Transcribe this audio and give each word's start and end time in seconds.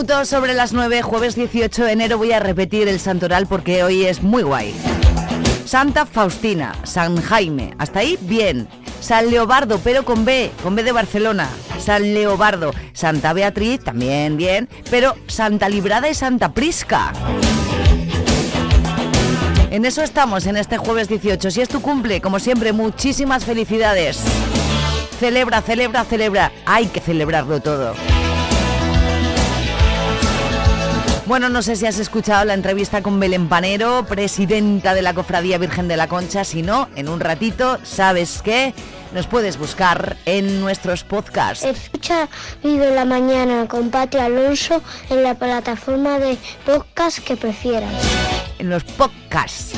Un 0.00 0.06
minuto 0.06 0.24
sobre 0.24 0.54
las 0.54 0.72
9, 0.72 1.02
jueves 1.02 1.34
18 1.34 1.84
de 1.84 1.92
enero 1.92 2.16
voy 2.16 2.32
a 2.32 2.40
repetir 2.40 2.88
el 2.88 2.98
santoral 2.98 3.46
porque 3.46 3.84
hoy 3.84 4.06
es 4.06 4.22
muy 4.22 4.42
guay. 4.42 4.74
Santa 5.66 6.06
Faustina, 6.06 6.74
San 6.84 7.20
Jaime, 7.20 7.74
hasta 7.76 7.98
ahí 7.98 8.16
bien. 8.22 8.66
San 9.02 9.28
Leobardo, 9.28 9.78
pero 9.80 10.06
con 10.06 10.24
B, 10.24 10.52
con 10.62 10.74
B 10.74 10.84
de 10.84 10.92
Barcelona. 10.92 11.50
San 11.78 12.14
Leobardo, 12.14 12.72
Santa 12.94 13.34
Beatriz, 13.34 13.84
también 13.84 14.38
bien, 14.38 14.70
pero 14.90 15.16
Santa 15.26 15.68
Librada 15.68 16.08
y 16.08 16.14
Santa 16.14 16.54
Prisca. 16.54 17.12
En 19.70 19.84
eso 19.84 20.02
estamos 20.02 20.46
en 20.46 20.56
este 20.56 20.78
jueves 20.78 21.10
18. 21.10 21.50
Si 21.50 21.60
es 21.60 21.68
tu 21.68 21.82
cumple, 21.82 22.22
como 22.22 22.38
siempre, 22.38 22.72
muchísimas 22.72 23.44
felicidades. 23.44 24.18
Celebra, 25.18 25.60
celebra, 25.60 26.04
celebra. 26.04 26.52
Hay 26.64 26.86
que 26.86 27.00
celebrarlo 27.00 27.60
todo. 27.60 27.92
Bueno, 31.30 31.48
no 31.48 31.62
sé 31.62 31.76
si 31.76 31.86
has 31.86 32.00
escuchado 32.00 32.44
la 32.44 32.54
entrevista 32.54 33.04
con 33.04 33.20
Belén 33.20 33.48
Panero, 33.48 34.04
presidenta 34.04 34.94
de 34.94 35.02
la 35.02 35.14
Cofradía 35.14 35.58
Virgen 35.58 35.86
de 35.86 35.96
la 35.96 36.08
Concha. 36.08 36.42
Si 36.42 36.60
no, 36.60 36.88
en 36.96 37.08
un 37.08 37.20
ratito, 37.20 37.78
¿sabes 37.84 38.42
qué? 38.42 38.74
Nos 39.14 39.28
puedes 39.28 39.56
buscar 39.56 40.16
en 40.24 40.60
nuestros 40.60 41.04
podcasts. 41.04 41.64
Escucha 41.64 42.28
Vive 42.64 42.92
la 42.92 43.04
Mañana 43.04 43.68
con 43.68 43.90
Pati 43.90 44.18
Alonso 44.18 44.82
en 45.08 45.22
la 45.22 45.36
plataforma 45.36 46.18
de 46.18 46.36
podcast 46.66 47.20
que 47.20 47.36
prefieras. 47.36 47.94
En 48.58 48.68
los 48.68 48.82
podcasts. 48.82 49.76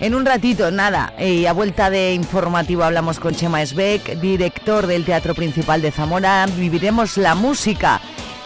En 0.00 0.14
un 0.14 0.24
ratito, 0.24 0.70
nada, 0.70 1.12
y 1.18 1.44
a 1.44 1.52
vuelta 1.52 1.90
de 1.90 2.14
informativo 2.14 2.84
hablamos 2.84 3.20
con 3.20 3.34
Chema 3.34 3.60
Esbeck, 3.60 4.18
director 4.18 4.86
del 4.86 5.04
Teatro 5.04 5.34
Principal 5.34 5.82
de 5.82 5.90
Zamora. 5.90 6.46
Viviremos 6.56 7.18
la 7.18 7.34
música 7.34 8.00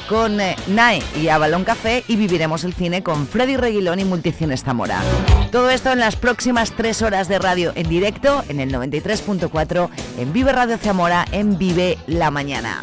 con 0.08 0.40
eh, 0.40 0.56
NAE 0.66 1.00
y 1.22 1.28
Avalon 1.28 1.62
Café 1.62 2.02
y 2.08 2.16
viviremos 2.16 2.64
el 2.64 2.74
cine 2.74 3.04
con 3.04 3.28
Freddy 3.28 3.56
Reguilón 3.56 4.00
y 4.00 4.04
Multicines 4.04 4.64
Zamora. 4.64 5.00
Todo 5.52 5.70
esto 5.70 5.92
en 5.92 6.00
las 6.00 6.16
próximas 6.16 6.72
tres 6.72 7.02
horas 7.02 7.28
de 7.28 7.38
radio 7.38 7.70
en 7.76 7.88
directo 7.88 8.42
en 8.48 8.58
el 8.58 8.72
93.4 8.72 9.88
en 10.18 10.32
Vive 10.32 10.52
Radio 10.52 10.76
Zamora 10.76 11.24
en 11.30 11.56
Vive 11.56 11.98
la 12.08 12.32
Mañana. 12.32 12.82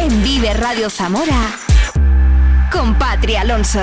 en 0.00 0.22
Vive 0.22 0.54
Radio 0.54 0.88
Zamora 0.88 1.50
con 2.72 2.94
Patria 2.94 3.42
Alonso. 3.42 3.80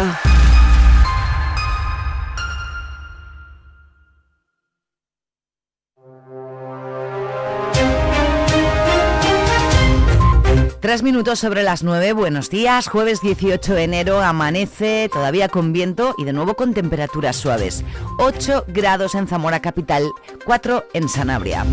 Tres 10.79 11.03
minutos 11.03 11.39
sobre 11.39 11.61
las 11.63 11.83
nueve, 11.83 12.13
buenos 12.13 12.49
días, 12.49 12.87
jueves 12.87 13.21
18 13.21 13.75
de 13.75 13.83
enero, 13.83 14.21
amanece 14.21 15.09
todavía 15.13 15.49
con 15.49 15.71
viento 15.71 16.15
y 16.17 16.23
de 16.23 16.33
nuevo 16.33 16.55
con 16.55 16.73
temperaturas 16.73 17.35
suaves. 17.35 17.83
8 18.17 18.65
grados 18.69 19.13
en 19.13 19.27
Zamora 19.27 19.59
Capital, 19.59 20.03
4 20.45 20.85
en 20.93 21.09
Sanabria. 21.09 21.65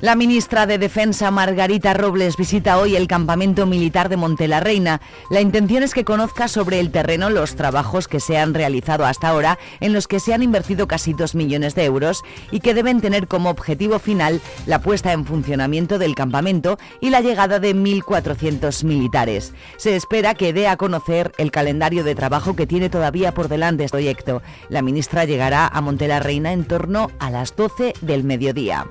La 0.00 0.14
ministra 0.14 0.66
de 0.66 0.78
Defensa, 0.78 1.32
Margarita 1.32 1.92
Robles, 1.92 2.36
visita 2.36 2.78
hoy 2.78 2.94
el 2.94 3.08
campamento 3.08 3.66
militar 3.66 4.08
de 4.08 4.16
Montelarreina. 4.16 5.00
La 5.28 5.40
intención 5.40 5.82
es 5.82 5.92
que 5.92 6.04
conozca 6.04 6.46
sobre 6.46 6.78
el 6.78 6.92
terreno 6.92 7.30
los 7.30 7.56
trabajos 7.56 8.06
que 8.06 8.20
se 8.20 8.38
han 8.38 8.54
realizado 8.54 9.04
hasta 9.04 9.26
ahora, 9.26 9.58
en 9.80 9.92
los 9.92 10.06
que 10.06 10.20
se 10.20 10.32
han 10.32 10.44
invertido 10.44 10.86
casi 10.86 11.14
2 11.14 11.34
millones 11.34 11.74
de 11.74 11.84
euros 11.84 12.22
y 12.52 12.60
que 12.60 12.74
deben 12.74 13.00
tener 13.00 13.26
como 13.26 13.50
objetivo 13.50 13.98
final 13.98 14.40
la 14.66 14.80
puesta 14.80 15.10
en 15.10 15.26
funcionamiento 15.26 15.98
del 15.98 16.14
campamento 16.14 16.78
y 17.00 17.10
la 17.10 17.20
llegada 17.20 17.58
de 17.58 17.74
1.400 17.74 18.84
militares. 18.84 19.52
Se 19.78 19.96
espera 19.96 20.34
que 20.34 20.52
dé 20.52 20.68
a 20.68 20.76
conocer 20.76 21.32
el 21.38 21.50
calendario 21.50 22.04
de 22.04 22.14
trabajo 22.14 22.54
que 22.54 22.68
tiene 22.68 22.88
todavía 22.88 23.34
por 23.34 23.48
delante 23.48 23.82
este 23.82 23.96
proyecto. 23.96 24.42
La 24.68 24.80
ministra 24.80 25.24
llegará 25.24 25.66
a 25.66 25.80
Montelarreina 25.80 26.52
en 26.52 26.66
torno 26.66 27.10
a 27.18 27.32
las 27.32 27.56
12 27.56 27.94
del 28.00 28.22
mediodía. 28.22 28.86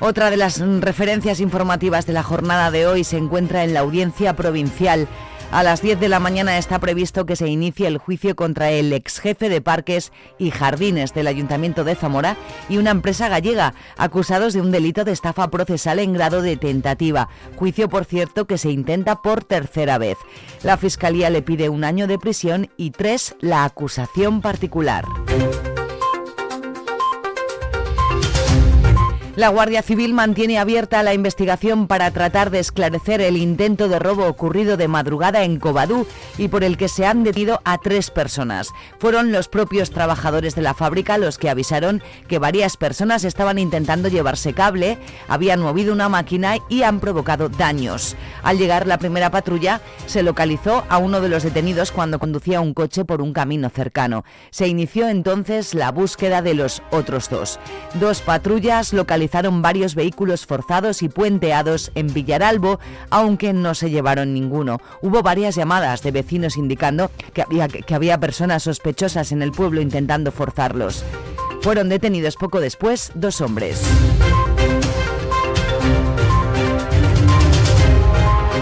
Otra 0.00 0.30
de 0.30 0.36
las 0.36 0.60
referencias 0.60 1.40
informativas 1.40 2.06
de 2.06 2.12
la 2.12 2.22
jornada 2.22 2.70
de 2.70 2.86
hoy 2.86 3.02
se 3.02 3.16
encuentra 3.16 3.64
en 3.64 3.74
la 3.74 3.80
audiencia 3.80 4.36
provincial. 4.36 5.08
A 5.50 5.62
las 5.62 5.80
10 5.82 5.98
de 5.98 6.08
la 6.08 6.20
mañana 6.20 6.58
está 6.58 6.78
previsto 6.78 7.26
que 7.26 7.34
se 7.34 7.48
inicie 7.48 7.88
el 7.88 7.98
juicio 7.98 8.36
contra 8.36 8.70
el 8.70 8.92
ex 8.92 9.18
jefe 9.18 9.48
de 9.48 9.60
parques 9.60 10.12
y 10.38 10.50
jardines 10.50 11.14
del 11.14 11.26
Ayuntamiento 11.26 11.84
de 11.84 11.96
Zamora 11.96 12.36
y 12.68 12.76
una 12.76 12.90
empresa 12.90 13.28
gallega, 13.28 13.74
acusados 13.96 14.52
de 14.52 14.60
un 14.60 14.70
delito 14.70 15.04
de 15.04 15.12
estafa 15.12 15.50
procesal 15.50 15.98
en 15.98 16.12
grado 16.12 16.42
de 16.42 16.56
tentativa. 16.56 17.28
Juicio, 17.56 17.88
por 17.88 18.04
cierto, 18.04 18.46
que 18.46 18.58
se 18.58 18.70
intenta 18.70 19.22
por 19.22 19.42
tercera 19.42 19.98
vez. 19.98 20.18
La 20.62 20.76
Fiscalía 20.76 21.30
le 21.30 21.42
pide 21.42 21.70
un 21.70 21.82
año 21.82 22.06
de 22.06 22.18
prisión 22.18 22.70
y 22.76 22.90
tres 22.90 23.34
la 23.40 23.64
acusación 23.64 24.42
particular. 24.42 25.06
La 29.38 29.50
Guardia 29.50 29.82
Civil 29.82 30.14
mantiene 30.14 30.58
abierta 30.58 31.00
la 31.04 31.14
investigación 31.14 31.86
para 31.86 32.10
tratar 32.10 32.50
de 32.50 32.58
esclarecer 32.58 33.20
el 33.20 33.36
intento 33.36 33.88
de 33.88 34.00
robo 34.00 34.26
ocurrido 34.26 34.76
de 34.76 34.88
madrugada 34.88 35.44
en 35.44 35.60
Covadú 35.60 36.08
y 36.38 36.48
por 36.48 36.64
el 36.64 36.76
que 36.76 36.88
se 36.88 37.06
han 37.06 37.22
detenido 37.22 37.60
a 37.64 37.78
tres 37.78 38.10
personas. 38.10 38.72
Fueron 38.98 39.30
los 39.30 39.46
propios 39.46 39.92
trabajadores 39.92 40.56
de 40.56 40.62
la 40.62 40.74
fábrica 40.74 41.18
los 41.18 41.38
que 41.38 41.50
avisaron 41.50 42.02
que 42.26 42.40
varias 42.40 42.76
personas 42.76 43.22
estaban 43.22 43.60
intentando 43.60 44.08
llevarse 44.08 44.54
cable, 44.54 44.98
habían 45.28 45.60
movido 45.60 45.92
una 45.92 46.08
máquina 46.08 46.56
y 46.68 46.82
han 46.82 46.98
provocado 46.98 47.48
daños. 47.48 48.16
Al 48.42 48.58
llegar 48.58 48.88
la 48.88 48.98
primera 48.98 49.30
patrulla, 49.30 49.80
se 50.06 50.24
localizó 50.24 50.84
a 50.88 50.98
uno 50.98 51.20
de 51.20 51.28
los 51.28 51.44
detenidos 51.44 51.92
cuando 51.92 52.18
conducía 52.18 52.60
un 52.60 52.74
coche 52.74 53.04
por 53.04 53.22
un 53.22 53.32
camino 53.32 53.70
cercano. 53.70 54.24
Se 54.50 54.66
inició 54.66 55.08
entonces 55.08 55.74
la 55.74 55.92
búsqueda 55.92 56.42
de 56.42 56.54
los 56.54 56.82
otros 56.90 57.30
dos. 57.30 57.60
Dos 58.00 58.20
patrullas 58.20 58.92
localizaron 58.92 59.27
varios 59.62 59.94
vehículos 59.94 60.46
forzados 60.46 61.02
y 61.02 61.08
puenteados 61.08 61.90
en 61.94 62.12
Villaralbo, 62.12 62.80
aunque 63.10 63.52
no 63.52 63.74
se 63.74 63.90
llevaron 63.90 64.34
ninguno. 64.34 64.80
Hubo 65.02 65.22
varias 65.22 65.54
llamadas 65.54 66.02
de 66.02 66.10
vecinos 66.10 66.56
indicando 66.56 67.10
que 67.32 67.42
había, 67.42 67.68
que 67.68 67.94
había 67.94 68.18
personas 68.18 68.64
sospechosas 68.64 69.32
en 69.32 69.42
el 69.42 69.52
pueblo 69.52 69.80
intentando 69.80 70.32
forzarlos. 70.32 71.04
Fueron 71.62 71.88
detenidos 71.88 72.36
poco 72.36 72.60
después 72.60 73.12
dos 73.14 73.40
hombres. 73.40 73.82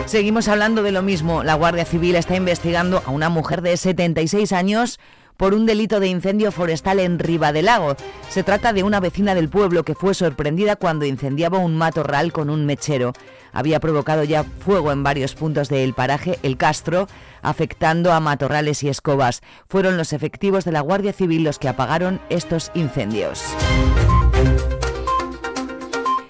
Seguimos 0.06 0.46
hablando 0.46 0.84
de 0.84 0.92
lo 0.92 1.02
mismo. 1.02 1.42
La 1.42 1.54
Guardia 1.54 1.84
Civil 1.84 2.14
está 2.14 2.36
investigando 2.36 3.02
a 3.04 3.10
una 3.10 3.28
mujer 3.28 3.60
de 3.60 3.76
76 3.76 4.52
años 4.52 5.00
por 5.36 5.54
un 5.54 5.66
delito 5.66 6.00
de 6.00 6.08
incendio 6.08 6.52
forestal 6.52 7.00
en 7.00 7.18
Lago. 7.62 7.96
Se 8.28 8.42
trata 8.42 8.72
de 8.72 8.82
una 8.82 9.00
vecina 9.00 9.34
del 9.34 9.48
pueblo 9.48 9.84
que 9.84 9.94
fue 9.94 10.14
sorprendida 10.14 10.76
cuando 10.76 11.04
incendiaba 11.04 11.58
un 11.58 11.76
matorral 11.76 12.32
con 12.32 12.50
un 12.50 12.66
mechero. 12.66 13.12
Había 13.52 13.80
provocado 13.80 14.24
ya 14.24 14.44
fuego 14.44 14.92
en 14.92 15.02
varios 15.02 15.34
puntos 15.34 15.68
del 15.68 15.94
paraje 15.94 16.38
El 16.42 16.56
Castro, 16.56 17.08
afectando 17.42 18.12
a 18.12 18.20
matorrales 18.20 18.82
y 18.82 18.88
escobas. 18.88 19.42
Fueron 19.68 19.96
los 19.96 20.12
efectivos 20.12 20.64
de 20.64 20.72
la 20.72 20.80
Guardia 20.80 21.12
Civil 21.12 21.44
los 21.44 21.58
que 21.58 21.68
apagaron 21.68 22.20
estos 22.28 22.70
incendios. 22.74 23.42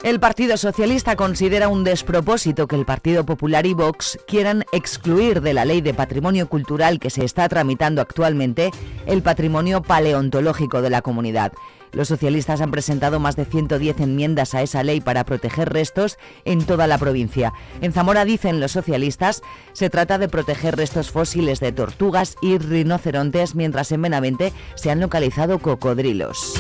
El 0.03 0.21
Partido 0.21 0.57
Socialista 0.57 1.17
considera 1.17 1.69
un 1.69 1.83
despropósito 1.83 2.69
que 2.69 2.77
el 2.77 2.85
Partido 2.85 3.25
Popular 3.25 3.67
y 3.67 3.75
Vox 3.75 4.19
quieran 4.27 4.65
excluir 4.73 5.41
de 5.41 5.55
la 5.55 5.65
ley 5.65 5.81
de 5.81 5.95
patrimonio 5.95 6.49
cultural 6.49 7.01
que 7.01 7.11
se 7.11 7.25
está 7.25 7.49
tramitando 7.49 8.01
actualmente 8.03 8.71
el 9.07 9.23
patrimonio 9.23 9.83
paleontológico 9.83 10.83
de 10.83 10.91
la 10.91 11.03
comunidad. 11.03 11.53
Los 11.93 12.09
socialistas 12.09 12.61
han 12.61 12.71
presentado 12.71 13.21
más 13.21 13.37
de 13.37 13.47
110 13.47 14.01
enmiendas 14.01 14.55
a 14.55 14.63
esa 14.63 14.83
ley 14.83 15.01
para 15.01 15.25
proteger 15.25 15.73
restos 15.73 16.19
en 16.45 16.65
toda 16.65 16.87
la 16.87 16.99
provincia. 16.99 17.55
En 17.81 17.93
Zamora, 17.93 18.25
dicen 18.25 18.61
los 18.61 18.73
socialistas, 18.73 19.43
se 19.73 19.89
trata 19.89 20.19
de 20.19 20.29
proteger 20.29 20.77
restos 20.77 21.11
fósiles 21.11 21.59
de 21.59 21.73
tortugas 21.73 22.37
y 22.43 22.59
rinocerontes, 22.59 23.55
mientras 23.55 23.91
en 23.93 24.03
Benavente 24.03 24.53
se 24.75 24.91
han 24.91 25.01
localizado 25.01 25.59
cocodrilos. 25.59 26.55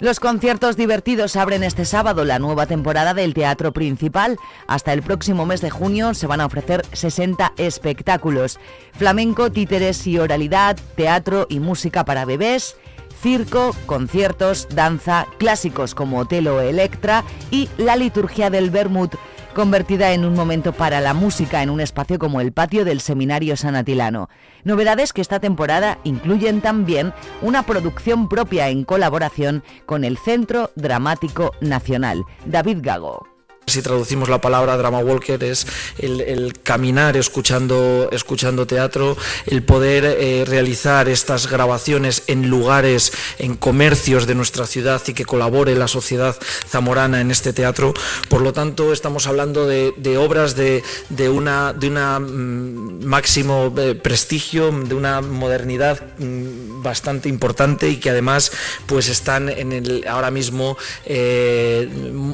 Los 0.00 0.20
conciertos 0.20 0.76
divertidos 0.76 1.34
abren 1.34 1.64
este 1.64 1.84
sábado 1.84 2.24
la 2.24 2.38
nueva 2.38 2.66
temporada 2.66 3.14
del 3.14 3.34
Teatro 3.34 3.72
Principal. 3.72 4.38
Hasta 4.68 4.92
el 4.92 5.02
próximo 5.02 5.44
mes 5.44 5.60
de 5.60 5.70
junio 5.70 6.14
se 6.14 6.28
van 6.28 6.40
a 6.40 6.46
ofrecer 6.46 6.86
60 6.92 7.54
espectáculos. 7.56 8.60
Flamenco, 8.92 9.50
títeres 9.50 10.06
y 10.06 10.20
oralidad, 10.20 10.78
teatro 10.94 11.46
y 11.48 11.58
música 11.58 12.04
para 12.04 12.24
bebés 12.24 12.76
circo, 13.20 13.74
conciertos, 13.86 14.68
danza, 14.70 15.26
clásicos 15.38 15.94
como 15.94 16.18
Otelo 16.18 16.60
Electra 16.60 17.24
y 17.50 17.68
la 17.76 17.96
liturgia 17.96 18.50
del 18.50 18.70
Bermud 18.70 19.10
convertida 19.54 20.12
en 20.12 20.24
un 20.24 20.34
momento 20.34 20.72
para 20.72 21.00
la 21.00 21.14
música 21.14 21.62
en 21.62 21.70
un 21.70 21.80
espacio 21.80 22.18
como 22.18 22.40
el 22.40 22.52
patio 22.52 22.84
del 22.84 23.00
Seminario 23.00 23.56
San 23.56 23.76
Atilano. 23.76 24.28
Novedades 24.64 25.12
que 25.12 25.20
esta 25.20 25.40
temporada 25.40 25.98
incluyen 26.04 26.60
también 26.60 27.12
una 27.42 27.62
producción 27.62 28.28
propia 28.28 28.68
en 28.68 28.84
colaboración 28.84 29.62
con 29.86 30.04
el 30.04 30.18
Centro 30.18 30.70
Dramático 30.76 31.52
Nacional. 31.60 32.24
David 32.44 32.78
Gago. 32.80 33.37
Si 33.68 33.82
traducimos 33.82 34.28
la 34.28 34.40
palabra 34.40 34.76
drama 34.76 34.98
walker 34.98 35.42
es 35.44 35.66
el, 35.98 36.54
caminar 36.62 37.16
escuchando, 37.16 38.08
escuchando 38.12 38.66
teatro, 38.66 39.16
el 39.46 39.62
poder 39.62 40.04
eh, 40.04 40.44
realizar 40.46 41.08
estas 41.08 41.50
grabaciones 41.50 42.22
en 42.26 42.48
lugares, 42.48 43.12
en 43.38 43.56
comercios 43.56 44.26
de 44.26 44.34
nuestra 44.34 44.66
ciudad 44.66 45.02
y 45.06 45.12
que 45.12 45.24
colabore 45.24 45.74
la 45.74 45.88
sociedad 45.88 46.36
zamorana 46.66 47.20
en 47.20 47.30
este 47.30 47.52
teatro. 47.52 47.94
Por 48.28 48.42
lo 48.42 48.52
tanto, 48.52 48.92
estamos 48.92 49.26
hablando 49.26 49.66
de, 49.66 50.18
obras 50.18 50.56
de, 50.56 50.82
una, 51.28 51.72
de 51.72 51.88
una 51.88 52.18
mm, 52.18 53.04
máximo 53.04 53.72
eh, 53.76 53.94
prestigio, 53.94 54.70
de 54.70 54.94
una 54.94 55.20
modernidad 55.20 56.00
mm, 56.18 56.82
bastante 56.82 57.28
importante 57.28 57.88
y 57.88 57.96
que 57.96 58.10
además 58.10 58.52
pues 58.86 59.08
están 59.08 59.48
en 59.48 59.72
el, 59.72 60.06
ahora 60.08 60.30
mismo 60.30 60.76
eh, 61.04 61.88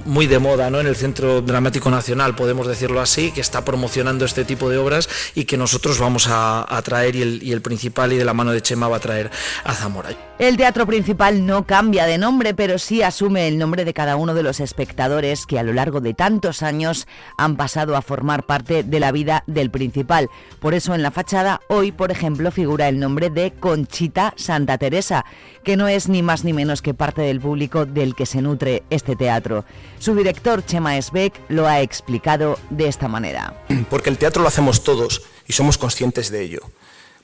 muy 0.04 0.26
de 0.26 0.38
moda 0.38 0.70
¿no? 0.70 0.80
en 0.80 0.86
el 0.86 0.96
centro 0.96 1.23
Dramático 1.42 1.90
Nacional, 1.90 2.34
podemos 2.34 2.66
decirlo 2.66 3.00
así, 3.00 3.30
que 3.32 3.40
está 3.40 3.64
promocionando 3.64 4.24
este 4.24 4.44
tipo 4.44 4.68
de 4.70 4.78
obras 4.78 5.08
y 5.34 5.44
que 5.44 5.56
nosotros 5.56 5.98
vamos 5.98 6.26
a, 6.28 6.66
traer 6.84 7.16
y 7.16 7.22
el, 7.22 7.42
y 7.42 7.52
el 7.52 7.62
principal 7.62 8.12
y 8.12 8.16
de 8.16 8.24
la 8.24 8.34
mano 8.34 8.52
de 8.52 8.62
Chema 8.62 8.88
va 8.88 8.98
a 8.98 9.00
traer 9.00 9.30
a 9.64 9.74
Zamora. 9.74 10.10
El 10.38 10.56
teatro 10.56 10.84
principal 10.84 11.46
no 11.46 11.64
cambia 11.64 12.06
de 12.06 12.18
nombre, 12.18 12.54
pero 12.54 12.80
sí 12.80 13.02
asume 13.02 13.46
el 13.46 13.56
nombre 13.56 13.84
de 13.84 13.94
cada 13.94 14.16
uno 14.16 14.34
de 14.34 14.42
los 14.42 14.58
espectadores 14.58 15.46
que 15.46 15.60
a 15.60 15.62
lo 15.62 15.72
largo 15.72 16.00
de 16.00 16.12
tantos 16.12 16.64
años 16.64 17.06
han 17.38 17.56
pasado 17.56 17.96
a 17.96 18.02
formar 18.02 18.44
parte 18.44 18.82
de 18.82 19.00
la 19.00 19.12
vida 19.12 19.44
del 19.46 19.70
principal. 19.70 20.28
Por 20.58 20.74
eso 20.74 20.92
en 20.92 21.02
la 21.02 21.12
fachada 21.12 21.60
hoy, 21.68 21.92
por 21.92 22.10
ejemplo, 22.10 22.50
figura 22.50 22.88
el 22.88 22.98
nombre 22.98 23.30
de 23.30 23.52
Conchita 23.52 24.34
Santa 24.36 24.76
Teresa, 24.76 25.24
que 25.62 25.76
no 25.76 25.86
es 25.86 26.08
ni 26.08 26.22
más 26.22 26.44
ni 26.44 26.52
menos 26.52 26.82
que 26.82 26.94
parte 26.94 27.22
del 27.22 27.40
público 27.40 27.86
del 27.86 28.16
que 28.16 28.26
se 28.26 28.42
nutre 28.42 28.82
este 28.90 29.14
teatro. 29.14 29.64
Su 30.00 30.14
director, 30.16 30.64
Chema 30.64 30.96
Esbeck, 31.14 31.40
lo 31.48 31.66
ha 31.66 31.80
explicado 31.80 32.58
de 32.70 32.88
esta 32.88 33.06
manera. 33.08 33.54
Porque 33.90 34.10
el 34.10 34.18
teatro 34.18 34.42
lo 34.42 34.48
hacemos 34.48 34.82
todos 34.82 35.22
y 35.46 35.52
somos 35.52 35.78
conscientes 35.78 36.30
de 36.30 36.42
ello 36.42 36.60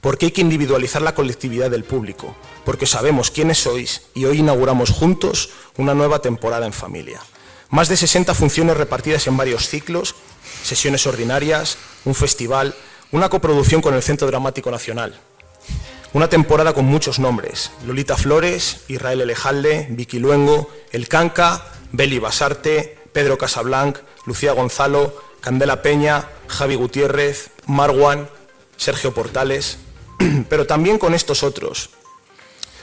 porque 0.01 0.27
hay 0.27 0.33
que 0.33 0.41
individualizar 0.41 1.03
la 1.03 1.15
colectividad 1.15 1.71
del 1.71 1.85
público, 1.85 2.35
porque 2.65 2.87
sabemos 2.87 3.31
quiénes 3.31 3.59
sois 3.59 4.03
y 4.15 4.25
hoy 4.25 4.39
inauguramos 4.39 4.91
juntos 4.91 5.51
una 5.77 5.95
nueva 5.95 6.23
temporada 6.23 6.67
en 6.67 6.73
familia. 6.73 7.21
Más 7.69 7.89
de 7.89 7.97
60 7.97 8.35
funciones 8.35 8.77
repartidas 8.77 9.27
en 9.27 9.37
varios 9.37 9.69
ciclos, 9.69 10.15
sesiones 10.63 11.07
ordinarias, 11.07 11.77
un 12.05 12.15
festival, 12.15 12.75
una 13.13 13.29
coproducción 13.29 13.83
con 13.83 13.95
el 13.95 14.03
Centro 14.03 14.27
Dramático 14.27 14.71
Nacional. 14.71 15.21
Una 16.13 16.29
temporada 16.29 16.73
con 16.73 16.87
muchos 16.87 17.21
nombres, 17.21 17.71
Lolita 17.87 18.17
Flores, 18.17 18.81
Israel 18.89 19.21
Elejalde, 19.21 19.87
Vicky 19.91 20.19
Luengo, 20.19 20.69
El 20.91 21.07
Canca, 21.07 21.65
Beli 21.93 22.19
Basarte, 22.19 22.99
Pedro 23.13 23.39
Casablanc, 23.39 23.99
Lucía 24.27 24.53
Gonzalo, 24.53 25.15
Candela 25.41 25.83
Peña, 25.83 26.29
Javi 26.49 26.75
Gutiérrez, 26.75 27.51
Marwan, 27.67 28.29
Sergio 28.77 29.13
Portales, 29.15 29.79
pero 30.49 30.67
también 30.67 30.99
con 30.99 31.15
estos 31.15 31.43
otros. 31.43 31.91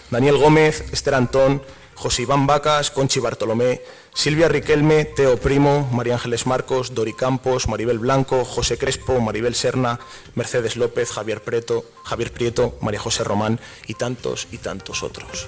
Daniel 0.09 0.37
Gómez, 0.37 0.85
Esther 0.91 1.15
Antón, 1.15 1.61
José 1.97 2.21
Iván 2.21 2.45
Vacas, 2.45 2.91
Conchi 2.91 3.19
Bartolomé, 3.19 3.81
Silvia 4.13 4.47
Riquelme, 4.47 5.05
Teo 5.05 5.37
Primo, 5.37 5.89
María 5.91 6.13
Ángeles 6.13 6.45
Marcos, 6.45 6.93
Dori 6.93 7.13
Campos, 7.13 7.67
Maribel 7.67 7.97
Blanco, 7.97 8.45
José 8.45 8.77
Crespo, 8.77 9.19
Maribel 9.19 9.55
Serna, 9.55 9.99
Mercedes 10.35 10.77
López, 10.77 11.11
Javier 11.11 11.41
Javier 12.03 12.31
Prieto, 12.31 12.77
María 12.81 12.99
José 12.99 13.23
Román 13.23 13.59
y 13.87 13.95
tantos 13.95 14.47
y 14.51 14.59
tantos 14.59 15.01
otros. 15.01 15.47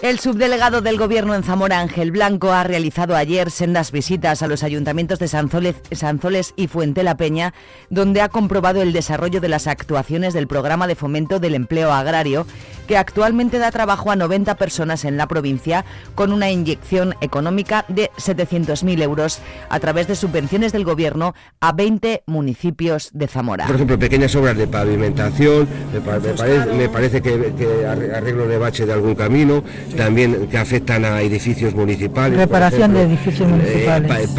El 0.00 0.20
subdelegado 0.20 0.80
del 0.80 0.96
Gobierno 0.96 1.34
en 1.34 1.42
Zamora, 1.42 1.80
Ángel 1.80 2.12
Blanco, 2.12 2.52
ha 2.52 2.62
realizado 2.62 3.16
ayer 3.16 3.50
sendas 3.50 3.90
visitas 3.90 4.42
a 4.42 4.46
los 4.46 4.62
ayuntamientos 4.62 5.18
de 5.18 5.26
Sanzoles, 5.26 6.54
y 6.54 6.68
Fuente 6.68 7.02
la 7.02 7.16
Peña, 7.16 7.52
donde 7.90 8.20
ha 8.20 8.28
comprobado 8.28 8.80
el 8.80 8.92
desarrollo 8.92 9.40
de 9.40 9.48
las 9.48 9.66
actuaciones 9.66 10.34
del 10.34 10.46
programa 10.46 10.86
de 10.86 10.94
fomento 10.94 11.40
del 11.40 11.56
empleo 11.56 11.92
agrario, 11.92 12.46
que 12.88 12.96
actualmente 12.96 13.58
da 13.58 13.70
trabajo 13.70 14.10
a 14.10 14.16
90 14.16 14.56
personas 14.56 15.04
en 15.04 15.16
la 15.16 15.28
provincia, 15.28 15.84
con 16.16 16.32
una 16.32 16.50
inyección 16.50 17.14
económica 17.20 17.84
de 17.86 18.10
700.000 18.16 19.02
euros 19.02 19.38
a 19.68 19.78
través 19.78 20.08
de 20.08 20.16
subvenciones 20.16 20.72
del 20.72 20.84
Gobierno 20.84 21.34
a 21.60 21.72
20 21.72 22.24
municipios 22.26 23.10
de 23.12 23.28
Zamora. 23.28 23.66
Por 23.66 23.76
ejemplo, 23.76 23.98
pequeñas 23.98 24.34
obras 24.34 24.56
de 24.56 24.66
pavimentación, 24.66 25.68
me, 25.92 26.88
parece, 26.88 27.20
que, 27.20 27.52
que 27.56 27.86
arreglo 27.86 28.48
de 28.48 28.58
bache 28.58 28.86
de 28.86 28.92
algún 28.94 29.14
camino, 29.14 29.62
también 29.96 30.48
que 30.48 30.58
afectan 30.58 31.04
a 31.04 31.20
edificios 31.20 31.74
municipales. 31.74 32.38
Reparación 32.38 32.94
de 32.94 33.02
edificios 33.02 33.48
eh, 33.48 33.52
municipales. 33.52 34.30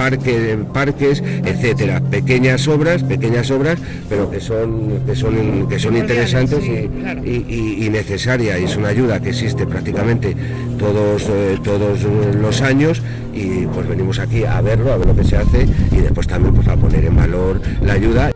parques, 0.74 1.24
etcétera. 1.46 2.02
Pequeñas 2.02 2.68
obras, 2.68 3.04
pequeñas 3.04 3.52
obras, 3.52 3.80
pero 4.10 4.32
que 4.32 4.40
son, 4.40 5.06
que 5.06 5.16
son, 5.16 5.68
que 5.70 5.78
son 5.78 5.98
interesantes 5.98 6.64
y, 6.66 7.90
necesarias. 7.90 8.39
Y 8.40 8.48
es 8.48 8.78
una 8.78 8.90
ayuda 8.90 9.20
que 9.20 9.30
existe 9.30 9.68
prácticamente 9.68 10.36
todos, 10.78 11.24
eh, 11.28 11.60
todos 11.62 12.04
los 12.04 12.62
años 12.62 13.02
y 13.34 13.66
pues 13.68 13.86
venimos 13.86 14.18
aquí 14.18 14.46
a 14.46 14.62
verlo, 14.62 14.94
a 14.94 14.98
ver 14.98 15.08
lo 15.08 15.16
que 15.16 15.26
se 15.26 15.36
hace 15.36 15.68
y 15.92 15.98
después 15.98 16.26
también 16.26 16.56
pues 16.56 16.68
a 16.70 16.78
poner 16.78 17.04
en 17.04 17.18
valor 17.18 17.62
la 17.82 17.94
ayuda. 17.94 18.32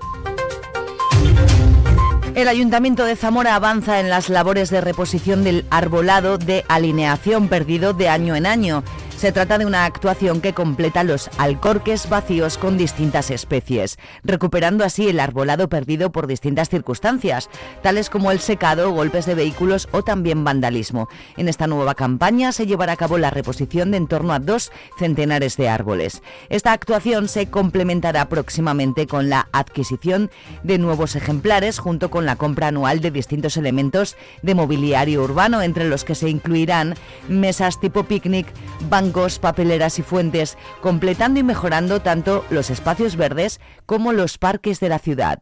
El 2.35 2.47
Ayuntamiento 2.47 3.05
de 3.05 3.15
Zamora 3.15 3.55
avanza 3.55 4.01
en 4.01 4.09
las 4.09 4.27
labores 4.27 4.69
de 4.71 4.81
reposición 4.81 5.43
del 5.43 5.65
arbolado 5.69 6.37
de 6.37 6.65
alineación 6.67 7.47
perdido 7.47 7.93
de 7.93 8.09
año 8.09 8.35
en 8.35 8.45
año. 8.45 8.83
Se 9.23 9.31
trata 9.31 9.57
de 9.57 9.65
una 9.65 9.85
actuación 9.85 10.41
que 10.41 10.51
completa 10.51 11.05
los 11.05 11.29
alcorques 11.37 12.09
vacíos 12.09 12.57
con 12.57 12.77
distintas 12.77 13.31
especies, 13.31 13.97
recuperando 14.21 14.83
así 14.83 15.07
el 15.07 15.17
arbolado 15.17 15.69
perdido 15.69 16.11
por 16.11 16.27
distintas 16.27 16.67
circunstancias, 16.67 17.49
tales 17.81 18.09
como 18.09 18.31
el 18.31 18.41
secado, 18.41 18.91
golpes 18.91 19.25
de 19.25 19.35
vehículos 19.35 19.87
o 19.93 20.03
también 20.03 20.43
vandalismo. 20.43 21.07
En 21.37 21.47
esta 21.47 21.67
nueva 21.67 21.95
campaña 21.95 22.51
se 22.51 22.65
llevará 22.65 22.91
a 22.91 22.97
cabo 22.97 23.17
la 23.17 23.29
reposición 23.29 23.91
de 23.91 23.97
en 23.97 24.07
torno 24.07 24.33
a 24.33 24.39
dos 24.39 24.73
centenares 24.99 25.55
de 25.55 25.69
árboles. 25.69 26.21
Esta 26.49 26.73
actuación 26.73 27.29
se 27.29 27.49
complementará 27.49 28.27
próximamente 28.27 29.07
con 29.07 29.29
la 29.29 29.47
adquisición 29.53 30.31
de 30.63 30.79
nuevos 30.79 31.15
ejemplares 31.15 31.79
junto 31.79 32.11
con 32.11 32.25
la 32.25 32.35
compra 32.35 32.67
anual 32.67 32.99
de 32.99 33.11
distintos 33.11 33.55
elementos 33.55 34.17
de 34.41 34.53
mobiliario 34.53 35.23
urbano, 35.23 35.61
entre 35.61 35.87
los 35.87 36.03
que 36.03 36.13
se 36.13 36.27
incluirán 36.27 36.95
mesas 37.29 37.79
tipo 37.79 38.03
picnic, 38.03 38.47
bancos 38.89 39.12
papeleras 39.39 39.99
y 39.99 40.03
fuentes, 40.03 40.57
completando 40.81 41.39
y 41.39 41.43
mejorando 41.43 42.01
tanto 42.01 42.43
los 42.49 42.69
espacios 42.69 43.15
verdes 43.15 43.61
como 43.85 44.11
los 44.11 44.37
parques 44.37 44.79
de 44.79 44.89
la 44.89 44.99
ciudad. 44.99 45.39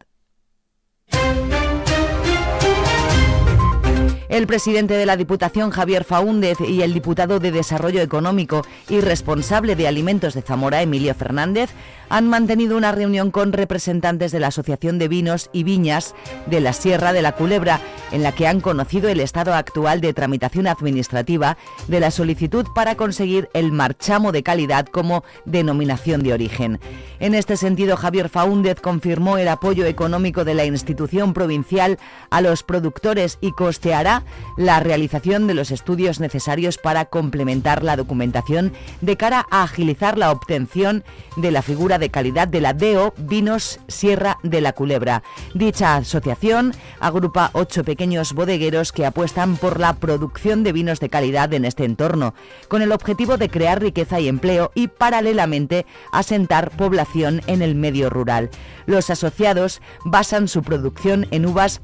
El 4.32 4.46
presidente 4.46 4.94
de 4.94 5.04
la 5.04 5.18
Diputación, 5.18 5.70
Javier 5.70 6.04
Faúndez, 6.04 6.58
y 6.60 6.80
el 6.80 6.94
diputado 6.94 7.38
de 7.38 7.52
Desarrollo 7.52 8.00
Económico 8.00 8.64
y 8.88 9.02
responsable 9.02 9.76
de 9.76 9.86
Alimentos 9.86 10.32
de 10.32 10.40
Zamora, 10.40 10.80
Emilio 10.80 11.14
Fernández, 11.14 11.68
han 12.12 12.28
mantenido 12.28 12.76
una 12.76 12.92
reunión 12.92 13.30
con 13.30 13.54
representantes 13.54 14.32
de 14.32 14.38
la 14.38 14.48
Asociación 14.48 14.98
de 14.98 15.08
Vinos 15.08 15.48
y 15.50 15.64
Viñas 15.64 16.14
de 16.44 16.60
la 16.60 16.74
Sierra 16.74 17.14
de 17.14 17.22
la 17.22 17.32
Culebra, 17.32 17.80
en 18.12 18.22
la 18.22 18.32
que 18.32 18.46
han 18.46 18.60
conocido 18.60 19.08
el 19.08 19.18
estado 19.18 19.54
actual 19.54 20.02
de 20.02 20.12
tramitación 20.12 20.66
administrativa 20.66 21.56
de 21.88 22.00
la 22.00 22.10
solicitud 22.10 22.66
para 22.74 22.96
conseguir 22.96 23.48
el 23.54 23.72
marchamo 23.72 24.30
de 24.30 24.42
calidad 24.42 24.84
como 24.84 25.24
denominación 25.46 26.22
de 26.22 26.34
origen. 26.34 26.80
En 27.18 27.34
este 27.34 27.56
sentido, 27.56 27.96
Javier 27.96 28.28
Faúndez 28.28 28.78
confirmó 28.78 29.38
el 29.38 29.48
apoyo 29.48 29.86
económico 29.86 30.44
de 30.44 30.52
la 30.52 30.66
institución 30.66 31.32
provincial 31.32 31.98
a 32.28 32.42
los 32.42 32.62
productores 32.62 33.38
y 33.40 33.52
costeará 33.52 34.22
la 34.58 34.80
realización 34.80 35.46
de 35.46 35.54
los 35.54 35.70
estudios 35.70 36.20
necesarios 36.20 36.76
para 36.76 37.06
complementar 37.06 37.82
la 37.82 37.96
documentación 37.96 38.74
de 39.00 39.16
cara 39.16 39.46
a 39.50 39.62
agilizar 39.62 40.18
la 40.18 40.30
obtención 40.30 41.04
de 41.38 41.50
la 41.50 41.62
figura 41.62 42.01
de 42.02 42.10
calidad 42.10 42.48
de 42.48 42.60
la 42.60 42.74
DEO 42.74 43.14
Vinos 43.16 43.78
Sierra 43.86 44.38
de 44.42 44.60
la 44.60 44.72
Culebra. 44.72 45.22
Dicha 45.54 45.94
asociación 45.94 46.74
agrupa 46.98 47.50
ocho 47.52 47.84
pequeños 47.84 48.32
bodegueros 48.32 48.90
que 48.90 49.06
apuestan 49.06 49.56
por 49.56 49.78
la 49.78 49.94
producción 49.94 50.64
de 50.64 50.72
vinos 50.72 50.98
de 50.98 51.08
calidad 51.08 51.54
en 51.54 51.64
este 51.64 51.84
entorno, 51.84 52.34
con 52.66 52.82
el 52.82 52.90
objetivo 52.90 53.36
de 53.36 53.48
crear 53.48 53.80
riqueza 53.80 54.18
y 54.18 54.26
empleo 54.26 54.72
y 54.74 54.88
paralelamente 54.88 55.86
asentar 56.10 56.72
población 56.72 57.40
en 57.46 57.62
el 57.62 57.76
medio 57.76 58.10
rural. 58.10 58.50
Los 58.86 59.08
asociados 59.08 59.80
basan 60.04 60.48
su 60.48 60.64
producción 60.64 61.28
en 61.30 61.46
uvas 61.46 61.80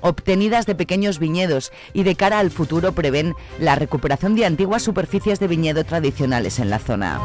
obtenidas 0.00 0.64
de 0.64 0.74
pequeños 0.74 1.18
viñedos 1.18 1.72
y 1.92 2.04
de 2.04 2.14
cara 2.14 2.38
al 2.38 2.50
futuro 2.50 2.92
prevén 2.92 3.34
la 3.58 3.74
recuperación 3.74 4.34
de 4.34 4.46
antiguas 4.46 4.82
superficies 4.82 5.40
de 5.40 5.48
viñedo 5.48 5.84
tradicionales 5.84 6.58
en 6.58 6.70
la 6.70 6.78
zona. 6.78 7.20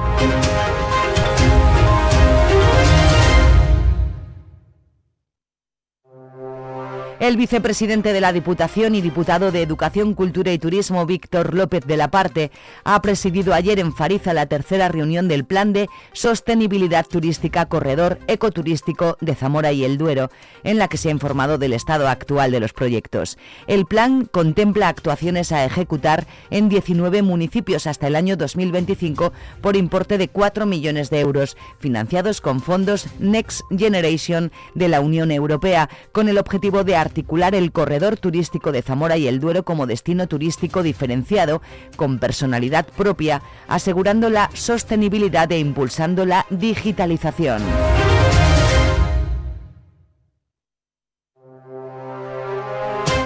El 7.31 7.38
vicepresidente 7.38 8.11
de 8.11 8.19
la 8.19 8.33
Diputación 8.33 8.93
y 8.93 9.00
diputado 9.00 9.53
de 9.53 9.61
Educación, 9.61 10.15
Cultura 10.15 10.51
y 10.51 10.59
Turismo, 10.59 11.05
Víctor 11.05 11.53
López 11.53 11.85
de 11.85 11.95
la 11.95 12.11
Parte, 12.11 12.51
ha 12.83 13.01
presidido 13.01 13.53
ayer 13.53 13.79
en 13.79 13.93
Fariza 13.93 14.33
la 14.33 14.47
tercera 14.47 14.89
reunión 14.89 15.29
del 15.29 15.45
Plan 15.45 15.71
de 15.71 15.88
Sostenibilidad 16.11 17.05
Turística 17.07 17.67
Corredor 17.67 18.19
Ecoturístico 18.27 19.15
de 19.21 19.33
Zamora 19.33 19.71
y 19.71 19.85
el 19.85 19.97
Duero, 19.97 20.29
en 20.65 20.77
la 20.77 20.89
que 20.89 20.97
se 20.97 21.07
ha 21.07 21.11
informado 21.11 21.57
del 21.57 21.71
estado 21.71 22.09
actual 22.09 22.51
de 22.51 22.59
los 22.59 22.73
proyectos. 22.73 23.38
El 23.65 23.85
plan 23.85 24.25
contempla 24.25 24.89
actuaciones 24.89 25.53
a 25.53 25.63
ejecutar 25.63 26.27
en 26.50 26.67
19 26.67 27.21
municipios 27.21 27.88
hasta 27.88 28.07
el 28.07 28.17
año 28.17 28.35
2025 28.35 29.31
por 29.61 29.77
importe 29.77 30.17
de 30.17 30.27
4 30.27 30.65
millones 30.65 31.09
de 31.09 31.21
euros, 31.21 31.55
financiados 31.79 32.41
con 32.41 32.59
fondos 32.59 33.07
Next 33.19 33.61
Generation 33.69 34.51
de 34.75 34.89
la 34.89 35.00
Unión 35.00 35.31
Europea, 35.31 35.89
con 36.11 36.27
el 36.27 36.38
objetivo 36.38 36.83
de 36.83 36.97
articular 36.97 37.21
el 37.54 37.72
corredor 37.72 38.18
turístico 38.18 38.72
de 38.72 38.82
Zamora 38.82 39.18
y 39.18 39.28
el 39.28 39.40
Duero 39.40 39.63
como 39.63 39.88
destino 39.88 40.28
turístico 40.28 40.84
diferenciado, 40.84 41.62
con 41.96 42.20
personalidad 42.20 42.86
propia, 42.86 43.42
asegurando 43.68 44.30
la 44.30 44.50
sostenibilidad 44.54 45.51
e 45.51 45.60
impulsando 45.60 46.25
la 46.25 46.46
digitalización. 46.50 47.62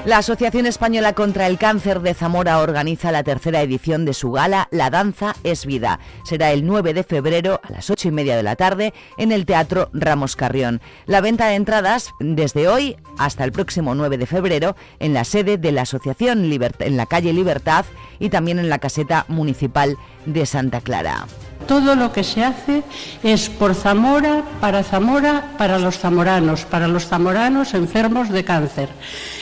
La 0.05 0.19
Asociación 0.19 0.67
Española 0.67 1.13
contra 1.13 1.47
el 1.47 1.57
Cáncer 1.57 1.99
de 2.01 2.13
Zamora 2.13 2.59
organiza 2.59 3.11
la 3.11 3.23
tercera 3.23 3.63
edición 3.63 4.05
de 4.05 4.13
su 4.13 4.31
gala 4.31 4.67
La 4.69 4.91
Danza 4.91 5.35
es 5.43 5.65
Vida. 5.65 5.99
Será 6.23 6.51
el 6.51 6.63
9 6.63 6.93
de 6.93 7.03
febrero 7.03 7.59
a 7.63 7.71
las 7.71 7.89
8 7.89 8.09
y 8.09 8.11
media 8.11 8.37
de 8.37 8.43
la 8.43 8.55
tarde 8.55 8.93
en 9.17 9.31
el 9.31 9.47
Teatro 9.47 9.89
Ramos 9.93 10.35
Carrión. 10.35 10.79
La 11.07 11.21
venta 11.21 11.47
de 11.47 11.55
entradas 11.55 12.11
desde 12.19 12.67
hoy 12.67 12.97
hasta 13.17 13.45
el 13.45 13.51
próximo 13.51 13.95
9 13.95 14.19
de 14.19 14.27
febrero 14.27 14.75
en 14.99 15.15
la 15.15 15.23
sede 15.23 15.57
de 15.57 15.71
la 15.71 15.81
Asociación 15.81 16.43
en 16.45 16.97
la 16.97 17.05
calle 17.07 17.33
Libertad 17.33 17.85
y 18.19 18.29
también 18.29 18.59
en 18.59 18.69
la 18.69 18.77
caseta 18.77 19.25
municipal 19.27 19.97
de 20.27 20.45
Santa 20.45 20.81
Clara. 20.81 21.25
Todo 21.67 21.95
lo 21.95 22.11
que 22.11 22.23
se 22.23 22.43
hace 22.43 22.83
es 23.23 23.49
por 23.49 23.73
Zamora, 23.73 24.43
para 24.61 24.83
Zamora, 24.83 25.53
para 25.57 25.79
los 25.79 25.97
zamoranos, 25.97 26.65
para 26.65 26.87
los 26.87 27.07
zamoranos 27.07 27.73
enfermos 27.73 28.29
de 28.29 28.43
cáncer. 28.43 28.89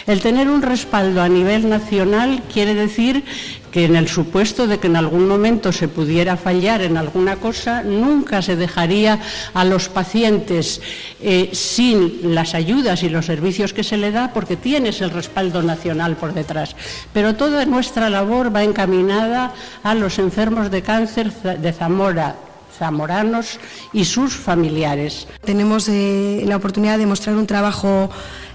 El 0.07 0.21
tener 0.21 0.49
un 0.49 0.61
respaldo 0.61 1.21
a 1.21 1.29
nivel 1.29 1.69
nacional 1.69 2.41
quiere 2.51 2.73
decir 2.73 3.23
que 3.73 3.85
en 3.85 3.95
el 3.95 4.07
supuesto 4.07 4.67
de 4.67 4.77
que 4.77 4.85
en 4.85 4.95
algún 4.95 5.27
momento 5.27 5.71
se 5.71 5.87
pudiera 5.87 6.37
fallar 6.37 6.83
en 6.83 6.95
alguna 6.95 7.37
cosa, 7.37 7.81
nunca 7.81 8.43
se 8.43 8.55
dejaría 8.55 9.19
a 9.55 9.65
los 9.65 9.89
pacientes 9.89 10.79
eh, 11.19 11.49
sin 11.53 12.35
las 12.35 12.53
ayudas 12.53 13.01
y 13.01 13.09
los 13.09 13.25
servicios 13.25 13.73
que 13.73 13.83
se 13.83 13.97
le 13.97 14.11
da 14.11 14.31
porque 14.31 14.57
tienes 14.57 15.01
el 15.01 15.09
respaldo 15.09 15.63
nacional 15.63 16.15
por 16.17 16.35
detrás. 16.35 16.75
Pero 17.13 17.33
toda 17.33 17.65
nuestra 17.65 18.11
labor 18.11 18.55
va 18.55 18.63
encaminada 18.63 19.55
a 19.81 19.95
los 19.95 20.19
enfermos 20.19 20.69
de 20.69 20.83
cáncer 20.83 21.33
de 21.33 21.73
Zamora, 21.73 22.35
zamoranos 22.77 23.59
y 23.91 24.05
sus 24.05 24.35
familiares. 24.35 25.27
Tenemos 25.43 25.89
eh, 25.89 26.43
la 26.45 26.57
oportunidad 26.57 26.99
de 26.99 27.07
mostrar 27.07 27.35
un 27.35 27.47
trabajo 27.47 28.11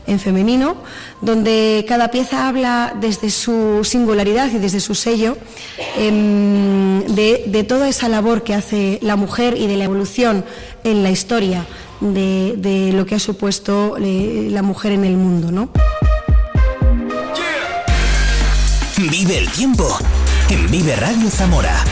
en 0.08 0.18
femenino, 0.18 0.76
donde 1.20 1.84
cada 1.86 2.10
pieza 2.10 2.48
habla 2.48 2.94
desde 3.00 3.30
su 3.30 3.80
singularidad 3.84 4.50
y 4.50 4.58
desde 4.58 4.80
su 4.80 4.94
sello 4.94 5.36
em, 5.96 7.02
de, 7.06 7.64
toda 7.68 7.88
esa 7.88 8.08
labor 8.08 8.42
que 8.42 8.54
hace 8.54 8.98
la 9.02 9.16
mujer 9.16 9.56
y 9.56 9.66
de 9.66 9.76
la 9.76 9.84
evolución 9.84 10.44
en 10.84 11.02
la 11.02 11.10
historia 11.10 11.66
de, 12.00 12.90
lo 12.94 13.06
que 13.06 13.14
ha 13.14 13.18
supuesto 13.20 13.96
eh, 13.98 14.48
la 14.50 14.62
mujer 14.62 14.92
en 14.92 15.04
el 15.04 15.16
mundo. 15.16 15.52
¿no? 15.52 15.70
Vive 18.96 19.38
el 19.38 19.48
tiempo 19.50 19.98
en 20.48 20.70
Vive 20.70 20.96
Radio 20.96 21.30
Zamora. 21.30 21.84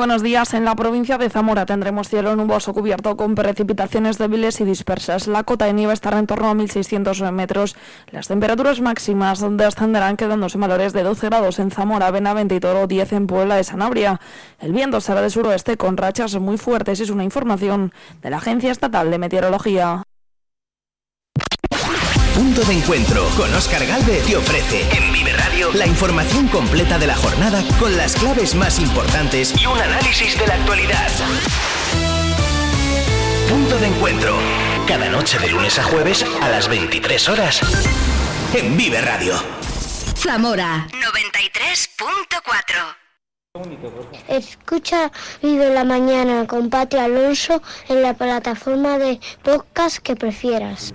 Buenos 0.00 0.22
días. 0.22 0.54
En 0.54 0.64
la 0.64 0.74
provincia 0.74 1.18
de 1.18 1.28
Zamora 1.28 1.66
tendremos 1.66 2.08
cielo 2.08 2.34
nuboso 2.34 2.72
cubierto 2.72 3.18
con 3.18 3.34
precipitaciones 3.34 4.16
débiles 4.16 4.58
y 4.62 4.64
dispersas. 4.64 5.26
La 5.26 5.42
cota 5.42 5.66
de 5.66 5.74
nieve 5.74 5.92
estará 5.92 6.18
en 6.18 6.26
torno 6.26 6.48
a 6.48 6.54
1.600 6.54 7.30
metros. 7.32 7.76
Las 8.10 8.26
temperaturas 8.26 8.80
máximas 8.80 9.44
descenderán 9.58 10.16
quedándose 10.16 10.56
valores 10.56 10.94
de 10.94 11.02
12 11.02 11.26
grados 11.26 11.58
en 11.58 11.70
Zamora, 11.70 12.10
Benavente 12.10 12.54
y 12.54 12.60
Toro, 12.60 12.86
10 12.86 13.12
en 13.12 13.26
Puebla 13.26 13.56
de 13.56 13.64
Sanabria. 13.64 14.22
El 14.58 14.72
viento 14.72 15.02
será 15.02 15.20
de 15.20 15.28
suroeste 15.28 15.76
con 15.76 15.98
rachas 15.98 16.34
muy 16.40 16.56
fuertes. 16.56 17.00
Es 17.00 17.10
una 17.10 17.24
información 17.24 17.92
de 18.22 18.30
la 18.30 18.38
Agencia 18.38 18.72
Estatal 18.72 19.10
de 19.10 19.18
Meteorología. 19.18 20.02
Punto 22.40 22.62
de 22.62 22.72
encuentro 22.72 23.28
con 23.36 23.52
Oscar 23.52 23.84
Galvez 23.84 24.24
te 24.24 24.34
ofrece 24.34 24.88
en 24.96 25.12
Vive 25.12 25.34
Radio 25.34 25.70
la 25.74 25.86
información 25.86 26.48
completa 26.48 26.98
de 26.98 27.06
la 27.06 27.14
jornada 27.14 27.62
con 27.78 27.94
las 27.98 28.16
claves 28.16 28.54
más 28.54 28.78
importantes 28.78 29.52
y 29.60 29.66
un 29.66 29.78
análisis 29.78 30.38
de 30.38 30.46
la 30.46 30.54
actualidad. 30.54 31.10
Punto 33.46 33.76
de 33.76 33.88
encuentro. 33.88 34.38
Cada 34.88 35.10
noche 35.10 35.38
de 35.38 35.50
lunes 35.50 35.78
a 35.78 35.84
jueves 35.84 36.24
a 36.40 36.48
las 36.48 36.66
23 36.66 37.28
horas 37.28 37.60
en 38.54 38.74
Vive 38.74 39.02
Radio. 39.02 39.34
Zamora 40.16 40.86
93.4 40.92 42.96
Escucha 44.28 45.12
Vive 45.42 45.74
la 45.74 45.84
Mañana 45.84 46.46
con 46.46 46.70
Pati 46.70 46.96
Alonso 46.96 47.60
en 47.90 48.00
la 48.00 48.14
plataforma 48.14 48.96
de 48.96 49.20
podcast 49.42 49.98
que 49.98 50.16
prefieras. 50.16 50.94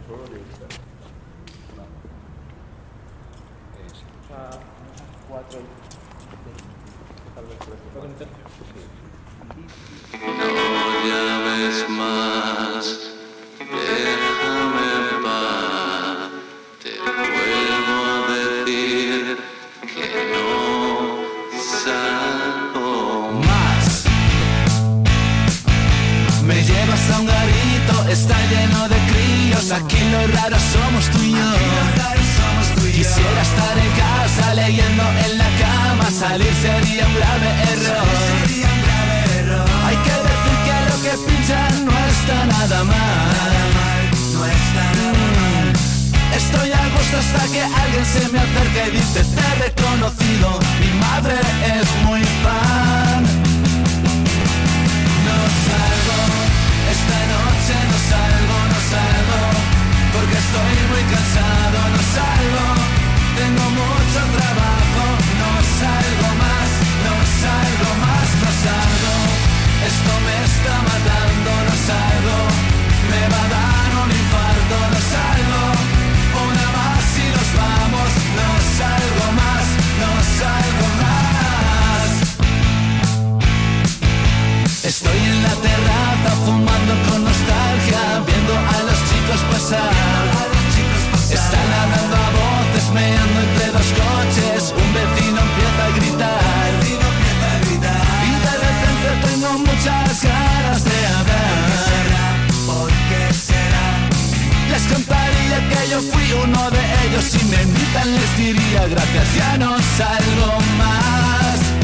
Quisiera 32.95 33.41
estar 33.41 33.77
en 33.77 33.91
casa 33.91 34.53
leyendo 34.53 35.03
en 35.03 35.37
la 35.37 35.49
cama 35.59 36.09
salir 36.09 36.53
sería 36.61 37.05
un 37.05 37.15
grave 37.15 37.49
error. 37.73 38.34
No 41.17 41.21
está 41.21 42.45
nada 42.45 42.83
mal. 42.83 42.95
No 44.33 44.45
está 44.45 44.83
nada 44.99 45.13
mal. 45.39 45.73
Estoy 46.35 46.69
a 46.73 46.83
gusto 46.89 47.15
hasta 47.17 47.47
que 47.53 47.61
alguien 47.63 48.05
se 48.05 48.27
me 48.33 48.39
acerque 48.39 48.83
y 48.87 48.91
dice 48.97 49.23
te 49.23 49.39
he 49.39 49.55
reconocido. 49.63 50.59
Mi 50.81 50.91
madre 50.99 51.35
es 51.79 51.87
muy 52.03 52.21
fan. 52.43 53.23
No 55.27 55.37
salgo, 55.67 56.19
esta 56.95 57.19
noche 57.31 57.75
no 57.91 57.97
salgo, 58.11 58.57
no 58.71 58.79
salgo, 58.91 59.39
porque 60.11 60.35
estoy 60.43 60.75
muy 60.91 61.03
cansado, 61.13 61.79
no 61.95 62.01
salgo, 62.17 62.65
tengo 63.39 63.65
mucho 63.79 64.19
trabajo, 64.35 64.84
terraza 85.65 86.31
fumando 86.45 86.93
con 87.07 87.23
nostalgia, 87.23 88.01
viendo 88.27 88.53
a 88.53 88.77
los 88.87 88.99
chicos 89.09 89.41
pasar. 89.51 90.25
Están 91.39 91.69
hablando 91.81 92.15
a 92.25 92.29
voces, 92.39 92.85
meando 92.93 93.37
entre 93.47 93.67
dos 93.75 93.89
coches. 94.01 94.61
Un 94.83 94.89
vecino 94.97 95.39
empieza 95.47 95.81
a 95.87 95.91
gritar. 95.97 96.71
Y 98.29 98.33
de 98.45 98.53
repente 98.65 99.09
tengo 99.27 99.51
muchas 99.69 100.23
ganas 100.23 100.81
de 100.89 100.97
hablar. 101.17 102.35
¿Por 102.69 102.91
qué 103.09 103.23
será? 103.33 103.87
Les 104.71 104.83
contaría 104.93 105.57
que 105.69 105.81
yo 105.91 105.99
fui 106.11 106.27
uno 106.45 106.63
de 106.75 106.83
ellos. 107.03 107.23
Si 107.31 107.41
me 107.51 107.59
invitan 107.63 108.07
les 108.17 108.31
diría 108.37 108.87
gracias, 108.93 109.27
ya 109.35 109.57
no 109.57 109.71
salgo 109.97 110.51
más. 110.77 111.74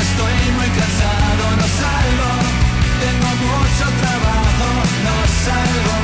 Estoy 0.00 0.34
muy 0.56 0.68
cansado, 0.78 1.44
no 1.56 1.66
salgo, 1.80 2.30
tengo 3.04 3.30
mucho 3.44 3.84
trabajo, 4.00 4.68
no 5.04 5.14
salgo 5.44 6.01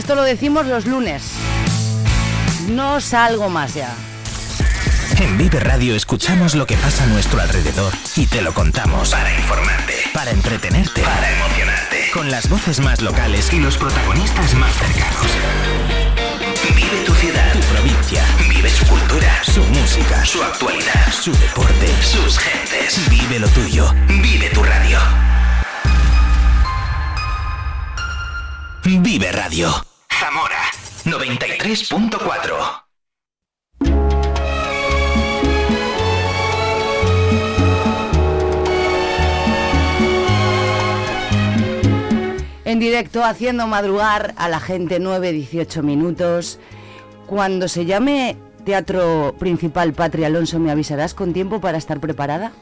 Esto 0.00 0.14
lo 0.14 0.22
decimos 0.22 0.64
los 0.64 0.86
lunes. 0.86 1.22
No 2.70 3.02
salgo 3.02 3.50
más 3.50 3.74
ya. 3.74 3.94
En 5.20 5.36
Vive 5.36 5.60
Radio 5.60 5.94
escuchamos 5.94 6.54
lo 6.54 6.66
que 6.66 6.74
pasa 6.78 7.04
a 7.04 7.06
nuestro 7.08 7.38
alrededor 7.38 7.92
y 8.16 8.24
te 8.24 8.40
lo 8.40 8.54
contamos. 8.54 9.10
Para 9.10 9.30
informarte, 9.34 9.92
para 10.14 10.30
entretenerte, 10.30 11.02
para 11.02 11.30
emocionarte. 11.30 12.10
Con 12.14 12.30
las 12.30 12.48
voces 12.48 12.80
más 12.80 13.02
locales 13.02 13.52
y 13.52 13.60
los 13.60 13.76
protagonistas 13.76 14.54
más 14.54 14.72
cercanos. 14.72 15.26
Vive 16.74 17.04
tu 17.04 17.12
ciudad, 17.16 17.52
tu 17.52 17.60
provincia. 17.74 18.24
Vive 18.48 18.70
su 18.70 18.86
cultura, 18.86 19.44
su 19.44 19.62
música, 19.64 20.24
su 20.24 20.42
actualidad, 20.42 21.12
su 21.12 21.30
deporte, 21.32 21.88
sus 22.00 22.38
gentes. 22.38 23.06
Vive 23.10 23.38
lo 23.38 23.48
tuyo. 23.48 23.94
Vive 24.08 24.48
tu 24.48 24.62
radio. 24.62 24.98
Vive 28.82 29.30
Radio. 29.30 29.89
Zamora 30.20 30.60
93.4. 31.06 32.84
En 42.66 42.78
directo, 42.78 43.24
haciendo 43.24 43.66
madrugar 43.66 44.34
a 44.36 44.50
la 44.50 44.60
gente 44.60 45.00
9-18 45.00 45.82
minutos. 45.82 46.58
Cuando 47.26 47.66
se 47.68 47.86
llame 47.86 48.36
Teatro 48.66 49.34
Principal 49.38 49.94
Patria 49.94 50.26
Alonso, 50.26 50.58
¿me 50.58 50.70
avisarás 50.70 51.14
con 51.14 51.32
tiempo 51.32 51.62
para 51.62 51.78
estar 51.78 51.98
preparada? 51.98 52.52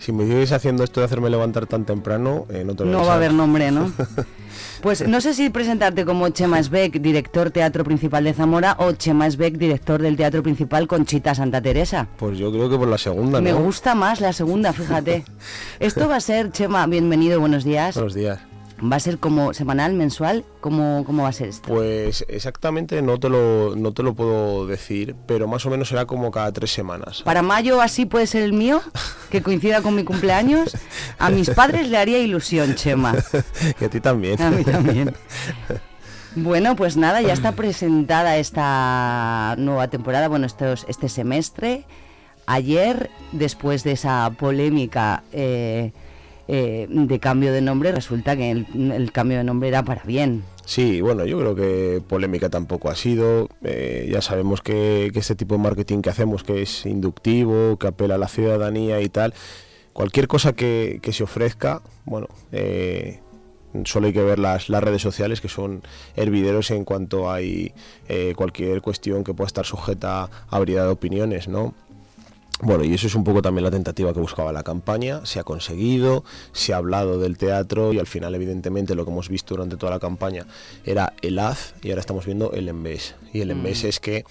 Si 0.00 0.12
me 0.12 0.24
sigues 0.24 0.50
haciendo 0.52 0.82
esto 0.82 1.00
de 1.00 1.06
hacerme 1.06 1.28
levantar 1.30 1.66
tan 1.66 1.84
temprano, 1.84 2.46
eh, 2.48 2.64
no 2.66 2.74
te 2.74 2.84
lo 2.84 2.90
No 2.90 3.04
va 3.04 3.12
a 3.12 3.16
haber 3.16 3.32
nombre, 3.32 3.70
¿no? 3.70 3.92
Pues 4.82 5.06
no 5.06 5.20
sé 5.20 5.34
si 5.34 5.50
presentarte 5.50 6.06
como 6.06 6.26
Chema 6.30 6.62
Sbeck, 6.62 7.00
director 7.00 7.50
Teatro 7.50 7.84
Principal 7.84 8.24
de 8.24 8.32
Zamora, 8.32 8.76
o 8.78 8.92
Chema 8.92 9.30
Sbeck, 9.30 9.56
director 9.58 10.00
del 10.00 10.16
Teatro 10.16 10.42
Principal 10.42 10.88
Conchita 10.88 11.34
Santa 11.34 11.60
Teresa. 11.60 12.08
Pues 12.16 12.38
yo 12.38 12.50
creo 12.50 12.70
que 12.70 12.78
por 12.78 12.88
la 12.88 12.96
segunda, 12.96 13.42
Me 13.42 13.52
¿no? 13.52 13.60
gusta 13.60 13.94
más 13.94 14.22
la 14.22 14.32
segunda, 14.32 14.72
fíjate. 14.72 15.24
Esto 15.80 16.08
va 16.08 16.16
a 16.16 16.20
ser, 16.20 16.50
Chema, 16.50 16.86
bienvenido, 16.86 17.40
buenos 17.40 17.62
días. 17.62 17.94
Buenos 17.94 18.14
días. 18.14 18.38
¿Va 18.82 18.96
a 18.96 19.00
ser 19.00 19.18
como 19.18 19.52
semanal, 19.52 19.92
mensual? 19.92 20.44
¿Cómo, 20.60 21.04
cómo 21.04 21.24
va 21.24 21.28
a 21.28 21.32
ser 21.32 21.48
esto? 21.48 21.68
Pues 21.68 22.24
exactamente 22.28 23.02
no 23.02 23.18
te 23.18 23.28
lo 23.28 23.74
no 23.76 23.92
te 23.92 24.02
lo 24.02 24.14
puedo 24.14 24.66
decir, 24.66 25.14
pero 25.26 25.46
más 25.46 25.66
o 25.66 25.70
menos 25.70 25.88
será 25.88 26.06
como 26.06 26.30
cada 26.30 26.52
tres 26.52 26.72
semanas. 26.72 27.22
Para 27.22 27.42
mayo 27.42 27.80
así 27.80 28.06
puede 28.06 28.26
ser 28.26 28.42
el 28.42 28.52
mío, 28.52 28.80
que 29.30 29.42
coincida 29.42 29.82
con 29.82 29.94
mi 29.94 30.04
cumpleaños. 30.04 30.76
A 31.18 31.30
mis 31.30 31.50
padres 31.50 31.88
le 31.88 31.98
haría 31.98 32.18
ilusión, 32.18 32.74
Chema. 32.74 33.14
y 33.80 33.84
a 33.84 33.90
ti 33.90 34.00
también. 34.00 34.40
A 34.40 34.50
mí 34.50 34.64
también. 34.64 35.14
Bueno, 36.36 36.76
pues 36.76 36.96
nada, 36.96 37.20
ya 37.22 37.32
está 37.32 37.52
presentada 37.52 38.36
esta 38.36 39.56
nueva 39.58 39.88
temporada, 39.88 40.28
bueno, 40.28 40.46
estos, 40.46 40.86
este 40.88 41.08
semestre. 41.08 41.86
Ayer, 42.46 43.10
después 43.32 43.82
de 43.82 43.92
esa 43.92 44.30
polémica 44.38 45.24
eh, 45.32 45.92
eh, 46.52 46.88
de 46.90 47.20
cambio 47.20 47.52
de 47.52 47.60
nombre, 47.60 47.92
resulta 47.92 48.36
que 48.36 48.50
el, 48.50 49.12
cambio 49.12 49.38
de 49.38 49.44
nombre 49.44 49.68
era 49.68 49.84
para 49.84 50.02
bien. 50.02 50.42
Sí, 50.64 51.00
bueno, 51.00 51.24
yo 51.24 51.38
creo 51.38 51.54
que 51.54 52.02
polémica 52.08 52.48
tampoco 52.48 52.90
ha 52.90 52.96
sido. 52.96 53.48
Eh, 53.62 54.08
ya 54.10 54.20
sabemos 54.20 54.60
que, 54.60 55.12
este 55.14 55.36
tipo 55.36 55.54
de 55.54 55.62
marketing 55.62 56.02
que 56.02 56.10
hacemos, 56.10 56.42
que 56.42 56.62
es 56.62 56.86
inductivo, 56.86 57.76
que 57.78 57.86
apela 57.86 58.16
a 58.16 58.18
la 58.18 58.26
ciudadanía 58.26 59.00
y 59.00 59.08
tal, 59.08 59.32
cualquier 59.92 60.26
cosa 60.26 60.52
que, 60.52 60.98
que 61.02 61.12
se 61.12 61.22
ofrezca, 61.22 61.82
bueno, 62.04 62.26
eh, 62.50 63.20
solo 63.84 64.08
hay 64.08 64.12
que 64.12 64.22
ver 64.22 64.38
las, 64.38 64.68
las 64.68 64.82
redes 64.82 65.02
sociales 65.02 65.40
que 65.40 65.48
son 65.48 65.82
hervideros 66.16 66.72
en 66.72 66.84
cuanto 66.84 67.30
hay 67.30 67.72
eh, 68.08 68.34
cualquier 68.36 68.82
cuestión 68.82 69.22
que 69.22 69.34
pueda 69.34 69.46
estar 69.46 69.64
sujeta 69.64 70.28
a 70.48 70.58
variedad 70.58 70.84
de 70.84 70.90
opiniones, 70.90 71.46
¿no? 71.46 71.74
Bueno, 72.62 72.84
y 72.84 72.92
eso 72.92 73.06
es 73.06 73.14
un 73.14 73.24
poco 73.24 73.40
también 73.40 73.64
la 73.64 73.70
tentativa 73.70 74.12
que 74.12 74.20
buscaba 74.20 74.52
la 74.52 74.62
campaña. 74.62 75.24
Se 75.24 75.40
ha 75.40 75.44
conseguido, 75.44 76.24
se 76.52 76.74
ha 76.74 76.76
hablado 76.76 77.18
del 77.18 77.38
teatro 77.38 77.92
y 77.92 77.98
al 77.98 78.06
final, 78.06 78.34
evidentemente, 78.34 78.94
lo 78.94 79.04
que 79.06 79.10
hemos 79.10 79.28
visto 79.30 79.54
durante 79.54 79.76
toda 79.76 79.92
la 79.92 79.98
campaña 79.98 80.46
era 80.84 81.14
el 81.22 81.38
haz 81.38 81.74
y 81.82 81.88
ahora 81.88 82.00
estamos 82.00 82.26
viendo 82.26 82.52
el 82.52 82.68
embés. 82.68 83.14
Y 83.32 83.40
el 83.40 83.50
embés 83.50 83.84
Mm. 83.84 83.86
es 83.86 84.00
que 84.00 84.24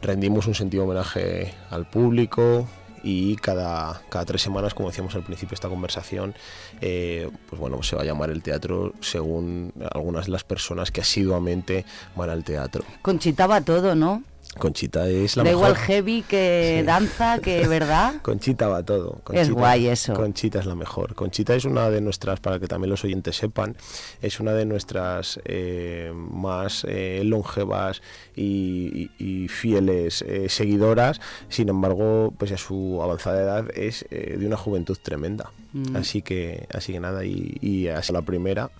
rendimos 0.00 0.46
un 0.46 0.54
sentido 0.54 0.84
homenaje 0.84 1.52
al 1.70 1.86
público 1.88 2.66
y 3.02 3.36
cada, 3.36 4.00
cada 4.08 4.24
tres 4.24 4.40
semanas, 4.40 4.72
como 4.72 4.88
decíamos 4.88 5.14
al 5.14 5.22
principio 5.24 5.50
de 5.50 5.56
esta 5.56 5.68
conversación, 5.68 6.34
eh, 6.80 7.28
pues 7.50 7.60
bueno, 7.60 7.82
se 7.82 7.96
va 7.96 8.02
a 8.02 8.04
llamar 8.06 8.30
el 8.30 8.42
teatro 8.42 8.94
según 9.00 9.74
algunas 9.92 10.24
de 10.24 10.32
las 10.32 10.42
personas 10.42 10.90
que 10.90 11.02
asiduamente 11.02 11.84
van 12.16 12.30
al 12.30 12.44
teatro. 12.44 12.82
Conchita 13.02 13.46
va 13.46 13.60
todo, 13.60 13.94
¿no? 13.94 14.22
Conchita 14.58 15.08
es 15.08 15.36
la 15.36 15.42
da 15.44 15.50
mejor. 15.50 15.68
igual 15.70 15.76
heavy 15.76 16.22
que 16.22 16.82
danza, 16.86 17.38
que 17.40 17.66
verdad. 17.68 18.14
Conchita 18.22 18.68
va 18.68 18.82
todo. 18.84 19.20
Es 19.32 19.50
guay 19.50 19.88
eso. 19.88 20.14
Conchita 20.14 20.58
es 20.60 20.66
la 20.66 20.74
mejor. 20.74 21.14
Conchita 21.14 21.54
es 21.54 21.64
una 21.64 21.90
de 21.90 22.00
nuestras, 22.00 22.40
para 22.40 22.58
que 22.58 22.66
también 22.66 22.90
los 22.90 23.04
oyentes 23.04 23.36
sepan, 23.36 23.76
es 24.22 24.40
una 24.40 24.52
de 24.52 24.64
nuestras 24.66 25.40
eh, 25.44 26.12
más 26.14 26.86
eh, 26.88 27.22
longevas 27.24 28.00
y, 28.36 29.10
y- 29.18 29.44
y 29.44 29.48
fieles 29.48 30.22
eh, 30.22 30.48
seguidoras. 30.48 31.20
Sin 31.48 31.68
embargo, 31.68 32.32
pese 32.38 32.54
a 32.54 32.58
su 32.58 33.00
avanzada 33.02 33.42
edad, 33.42 33.66
es 33.76 34.06
eh, 34.10 34.36
de 34.38 34.46
una 34.46 34.56
juventud 34.56 34.96
tremenda. 35.02 35.50
Mm. 35.72 35.96
Así 35.96 36.22
que, 36.22 36.66
así 36.72 36.92
que 36.92 37.00
nada, 37.00 37.24
y, 37.24 37.56
y 37.60 37.88
la 38.12 38.22
primera. 38.22 38.70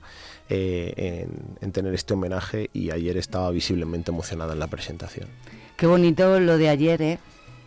eh, 0.50 0.92
en, 0.96 1.56
en 1.62 1.72
tener 1.72 1.94
este 1.94 2.12
homenaje 2.12 2.68
y 2.74 2.90
ayer 2.90 3.16
estaba 3.16 3.50
visiblemente 3.50 4.10
emocionada 4.10 4.52
en 4.52 4.58
la 4.58 4.66
presentación. 4.66 5.28
Qué 5.76 5.86
bonito 5.86 6.38
lo 6.40 6.56
de 6.58 6.68
ayer, 6.68 7.02
¿eh? 7.02 7.18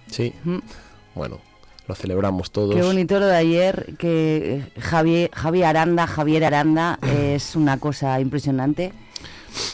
Sí, 0.08 0.34
Mm. 0.44 0.60
bueno, 1.16 1.40
lo 1.88 1.96
celebramos 1.96 2.52
todos. 2.52 2.74
Qué 2.76 2.82
bonito 2.82 3.20
lo 3.20 3.26
de 3.28 3.36
ayer, 3.36 3.96
que 3.98 4.56
eh, 4.76 4.80
Javier, 4.80 5.30
Javier 5.34 5.66
Aranda, 5.66 6.08
Javier 6.08 6.46
Aranda 6.46 7.00
es 7.02 7.56
una 7.56 7.78
cosa 7.80 8.20
impresionante. 8.20 8.94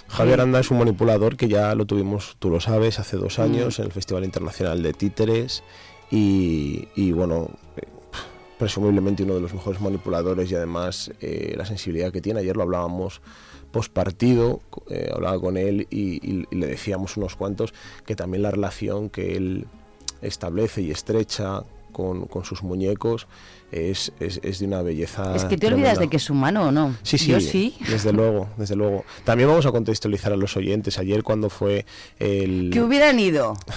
Javier 0.07 0.39
Aranda 0.39 0.59
es 0.59 0.71
un 0.71 0.77
manipulador 0.79 1.35
que 1.35 1.47
ya 1.47 1.75
lo 1.75 1.85
tuvimos, 1.85 2.35
tú 2.39 2.49
lo 2.49 2.59
sabes, 2.59 2.99
hace 2.99 3.17
dos 3.17 3.37
años 3.39 3.79
en 3.79 3.85
el 3.85 3.91
Festival 3.91 4.23
Internacional 4.23 4.81
de 4.81 4.93
Títeres 4.93 5.63
y, 6.09 6.87
y, 6.95 7.11
bueno, 7.11 7.49
eh, 7.75 7.81
presumiblemente 8.57 9.23
uno 9.23 9.35
de 9.35 9.41
los 9.41 9.53
mejores 9.53 9.81
manipuladores 9.81 10.49
y 10.51 10.55
además 10.55 11.11
eh, 11.19 11.53
la 11.57 11.65
sensibilidad 11.65 12.11
que 12.13 12.21
tiene. 12.21 12.39
Ayer 12.39 12.55
lo 12.55 12.63
hablábamos 12.63 13.21
post 13.73 13.91
partido, 13.91 14.61
hablaba 15.13 15.37
con 15.41 15.57
él 15.57 15.87
y, 15.89 16.13
y- 16.25 16.45
y 16.49 16.55
le 16.55 16.67
decíamos 16.67 17.17
unos 17.17 17.35
cuantos 17.35 17.73
que 18.05 18.15
también 18.15 18.43
la 18.43 18.51
relación 18.51 19.09
que 19.09 19.35
él 19.35 19.65
establece 20.21 20.81
y 20.81 20.91
estrecha 20.91 21.63
con, 21.91 22.25
con 22.25 22.45
sus 22.45 22.63
muñecos 22.63 23.27
es, 23.71 24.13
es- 24.19 24.39
es 24.43 24.59
de 24.59 24.65
una 24.67 24.81
belleza. 24.81 25.35
es 25.35 25.45
que 25.45 25.57
te 25.57 25.67
olvidas 25.67 25.99
de 25.99 26.07
que 26.07 26.17
es 26.17 26.29
humano 26.29 26.67
o 26.69 26.71
no. 26.71 26.95
Sí, 27.03 27.17
sí, 27.17 27.31
Yo 27.31 27.39
sí. 27.41 27.75
desde 27.89 28.13
luego, 28.13 28.47
desde 28.57 28.75
luego. 28.75 29.03
También 29.25 29.49
vamos 29.49 29.65
a 29.65 29.71
contextualizar 29.71 30.31
a 30.31 30.37
los 30.37 30.55
oyentes. 30.55 30.97
Ayer 30.99 31.23
cuando 31.23 31.49
fue 31.49 31.85
el... 32.19 32.69
Que 32.71 32.81
hubieran 32.81 33.19
ido. 33.19 33.55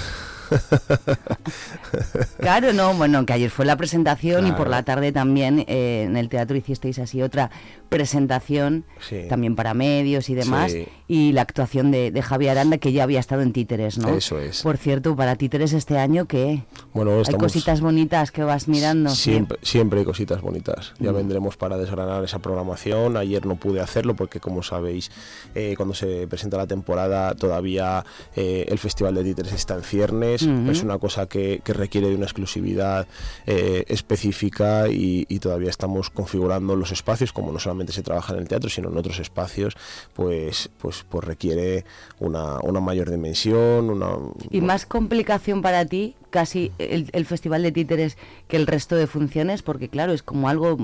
Claro, 2.39 2.73
no, 2.73 2.95
bueno, 2.95 3.25
que 3.27 3.33
ayer 3.33 3.51
fue 3.51 3.65
la 3.65 3.77
presentación 3.77 4.47
y 4.47 4.53
por 4.53 4.69
la 4.69 4.83
tarde 4.83 5.13
también 5.13 5.65
eh, 5.67 6.05
en 6.07 6.17
el 6.17 6.29
teatro 6.29 6.57
hicisteis 6.57 6.99
así 6.99 7.23
otra 7.23 7.51
presentación, 7.89 8.85
Sí. 9.01 9.23
también 9.29 9.55
para 9.57 9.75
medios 9.75 10.29
y 10.29 10.35
demás, 10.35 10.73
Sí. 10.73 10.87
y 11.09 11.33
la 11.33 11.43
actuación 11.43 11.91
de, 11.91 12.11
de 12.11 12.23
Javier 12.23 12.53
Aranda, 12.53 12.79
que 12.79 12.93
ya 12.93 13.05
había 13.05 13.21
estado 13.21 13.43
en 13.43 13.53
Títeres, 13.53 13.99
¿no? 13.99 14.09
Eso 14.15 14.39
es. 14.41 14.63
Por 14.63 14.77
cierto, 14.77 15.15
para 15.17 15.37
Títeres 15.37 15.73
este 15.73 15.99
año, 15.99 16.27
¿qué? 16.27 16.63
Bueno, 16.93 17.13
Hay 17.27 17.35
cositas 17.35 17.81
bonitas 17.81 18.31
que 18.31 18.43
vas 18.43 18.69
mirando. 18.69 19.11
sí. 19.11 19.33
Siempre, 19.33 19.59
siempre 19.63 19.99
hay 20.01 20.05
cositas 20.05 20.41
bonitas. 20.41 20.93
Ya 20.99 21.13
Mm. 21.13 21.17
vendremos 21.17 21.57
para 21.57 21.77
desgranar 21.79 22.23
esa 22.25 22.39
programación. 22.39 23.17
Ayer 23.17 23.45
no 23.47 23.57
pude 23.57 23.81
hacerlo 23.81 24.15
porque, 24.17 24.41
como 24.41 24.63
sabéis, 24.63 25.11
eh, 25.55 25.75
cuando 25.77 25.95
se 25.95 26.27
presenta 26.27 26.57
la 26.57 26.67
temporada 26.67 27.35
todavía 27.35 28.05
eh, 28.35 28.67
el 28.69 28.79
Festival 28.79 29.15
de 29.15 29.25
Títeres 29.25 29.53
está 29.53 29.75
en 29.75 29.83
ciernes. 29.83 30.36
Es 30.43 30.83
una 30.83 30.99
cosa 30.99 31.27
que, 31.27 31.61
que 31.65 31.73
requiere 31.73 32.09
de 32.09 32.15
una 32.17 32.25
exclusividad 32.27 33.07
eh, 33.47 33.85
específica 33.89 34.89
y, 34.89 35.27
y 35.29 35.39
todavía 35.39 35.71
estamos 35.71 36.11
configurando 36.11 36.77
los 36.77 36.93
espacios, 36.93 37.33
como 37.33 37.53
no 37.53 37.59
solamente 37.59 37.93
se 37.93 38.03
trabaja 38.03 38.33
en 38.35 38.41
el 38.41 38.49
teatro, 38.49 38.71
sino 38.71 38.89
en 38.91 38.97
otros 38.97 39.19
espacios, 39.19 39.77
pues, 40.15 40.71
pues, 40.79 41.05
pues 41.09 41.25
requiere 41.25 41.85
una, 42.19 42.59
una 42.61 42.81
mayor 42.81 43.11
dimensión, 43.11 43.91
una, 43.91 44.11
Y 44.51 44.61
más 44.61 44.87
complicación 44.87 45.63
para 45.63 45.85
ti, 45.87 46.15
casi 46.31 46.73
el, 46.79 47.09
el 47.13 47.27
Festival 47.27 47.63
de 47.63 47.73
Títeres, 47.73 48.17
que 48.49 48.57
el 48.57 48.67
resto 48.67 48.97
de 48.97 49.07
funciones, 49.07 49.63
porque 49.63 49.89
claro, 49.89 50.13
es 50.13 50.23
como 50.23 50.49
algo 50.49 50.77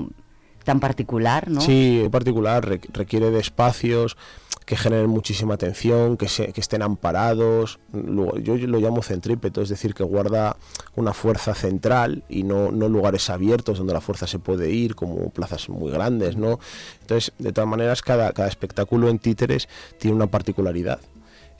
tan 0.63 0.79
particular, 0.79 1.49
¿no? 1.49 1.59
Sí, 1.59 2.07
particular 2.09 2.65
re- 2.65 2.79
requiere 2.93 3.31
de 3.31 3.39
espacios 3.41 4.15
que 4.65 4.75
generen 4.75 5.09
muchísima 5.09 5.53
atención, 5.55 6.17
que, 6.17 6.27
se- 6.27 6.53
que 6.53 6.61
estén 6.61 6.81
amparados. 6.81 7.79
Yo, 7.93 8.55
lo 8.57 8.79
llamo 8.79 9.01
centrípeto, 9.03 9.61
es 9.61 9.69
decir, 9.69 9.93
que 9.93 10.03
guarda 10.03 10.57
una 10.95 11.13
fuerza 11.13 11.53
central 11.53 12.23
y 12.29 12.43
no, 12.43 12.71
lugares 12.71 13.29
abiertos 13.29 13.77
donde 13.77 13.93
la 13.93 14.01
fuerza 14.01 14.27
se 14.27 14.39
puede 14.39 14.69
ir, 14.71 14.95
como 14.95 15.29
plazas 15.29 15.69
muy 15.69 15.91
grandes, 15.91 16.37
¿no? 16.37 16.59
Entonces, 17.01 17.33
de 17.39 17.51
todas 17.51 17.69
maneras, 17.69 18.01
cada, 18.01 18.31
cada 18.31 18.47
espectáculo 18.47 19.09
en 19.09 19.19
títeres 19.19 19.67
tiene 19.99 20.15
una 20.15 20.27
particularidad. 20.27 20.99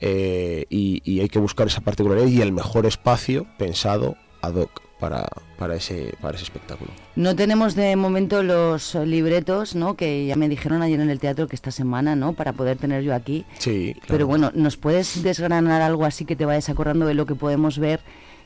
eh, 0.00 0.66
y, 0.70 1.00
y 1.04 1.20
hay 1.20 1.28
que 1.28 1.38
buscar 1.38 1.66
esa 1.68 1.80
particularidad 1.80 2.26
y 2.28 2.40
el 2.42 2.52
mejor 2.52 2.84
espacio 2.86 3.46
pensado 3.58 4.16
ad 4.42 4.54
hoc 4.56 4.82
para, 5.04 5.26
para, 5.58 5.74
ese, 5.74 6.14
para 6.22 6.34
ese 6.36 6.44
espectáculo. 6.44 6.90
No 7.14 7.36
tenemos 7.36 7.74
de 7.74 7.94
momento 7.94 8.42
los 8.42 8.94
libretos, 8.94 9.74
¿no? 9.74 9.96
Que 9.98 10.24
ya 10.24 10.34
me 10.34 10.48
dijeron 10.48 10.80
ayer 10.80 10.98
en 10.98 11.10
el 11.10 11.18
teatro 11.20 11.46
que 11.46 11.54
esta 11.54 11.70
semana, 11.70 12.16
¿no? 12.16 12.32
Para 12.32 12.54
poder 12.54 12.78
tener 12.78 13.02
yo 13.02 13.14
aquí. 13.14 13.44
Sí, 13.58 13.92
claro. 13.96 14.06
Pero 14.08 14.26
bueno, 14.26 14.50
¿nos 14.54 14.78
puedes 14.78 15.22
desgranar 15.22 15.82
algo 15.82 16.06
así 16.06 16.24
que 16.24 16.36
te 16.36 16.46
vayas 16.46 16.70
acordando 16.70 17.04
de 17.04 17.12
lo 17.12 17.26
que 17.26 17.34
podemos 17.34 17.78
ver 17.78 18.00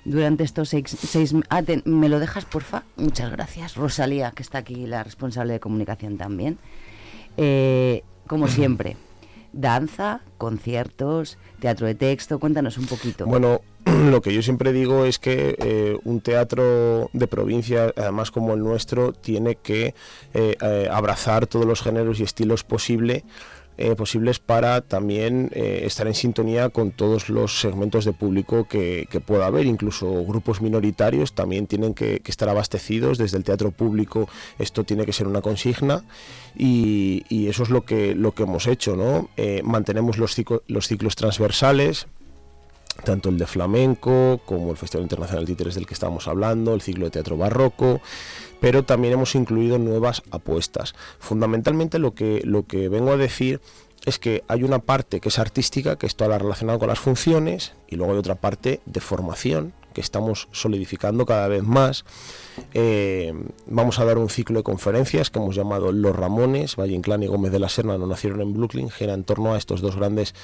durante 0.04 0.42
estos 0.42 0.70
seis... 0.70 0.84
seis 0.88 1.32
ah, 1.48 1.62
te- 1.62 1.80
¿me 1.84 2.08
lo 2.08 2.18
dejas, 2.18 2.44
porfa? 2.44 2.82
Muchas 2.96 3.30
gracias. 3.30 3.76
Rosalía, 3.76 4.32
que 4.32 4.42
está 4.42 4.58
aquí, 4.58 4.84
la 4.88 5.04
responsable 5.04 5.52
de 5.52 5.60
comunicación 5.60 6.18
también. 6.18 6.58
Eh, 7.36 8.02
como 8.26 8.48
siempre, 8.48 8.96
danza, 9.52 10.20
conciertos, 10.37 11.38
teatro 11.61 11.87
de 11.87 11.94
texto, 11.94 12.38
cuéntanos 12.38 12.78
un 12.78 12.87
poquito. 12.87 13.26
Bueno, 13.26 13.61
lo 14.11 14.20
que 14.22 14.32
yo 14.32 14.42
siempre 14.42 14.72
digo 14.72 15.04
es 15.04 15.18
que 15.18 15.56
eh, 15.58 15.98
un 16.04 16.20
teatro 16.20 17.11
de 17.12 17.26
provincia, 17.26 17.92
además 17.96 18.30
como 18.30 18.54
el 18.54 18.61
nuestro, 18.61 19.12
tiene 19.12 19.56
que 19.56 19.94
eh, 20.34 20.56
eh, 20.61 20.88
abrazar 20.90 21.46
todos 21.46 21.66
los 21.66 21.82
géneros 21.82 22.20
y 22.20 22.22
estilos 22.22 22.64
posible, 22.64 23.24
eh, 23.78 23.94
posibles 23.94 24.40
para 24.40 24.80
también 24.80 25.50
eh, 25.54 25.82
estar 25.84 26.08
en 26.08 26.14
sintonía 26.14 26.68
con 26.68 26.90
todos 26.90 27.28
los 27.28 27.60
segmentos 27.60 28.04
de 28.04 28.12
público 28.12 28.66
que, 28.66 29.06
pueda 29.24 29.46
haber. 29.46 29.66
Incluso 29.66 30.24
grupos 30.24 30.60
minoritarios 30.60 31.32
también 31.32 31.68
tienen 31.68 31.94
que, 31.94 32.20
estar 32.26 32.48
abastecidos. 32.48 33.18
Desde 33.18 33.36
el 33.38 33.44
teatro 33.44 33.70
público 33.70 34.28
esto 34.58 34.82
tiene 34.82 35.06
que 35.06 35.12
ser 35.12 35.28
una 35.28 35.42
consigna 35.42 36.02
y, 36.56 37.46
eso 37.48 37.62
es 37.62 37.70
lo 37.70 37.84
que, 37.84 38.16
lo 38.16 38.32
que 38.32 38.42
hemos 38.42 38.66
hecho. 38.66 38.96
¿no? 38.96 39.30
Eh, 39.36 39.62
mantenemos 39.62 40.18
los, 40.18 40.36
cico- 40.36 40.62
los 40.66 40.88
ciclos 40.88 41.14
transversales 41.14 42.08
tanto 43.04 43.28
el 43.28 43.38
de 43.38 43.46
flamenco 43.46 44.40
como 44.44 44.70
el 44.70 44.76
Festival 44.76 45.04
Internacional 45.04 45.44
de 45.44 45.52
Títeres 45.52 45.74
del 45.76 45.86
que 45.86 45.94
estábamos 45.94 46.26
hablando, 46.26 46.74
el 46.74 46.82
ciclo 46.82 47.04
de 47.04 47.12
teatro 47.12 47.36
barroco, 47.36 48.00
pero 48.60 48.84
también 48.84 49.14
hemos 49.14 49.34
incluido 49.34 49.78
nuevas 49.78 50.22
apuestas. 50.30 50.94
Fundamentalmente 51.18 51.98
lo 51.98 52.14
que, 52.14 52.42
lo 52.44 52.66
que 52.66 52.88
vengo 52.88 53.12
a 53.12 53.16
decir 53.16 53.60
es 54.04 54.18
que 54.18 54.44
hay 54.48 54.62
una 54.62 54.78
parte 54.78 55.20
que 55.20 55.28
es 55.28 55.38
artística, 55.38 55.96
que 55.96 56.06
es 56.06 56.16
toda 56.16 56.30
la 56.30 56.38
relacionada 56.38 56.78
con 56.78 56.88
las 56.88 56.98
funciones, 56.98 57.74
y 57.88 57.96
luego 57.96 58.12
hay 58.12 58.18
otra 58.18 58.36
parte 58.36 58.80
de 58.86 59.00
formación, 59.00 59.72
que 59.92 60.00
estamos 60.00 60.48
solidificando 60.52 61.26
cada 61.26 61.48
vez 61.48 61.64
más. 61.64 62.04
Eh, 62.72 63.32
vamos 63.66 63.98
a 63.98 64.04
dar 64.04 64.18
un 64.18 64.30
ciclo 64.30 64.60
de 64.60 64.62
conferencias 64.62 65.30
que 65.30 65.40
hemos 65.40 65.56
llamado 65.56 65.90
Los 65.90 66.14
Ramones, 66.14 66.76
Valle 66.76 66.94
Inclán 66.94 67.22
y 67.22 67.26
Gómez 67.26 67.50
de 67.50 67.58
la 67.58 67.68
Serna 67.68 67.98
no 67.98 68.06
nacieron 68.06 68.40
en 68.40 68.54
Brooklyn, 68.54 68.90
gira 68.90 69.14
en 69.14 69.24
torno 69.24 69.54
a 69.54 69.58
estos 69.58 69.80
dos 69.80 69.96
grandes 69.96 70.36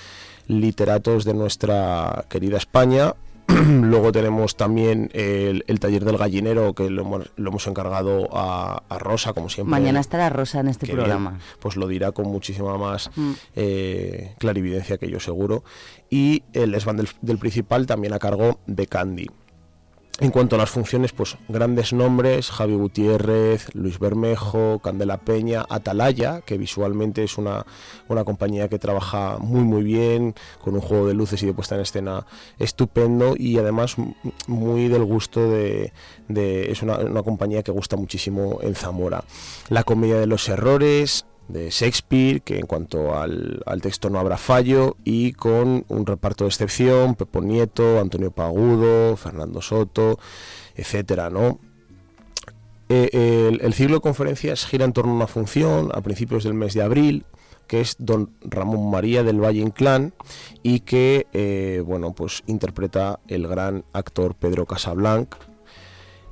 literatos 0.49 1.25
de 1.25 1.35
nuestra 1.35 2.25
querida 2.29 2.57
España. 2.57 3.15
Luego 3.69 4.11
tenemos 4.13 4.57
también 4.57 5.11
el, 5.13 5.65
el 5.67 5.81
taller 5.81 6.05
del 6.05 6.17
gallinero 6.17 6.75
que 6.75 6.89
lo 6.91 7.03
hemos, 7.03 7.31
lo 7.37 7.51
hemos 7.51 7.67
encargado 7.67 8.29
a, 8.33 8.83
a 8.89 8.99
Rosa, 8.99 9.33
como 9.33 9.49
siempre. 9.49 9.71
Mañana 9.71 10.01
estará 10.01 10.29
Rosa 10.31 10.61
en 10.61 10.69
este 10.69 10.87
bien. 10.87 10.99
programa. 10.99 11.39
Pues 11.61 11.77
lo 11.77 11.87
dirá 11.87 12.13
con 12.13 12.27
muchísima 12.29 12.77
más 12.79 13.11
Mm. 13.17 13.33
eh, 13.57 14.35
clarividencia 14.39 14.99
que 14.99 15.09
yo 15.11 15.21
seguro. 15.21 15.63
Y 16.11 16.43
el 16.53 16.75
esban 16.75 16.97
del, 16.97 17.09
del 17.23 17.39
principal 17.39 17.87
también 17.87 18.13
a 18.15 18.19
cargo 18.19 18.61
de 18.67 18.87
Candy. 18.87 19.27
En 20.21 20.31
cuanto 20.31 20.55
a 20.55 20.59
las 20.61 20.71
funciones, 20.71 21.13
pues 21.13 21.37
grandes 21.49 21.93
nombres, 21.93 22.49
Javi 22.49 22.75
Gutiérrez, 22.75 23.67
Luis 23.75 23.99
Bermejo, 23.99 24.79
Candela 24.79 25.19
Peña, 25.19 25.67
Atalaya, 25.69 26.41
que 26.43 26.57
visualmente 26.57 27.25
es 27.25 27.37
una, 27.37 27.67
una 28.09 28.23
compañía 28.25 28.69
que 28.69 28.79
trabaja 28.79 29.39
muy 29.41 29.65
muy 29.65 29.83
bien, 29.83 30.37
con 30.63 30.75
un 30.77 30.81
juego 30.81 31.09
de 31.09 31.15
luces 31.15 31.43
y 31.43 31.47
de 31.47 31.53
puesta 31.53 31.75
en 31.75 31.81
escena 31.81 32.27
estupendo 32.61 33.35
y 33.37 33.59
además 33.59 33.97
muy 34.47 34.87
del 34.87 35.05
gusto 35.05 35.51
de... 35.51 35.93
de- 36.29 36.71
es 36.71 36.83
una, 36.83 36.99
una 36.99 37.25
compañía 37.25 37.65
que 37.65 37.73
gusta 37.73 37.97
muchísimo 37.97 38.61
en 38.63 38.77
Zamora. 38.77 39.25
La 39.69 39.83
comedia 39.83 40.17
de 40.21 40.29
los 40.29 40.49
errores, 40.49 41.27
de 41.49 41.71
Shakespeare, 41.71 42.41
que 42.41 42.59
en 42.59 42.67
cuanto 42.67 43.17
al, 43.17 43.63
al, 43.67 43.83
texto 43.83 44.11
no 44.11 44.19
habrá 44.19 44.37
fallo, 44.37 44.97
y 45.05 45.33
con 45.33 45.85
un 45.89 46.07
reparto 46.07 46.45
de 46.45 46.49
excepción, 46.49 47.15
Pepo 47.15 47.43
Nieto, 47.43 48.01
Antonio 48.01 48.31
Pagudo, 48.31 49.17
Fernando 49.17 49.61
Soto, 49.61 50.19
etcétera, 50.75 51.31
¿no? 51.31 51.59
Eh, 52.89 53.59
el, 53.61 53.73
ciclo 53.73 53.97
de 53.97 54.01
conferencias 54.03 54.67
gira 54.67 54.85
en 54.85 54.93
torno 54.93 55.13
a 55.13 55.17
una 55.17 55.27
función 55.27 55.91
a 55.95 56.03
principios 56.03 56.45
del 56.45 56.55
mes 56.55 56.75
de 56.75 56.83
abril, 56.83 57.25
que 57.67 57.81
es 57.81 57.97
don 57.99 58.31
Ramón 58.43 58.91
María 58.91 59.23
del 59.23 59.43
Valle 59.43 59.61
Inclán 59.61 60.13
y 60.63 60.81
que 60.81 61.27
eh, 61.33 61.83
bueno 61.85 62.13
pues 62.13 62.43
interpreta 62.47 63.21
el 63.27 63.49
gran 63.49 63.85
actor 63.95 64.35
Pedro 64.35 64.67
Casablanc 64.67 65.35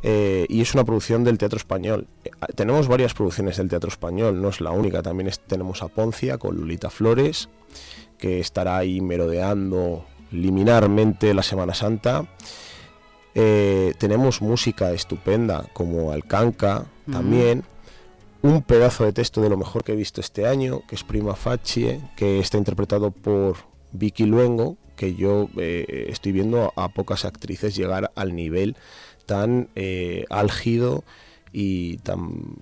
eh, 0.03 0.47
y 0.49 0.61
es 0.61 0.75
una 0.75 0.85
producción 0.85 1.23
del 1.25 1.39
teatro 1.39 1.57
español. 1.57 2.07
Eh, 2.25 2.31
tenemos 2.55 2.89
varias 2.89 3.15
producciones 3.15 3.57
del 3.57 3.69
teatro 3.69 3.89
español, 3.89 4.41
no 4.43 4.49
es 4.49 4.61
la 4.61 4.73
única, 4.73 5.03
también 5.03 5.29
es, 5.29 5.41
tenemos 5.41 5.83
a 5.83 5.89
Poncia 5.89 6.39
con 6.39 6.57
Lolita 6.57 6.91
Flores, 6.91 7.49
que 8.19 8.41
estará 8.41 8.79
ahí 8.79 9.01
merodeando 9.01 10.05
liminarmente 10.33 11.35
la 11.35 11.43
Semana 11.43 11.75
Santa. 11.75 12.27
Eh, 13.35 13.95
tenemos 13.99 14.43
música 14.43 14.93
estupenda 14.93 15.67
como 15.73 16.13
Alcanca 16.13 16.87
también. 17.11 17.65
Un 18.43 18.63
pedazo 18.63 19.05
de 19.05 19.13
texto 19.13 19.41
de 19.41 19.49
lo 19.49 19.57
mejor 19.57 19.85
que 19.85 19.93
he 19.93 19.97
visto 19.97 20.21
este 20.21 20.47
año, 20.47 20.83
que 20.89 20.97
es 20.97 21.05
Prima 21.05 21.37
Facie, 21.37 22.01
que 22.17 22.41
está 22.41 22.59
interpretado 22.59 23.13
por 23.13 23.57
Vicky 23.93 24.27
Luengo, 24.27 24.77
que 24.97 25.15
yo 25.15 25.49
eh, 25.57 26.07
estoy 26.11 26.33
viendo 26.33 26.73
a 26.77 26.89
pocas 26.89 27.25
actrices 27.25 27.77
llegar 27.77 28.11
al 28.17 28.35
nivel 28.35 28.77
tan 29.27 29.69
eh, 29.75 30.25
álgido 30.31 31.05
y 31.53 31.99
tan, 31.99 32.57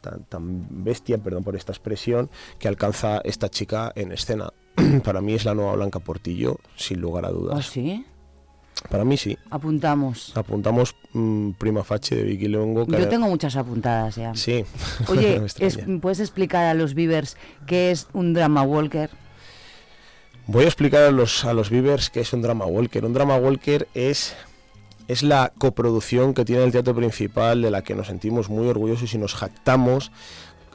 tan, 0.00 0.24
tan, 0.24 0.66
bestia, 0.84 1.18
perdón 1.18 1.44
por 1.44 1.56
esta 1.56 1.72
expresión, 1.72 2.30
que 2.58 2.68
alcanza 2.68 3.20
esta 3.24 3.48
chica 3.48 3.92
en 3.94 4.12
escena. 4.12 4.52
Para 5.04 5.20
mí 5.20 5.34
es 5.34 5.44
la 5.44 5.54
nueva 5.54 5.74
Blanca 5.74 5.98
Portillo, 6.00 6.58
sin 6.76 7.00
lugar 7.00 7.26
a 7.26 7.30
dudas. 7.30 7.58
¿Oh, 7.58 7.62
sí? 7.62 8.04
Para 8.90 9.04
mí 9.04 9.16
sí. 9.16 9.38
Apuntamos. 9.50 10.36
Apuntamos 10.36 10.94
mmm, 11.12 11.52
Prima 11.52 11.84
Facie 11.84 12.16
de 12.16 12.24
Vicky 12.24 12.48
Longo. 12.48 12.86
Yo 12.86 13.08
tengo 13.08 13.28
muchas 13.28 13.56
apuntadas 13.56 14.16
ya. 14.16 14.34
Sí. 14.34 14.64
Oye, 15.08 15.40
es, 15.58 15.78
¿puedes 16.00 16.20
explicar 16.20 16.64
a 16.64 16.74
los 16.74 16.94
Beavers 16.94 17.36
qué 17.66 17.90
es 17.90 18.08
un 18.12 18.34
drama 18.34 18.62
walker? 18.62 19.10
Voy 20.46 20.64
a 20.64 20.66
explicar 20.66 21.02
a 21.04 21.10
los, 21.10 21.44
a 21.44 21.54
los 21.54 21.70
Beavers 21.70 22.10
qué 22.10 22.20
es 22.20 22.32
un 22.32 22.42
drama 22.42 22.66
walker. 22.66 23.04
Un 23.04 23.14
drama 23.14 23.36
walker 23.36 23.88
es 23.94 24.34
es 25.08 25.22
la 25.22 25.52
coproducción 25.58 26.34
que 26.34 26.44
tiene 26.44 26.64
el 26.64 26.72
teatro 26.72 26.94
principal, 26.94 27.62
de 27.62 27.70
la 27.70 27.82
que 27.82 27.94
nos 27.94 28.06
sentimos 28.06 28.48
muy 28.48 28.68
orgullosos 28.68 29.12
y 29.14 29.18
nos 29.18 29.34
jactamos. 29.34 30.12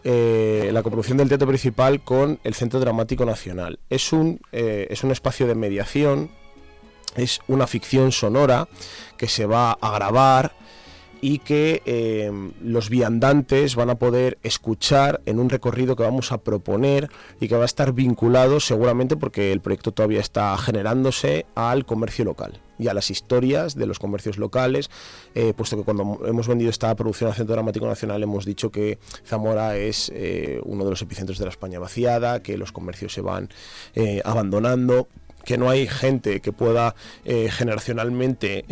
Eh, 0.04 0.70
la 0.72 0.82
coproducción 0.82 1.18
del 1.18 1.28
teatro 1.28 1.48
principal 1.48 2.02
con 2.02 2.39
el 2.44 2.54
Centro 2.54 2.80
Dramático 2.80 3.26
Nacional. 3.26 3.80
Es 3.89 4.13
un, 4.13 4.39
eh, 4.52 4.88
es 4.89 5.04
un 5.04 5.12
espacio 5.12 5.46
de 5.46 5.56
mediación, 5.56 6.32
es 7.15 7.42
una 7.48 7.68
ficción 7.68 8.12
sonora 8.12 8.68
que 9.18 9.28
se 9.28 9.46
va 9.46 9.74
a 9.74 9.92
grabar 9.92 10.54
y 11.21 11.39
que 11.39 11.82
eh, 11.86 12.32
los 12.62 12.89
viandantes 12.89 13.75
van 13.75 13.89
a 13.89 13.95
poder 13.95 14.38
escuchar 14.43 15.21
en 15.25 15.39
un 15.39 15.49
recorrido 15.49 15.95
que 15.95 16.03
vamos 16.03 16.32
a 16.32 16.39
proponer 16.39 17.10
y 17.39 17.47
que 17.47 17.55
va 17.55 17.63
a 17.63 17.65
estar 17.65 17.93
vinculado 17.93 18.60
seguramente 18.60 19.17
porque 19.17 19.51
el 19.51 19.62
proyecto 19.62 19.91
todavía 19.91 20.19
está 20.19 20.58
generándose 20.58 21.45
al 21.55 21.86
comercio 21.86 22.25
local 22.25 22.62
y 22.77 22.88
a 22.88 22.93
las 22.93 23.12
historias 23.12 23.75
de 23.75 23.86
los 23.86 23.99
comercios 23.99 24.38
locales, 24.38 24.89
eh, 25.36 25.53
puesto 25.53 25.75
que 25.75 25.84
cuando 25.84 26.21
hemos 26.25 26.47
vendido 26.47 26.69
esta 26.69 26.95
producción 26.95 27.29
al 27.29 27.36
Centro 27.36 27.53
Dramático 27.53 27.86
Nacional 27.86 28.23
hemos 28.23 28.45
dicho 28.45 28.71
que 28.71 28.99
Zamora 29.25 29.75
es 29.75 30.10
eh, 30.15 30.62
uno 30.63 30.86
de 30.86 30.91
los 30.91 31.01
epicentros 31.01 31.38
de 31.39 31.45
la 31.45 31.51
España 31.51 31.79
vaciada, 31.79 32.41
que 32.41 32.58
los 32.58 32.71
comercios 32.71 33.13
se 33.13 33.21
van 33.21 33.49
abandonando 34.23 35.08
que 35.43 35.58
no 35.58 35.69
hay 35.69 35.88
gente 35.88 36.41
que 36.41 36.53
pueda 36.53 36.95
generacionalmente 37.25 38.65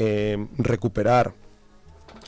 recuperar 0.57 1.33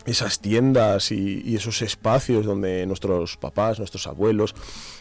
esas 0.05 0.39
tiendas 0.39 1.11
y, 1.11 1.55
esos 1.55 1.81
espacios 1.81 2.45
donde 2.45 2.85
nuestros 2.85 3.37
papás, 3.37 3.79
nuestros 3.79 4.07
abuelos, 4.07 4.55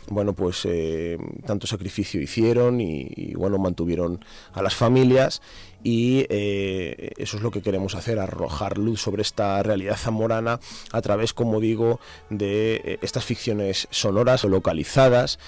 bueno, 0.08 0.32
pues 0.34 0.62
eh, 0.64 1.18
tanto 1.46 1.66
sacrificio 1.66 2.20
hicieron 2.20 2.80
y, 2.80 3.08
y, 3.14 3.34
bueno, 3.34 3.58
mantuvieron 3.58 4.24
a 4.52 4.62
las 4.62 4.74
familias 4.74 5.40
y 5.84 6.26
eh, 6.28 7.12
eso 7.16 7.36
es 7.36 7.42
lo 7.42 7.50
que 7.50 7.62
queremos 7.62 7.94
hacer, 7.94 8.18
arrojar 8.18 8.78
luz 8.78 9.00
sobre 9.00 9.22
esta 9.22 9.62
realidad 9.62 9.96
zamorana 9.96 10.60
a 10.92 11.02
través, 11.02 11.32
como 11.32 11.60
digo, 11.60 12.00
de 12.30 12.80
eh, 12.84 12.98
estas 13.02 13.24
ficciones 13.24 13.86
sonoras 13.90 14.44
o 14.44 14.48
localizadas 14.48 15.38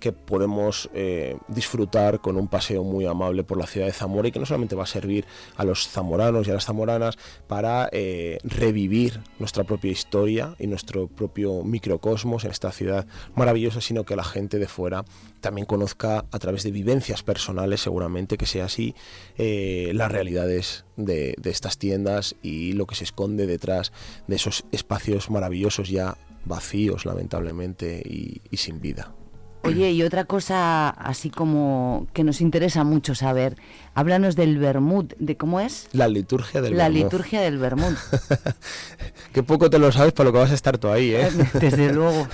que 0.00 0.12
podemos 0.12 0.90
eh, 0.94 1.36
disfrutar 1.48 2.20
con 2.20 2.36
un 2.36 2.48
paseo 2.48 2.82
muy 2.82 3.04
amable 3.04 3.44
por 3.44 3.58
la 3.58 3.66
ciudad 3.66 3.86
de 3.86 3.92
Zamora 3.92 4.28
y 4.28 4.32
que 4.32 4.40
no 4.40 4.46
solamente 4.46 4.74
va 4.74 4.84
a 4.84 4.86
servir 4.86 5.26
a 5.56 5.64
los 5.64 5.86
zamoranos 5.88 6.48
y 6.48 6.50
a 6.50 6.54
las 6.54 6.64
zamoranas 6.64 7.18
para 7.46 7.88
eh, 7.92 8.38
revivir 8.42 9.20
nuestra 9.38 9.64
propia 9.64 9.92
historia 9.92 10.56
y 10.58 10.66
nuestro 10.66 11.06
propio 11.06 11.62
microcosmos 11.62 12.44
en 12.44 12.50
esta 12.50 12.72
ciudad 12.72 13.06
maravillosa, 13.34 13.80
sino 13.80 14.04
que 14.04 14.16
la 14.16 14.24
gente 14.24 14.58
de 14.58 14.66
fuera 14.66 15.04
también 15.40 15.66
conozca 15.66 16.24
a 16.30 16.38
través 16.38 16.62
de 16.62 16.70
vivencias 16.70 17.22
personales, 17.22 17.82
seguramente 17.82 18.38
que 18.38 18.46
sea 18.46 18.64
así, 18.64 18.94
eh, 19.36 19.92
las 19.94 20.10
realidades 20.10 20.84
de, 20.96 21.36
estas 21.44 21.78
tiendas 21.78 22.36
y 22.42 22.72
lo 22.72 22.86
que 22.86 22.94
se 22.94 23.04
esconde 23.04 23.46
detrás 23.46 23.92
de 24.26 24.36
esos 24.36 24.64
espacios 24.72 25.30
maravillosos 25.30 25.88
ya 25.88 26.16
vacíos, 26.44 27.04
lamentablemente, 27.04 28.02
y 28.06 28.56
sin 28.56 28.80
vida. 28.80 29.12
Oye, 29.62 29.92
y 29.92 30.02
otra 30.02 30.24
cosa 30.24 30.88
así 30.88 31.30
como 31.30 32.06
que 32.12 32.24
nos 32.24 32.40
interesa 32.40 32.82
mucho 32.84 33.14
saber, 33.14 33.56
háblanos 33.94 34.34
del 34.36 34.58
Bermud, 34.58 35.12
¿de 35.18 35.36
cómo 35.36 35.60
es? 35.60 35.88
La 35.92 36.08
liturgia 36.08 36.62
del 36.62 36.76
La 36.76 36.88
liturgia 36.88 37.40
del 37.40 37.58
Bermud. 37.58 37.94
Qué 39.32 39.42
poco 39.42 39.68
te 39.68 39.78
lo 39.78 39.92
sabes 39.92 40.12
para 40.12 40.28
lo 40.28 40.32
que 40.32 40.38
vas 40.38 40.50
a 40.50 40.54
estar 40.54 40.78
tú 40.78 40.88
ahí, 40.88 41.14
¿eh? 41.14 41.30
Desde 41.60 41.92
luego. 41.92 42.26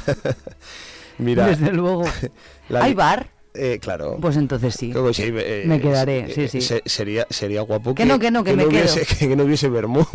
Mira. 1.18 1.46
Desde 1.46 1.72
luego. 1.72 2.04
¿Hay 2.70 2.94
bar? 2.94 3.35
Eh, 3.58 3.78
claro. 3.80 4.18
Pues 4.20 4.36
entonces 4.36 4.74
sí. 4.74 4.92
Eh, 4.94 5.64
me 5.66 5.80
quedaré, 5.80 6.32
sí, 6.34 6.48
sí. 6.48 6.60
Se, 6.60 6.82
sería, 6.84 7.26
sería 7.30 7.62
guapo 7.62 7.94
que, 7.94 8.02
que, 8.02 8.08
no, 8.08 8.18
que 8.18 8.30
no, 8.30 8.44
que, 8.44 8.50
que 8.50 8.56
me 8.56 8.64
no 8.64 8.68
quedo. 8.68 8.80
hubiese, 8.92 9.16
que, 9.18 9.36
no 9.36 9.44
hubiese 9.44 9.68
Bermú. 9.68 10.06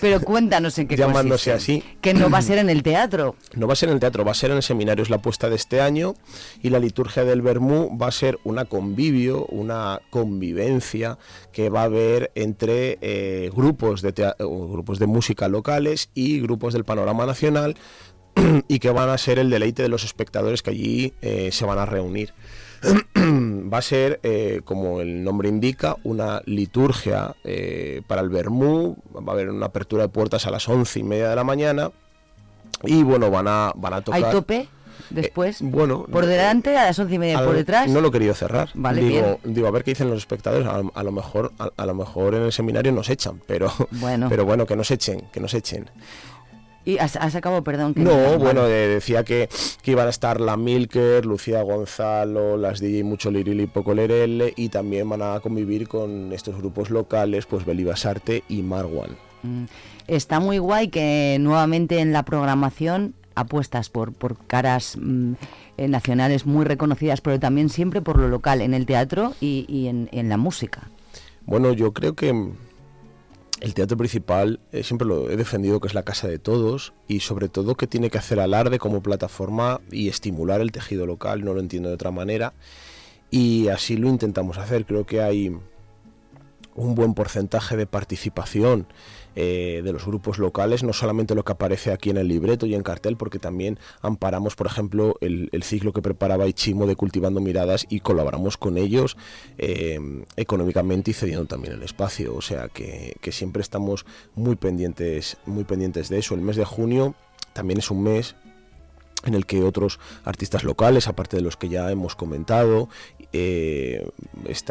Pero 0.00 0.20
cuéntanos 0.20 0.78
en 0.78 0.88
qué 0.88 0.96
Llamándose 0.96 1.52
consiste. 1.52 1.80
así. 1.80 1.96
Que 2.00 2.14
no 2.14 2.30
va 2.30 2.38
a 2.38 2.42
ser 2.42 2.58
en 2.58 2.70
el 2.70 2.82
teatro. 2.82 3.36
No 3.54 3.66
va 3.66 3.72
a 3.72 3.76
ser 3.76 3.88
en 3.88 3.94
el 3.94 4.00
teatro, 4.00 4.24
va 4.24 4.32
a 4.32 4.34
ser 4.34 4.50
en 4.50 4.58
el 4.58 4.62
seminario, 4.62 5.02
es 5.02 5.10
la 5.10 5.16
apuesta 5.16 5.48
de 5.48 5.56
este 5.56 5.80
año. 5.80 6.14
Y 6.62 6.70
la 6.70 6.78
liturgia 6.78 7.24
del 7.24 7.42
Bermú 7.42 7.96
va 7.96 8.08
a 8.08 8.12
ser 8.12 8.38
una 8.44 8.64
convivio, 8.64 9.46
una 9.46 10.00
convivencia 10.10 11.18
que 11.52 11.70
va 11.70 11.82
a 11.82 11.84
haber 11.84 12.30
entre 12.34 12.98
eh, 13.00 13.50
grupos, 13.54 14.02
de 14.02 14.12
grupos 14.38 14.98
de 14.98 15.06
música 15.06 15.48
locales 15.48 16.10
y 16.14 16.40
grupos 16.40 16.72
del 16.74 16.84
panorama 16.84 17.26
nacional 17.26 17.76
y 18.68 18.78
que 18.78 18.90
van 18.90 19.08
a 19.08 19.18
ser 19.18 19.38
el 19.38 19.50
deleite 19.50 19.82
de 19.82 19.88
los 19.88 20.04
espectadores 20.04 20.62
que 20.62 20.70
allí 20.70 21.12
eh, 21.22 21.50
se 21.52 21.64
van 21.64 21.78
a 21.78 21.86
reunir. 21.86 22.32
Va 23.16 23.78
a 23.78 23.82
ser, 23.82 24.20
eh, 24.22 24.60
como 24.64 25.00
el 25.00 25.24
nombre 25.24 25.48
indica, 25.48 25.96
una 26.04 26.42
liturgia 26.44 27.34
eh, 27.44 28.02
para 28.06 28.20
el 28.20 28.28
Bermú, 28.28 28.96
va 29.14 29.32
a 29.32 29.34
haber 29.34 29.48
una 29.48 29.66
apertura 29.66 30.02
de 30.04 30.08
puertas 30.10 30.46
a 30.46 30.50
las 30.50 30.68
once 30.68 31.00
y 31.00 31.02
media 31.02 31.30
de 31.30 31.36
la 31.36 31.44
mañana 31.44 31.90
y 32.82 33.02
bueno, 33.02 33.30
van 33.30 33.48
a, 33.48 33.72
van 33.74 33.94
a 33.94 34.02
tocar... 34.02 34.24
¿Hay 34.24 34.30
tope? 34.30 34.68
Después, 35.10 35.60
eh, 35.60 35.64
bueno, 35.66 36.06
por 36.10 36.24
delante 36.26 36.76
a 36.76 36.84
las 36.84 36.98
once 36.98 37.14
y 37.14 37.18
media, 37.18 37.44
por 37.44 37.54
detrás. 37.54 37.88
No 37.88 38.00
lo 38.00 38.08
he 38.08 38.12
querido 38.12 38.34
cerrar. 38.34 38.70
Vale, 38.74 39.02
digo, 39.02 39.40
bien. 39.42 39.54
digo, 39.54 39.66
a 39.66 39.70
ver 39.70 39.84
qué 39.84 39.90
dicen 39.92 40.08
los 40.08 40.18
espectadores. 40.18 40.66
A, 40.66 40.82
a 40.94 41.02
lo 41.02 41.12
mejor, 41.12 41.52
a, 41.58 41.70
a, 41.76 41.86
lo 41.86 41.94
mejor 41.94 42.34
en 42.34 42.42
el 42.42 42.52
seminario 42.52 42.92
nos 42.92 43.10
echan, 43.10 43.40
pero 43.46 43.72
bueno, 43.90 44.26
pero 44.30 44.44
bueno, 44.44 44.66
que 44.66 44.76
nos 44.76 44.90
echen, 44.90 45.22
que 45.32 45.40
nos 45.40 45.52
echen. 45.54 45.90
Y 46.84 46.98
has, 46.98 47.16
has 47.16 47.34
acabado, 47.34 47.64
perdón. 47.64 47.94
Que 47.94 48.00
no, 48.00 48.32
no 48.32 48.38
bueno, 48.38 48.66
eh, 48.66 48.88
decía 48.88 49.24
que, 49.24 49.48
que, 49.82 49.90
iban 49.92 50.06
a 50.06 50.10
estar 50.10 50.40
la 50.40 50.56
Milker, 50.56 51.24
Lucía 51.24 51.62
Gonzalo, 51.62 52.56
las 52.56 52.80
DJ 52.80 53.04
Mucho 53.04 53.30
Liril 53.30 53.60
y 53.60 53.66
Poco 53.66 53.94
Lerelle, 53.94 54.52
y 54.56 54.68
también 54.68 55.08
van 55.08 55.22
a 55.22 55.40
convivir 55.40 55.88
con 55.88 56.32
estos 56.32 56.56
grupos 56.56 56.90
locales, 56.90 57.46
pues 57.46 57.64
Belibasarte 57.64 58.44
y 58.48 58.62
Marwan. 58.62 59.16
Mm, 59.42 59.64
está 60.06 60.40
muy 60.40 60.58
guay 60.58 60.88
que 60.88 61.38
nuevamente 61.40 62.00
en 62.00 62.12
la 62.12 62.24
programación 62.24 63.14
apuestas 63.34 63.88
por, 63.88 64.12
por 64.12 64.36
caras 64.46 64.96
mmm, 65.00 65.32
eh, 65.76 65.88
nacionales 65.88 66.46
muy 66.46 66.64
reconocidas, 66.64 67.20
pero 67.20 67.40
también 67.40 67.68
siempre 67.68 68.00
por 68.02 68.18
lo 68.18 68.28
local, 68.28 68.60
en 68.60 68.74
el 68.74 68.86
teatro 68.86 69.32
y, 69.40 69.64
y 69.68 69.88
en, 69.88 70.08
en 70.12 70.28
la 70.28 70.36
música. 70.36 70.90
Bueno, 71.46 71.72
yo 71.72 71.92
creo 71.92 72.14
que 72.14 72.52
el 73.60 73.74
teatro 73.74 73.96
principal 73.96 74.60
eh, 74.72 74.82
siempre 74.82 75.06
lo 75.06 75.30
he 75.30 75.36
defendido 75.36 75.80
que 75.80 75.88
es 75.88 75.94
la 75.94 76.02
casa 76.02 76.28
de 76.28 76.38
todos 76.38 76.92
y 77.08 77.20
sobre 77.20 77.48
todo 77.48 77.76
que 77.76 77.86
tiene 77.86 78.10
que 78.10 78.18
hacer 78.18 78.40
alarde 78.40 78.78
como 78.78 79.02
plataforma 79.02 79.80
y 79.90 80.08
estimular 80.08 80.60
el 80.60 80.72
tejido 80.72 81.06
local, 81.06 81.44
no 81.44 81.54
lo 81.54 81.60
entiendo 81.60 81.88
de 81.88 81.94
otra 81.94 82.10
manera 82.10 82.54
y 83.30 83.68
así 83.68 83.96
lo 83.96 84.08
intentamos 84.08 84.58
hacer. 84.58 84.86
Creo 84.86 85.06
que 85.06 85.22
hay 85.22 85.56
un 86.76 86.94
buen 86.94 87.14
porcentaje 87.14 87.76
de 87.76 87.86
participación 87.86 88.86
eh, 89.36 89.82
de 89.84 89.92
los 89.92 90.06
grupos 90.06 90.38
locales, 90.38 90.82
no 90.82 90.92
solamente 90.92 91.34
lo 91.34 91.44
que 91.44 91.52
aparece 91.52 91.92
aquí 91.92 92.10
en 92.10 92.16
el 92.16 92.28
libreto 92.28 92.66
y 92.66 92.74
en 92.74 92.82
cartel, 92.82 93.16
porque 93.16 93.38
también 93.38 93.78
amparamos, 94.00 94.54
por 94.56 94.66
ejemplo, 94.66 95.16
el, 95.20 95.50
ciclo 95.62 95.92
que 95.92 96.02
preparaba 96.02 96.46
Ichimo 96.46 96.86
de 96.86 96.94
Cultivando 96.94 97.40
Miradas 97.40 97.86
y 97.88 98.00
colaboramos 98.00 98.56
con 98.56 98.76
ellos 98.76 99.16
eh, 99.56 99.98
económicamente 100.36 101.10
y 101.10 101.14
cediendo 101.14 101.46
también 101.46 101.74
el 101.74 101.82
espacio. 101.82 102.34
O 102.34 102.42
sea 102.42 102.68
que, 102.68 103.16
que 103.20 103.32
siempre 103.32 103.62
estamos 103.62 104.04
muy 104.34 104.56
pendientes, 104.56 105.38
muy 105.46 105.64
pendientes 105.64 106.08
de 106.10 106.18
eso. 106.18 106.34
El 106.34 106.42
mes 106.42 106.56
de 106.56 106.64
junio 106.64 107.14
también 107.54 107.78
es 107.78 107.90
un 107.90 108.02
mes 108.02 108.36
en 109.28 109.34
el 109.34 109.46
que 109.46 109.62
otros 109.62 109.98
artistas 110.24 110.64
locales, 110.64 111.08
aparte 111.08 111.36
de 111.36 111.42
los 111.42 111.56
que 111.56 111.68
ya 111.68 111.90
hemos 111.90 112.14
comentado, 112.14 112.88
eh, 113.32 114.06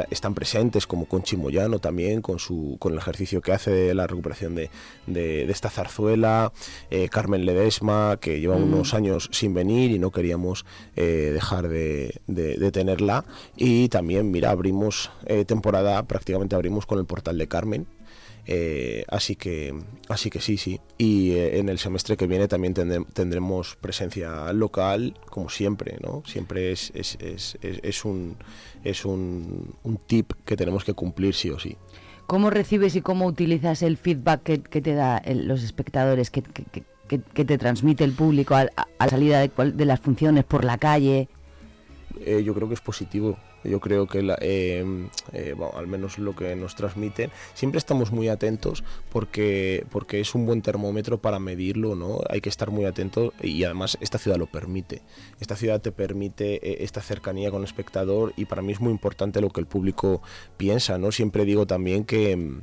están 0.09 0.33
presentes, 0.33 0.87
como 0.87 1.05
Conchi 1.05 1.35
Moyano 1.35 1.79
también, 1.79 2.21
con, 2.21 2.39
su, 2.39 2.77
con 2.79 2.93
el 2.93 2.99
ejercicio 2.99 3.41
que 3.41 3.51
hace 3.51 3.71
de 3.71 3.93
la 3.93 4.07
recuperación 4.07 4.55
de, 4.55 4.69
esta 5.49 5.69
zarzuela, 5.69 6.53
eh, 6.89 7.09
Carmen 7.09 7.45
Ledesma, 7.45 8.17
que 8.21 8.39
lleva 8.39 8.57
mm. 8.57 8.63
unos 8.63 8.93
años 8.93 9.29
sin 9.31 9.53
venir 9.53 9.91
y 9.91 9.99
no 9.99 10.11
queríamos 10.11 10.65
eh, 10.95 11.31
dejar 11.33 11.67
de, 11.67 12.21
de, 12.27 12.71
tenerla, 12.71 13.25
y 13.55 13.89
también, 13.89 14.31
mira, 14.31 14.51
abrimos 14.51 15.11
temporada, 15.45 16.03
prácticamente 16.03 16.55
abrimos 16.55 16.85
con 16.85 16.99
el 16.99 17.05
portal 17.05 17.37
de 17.37 17.47
Carmen, 17.47 17.85
eh, 18.45 19.05
así 19.07 19.35
que 19.35 19.73
así 20.09 20.29
que 20.29 20.41
sí, 20.41 20.57
sí. 20.57 20.81
Y 20.97 21.31
eh, 21.31 21.59
en 21.59 21.69
el 21.69 21.79
semestre 21.79 22.17
que 22.17 22.27
viene 22.27 22.47
también 22.47 22.73
tendremos 22.73 23.75
presencia 23.75 24.51
local, 24.53 25.17
como 25.29 25.49
siempre, 25.49 25.97
¿no? 26.01 26.23
Siempre 26.25 26.71
es, 26.71 26.91
es, 26.93 27.17
es, 27.21 27.57
es 27.61 28.05
un, 28.05 28.37
es 28.83 29.05
un, 29.05 29.75
un, 29.83 29.97
tip 29.97 30.33
que 30.45 30.57
tenemos 30.57 30.83
que 30.83 30.93
cumplir 30.93 31.33
sí 31.35 31.49
o 31.49 31.59
sí. 31.59 31.77
¿Cómo 32.27 32.49
recibes 32.49 32.95
y 32.95 33.01
cómo 33.01 33.25
utilizas 33.25 33.81
el 33.81 33.97
feedback 33.97 34.43
que, 34.43 34.61
que 34.61 34.81
te 34.81 34.93
da 34.93 35.21
los 35.33 35.63
espectadores, 35.63 36.29
que, 36.29 36.41
que, 36.41 36.83
que, 37.21 37.45
te 37.45 37.57
transmite 37.57 38.03
el 38.03 38.13
público 38.13 38.55
a, 38.55 38.63
la 38.63 39.09
salida 39.09 39.39
de, 39.39 39.51
de 39.71 39.85
las 39.85 39.99
funciones 39.99 40.43
por 40.43 40.63
la 40.63 40.77
calle? 40.77 41.27
Eh, 42.19 42.43
yo 42.43 42.53
creo 42.53 42.67
que 42.67 42.75
es 42.75 42.81
positivo 42.81 43.37
yo 43.63 43.79
creo 43.79 44.07
que 44.07 44.19
em, 44.41 45.09
eh, 45.31 45.55
al 45.75 45.87
menos 45.87 46.17
lo 46.17 46.35
que 46.35 46.55
nos 46.55 46.75
transmiten, 46.75 47.31
siempre 47.53 47.77
estamos 47.77 48.11
muy 48.11 48.29
atentos 48.29 48.83
porque, 49.11 49.85
porque 49.89 50.19
es 50.19 50.35
un 50.35 50.45
buen 50.45 50.61
termómetro 50.61 51.19
para 51.19 51.39
medirlo, 51.39 51.95
¿no? 51.95 52.19
Hay 52.29 52.41
que 52.41 52.49
estar 52.49 52.71
muy 52.71 52.85
atentos 52.85 53.33
y 53.41 53.63
además 53.63 53.97
esta 54.01 54.17
ciudad 54.17 54.37
lo 54.37 54.47
permite. 54.47 55.01
Esta 55.39 55.55
ciudad 55.55 55.81
te 55.81 55.91
permite 55.91 56.55
eh, 56.55 56.83
esta 56.83 57.01
cercanía 57.01 57.51
con 57.51 57.61
el 57.61 57.65
espectador 57.65 58.33
y 58.35 58.45
para 58.45 58.61
mí 58.61 58.73
es 58.73 58.79
muy 58.79 58.91
importante 58.91 59.41
lo 59.41 59.49
que 59.49 59.61
el 59.61 59.67
público 59.67 60.21
piensa, 60.57 60.97
¿no? 60.97 61.11
Siempre 61.11 61.45
digo 61.45 61.65
también 61.65 62.05
que 62.05 62.31
em, 62.31 62.61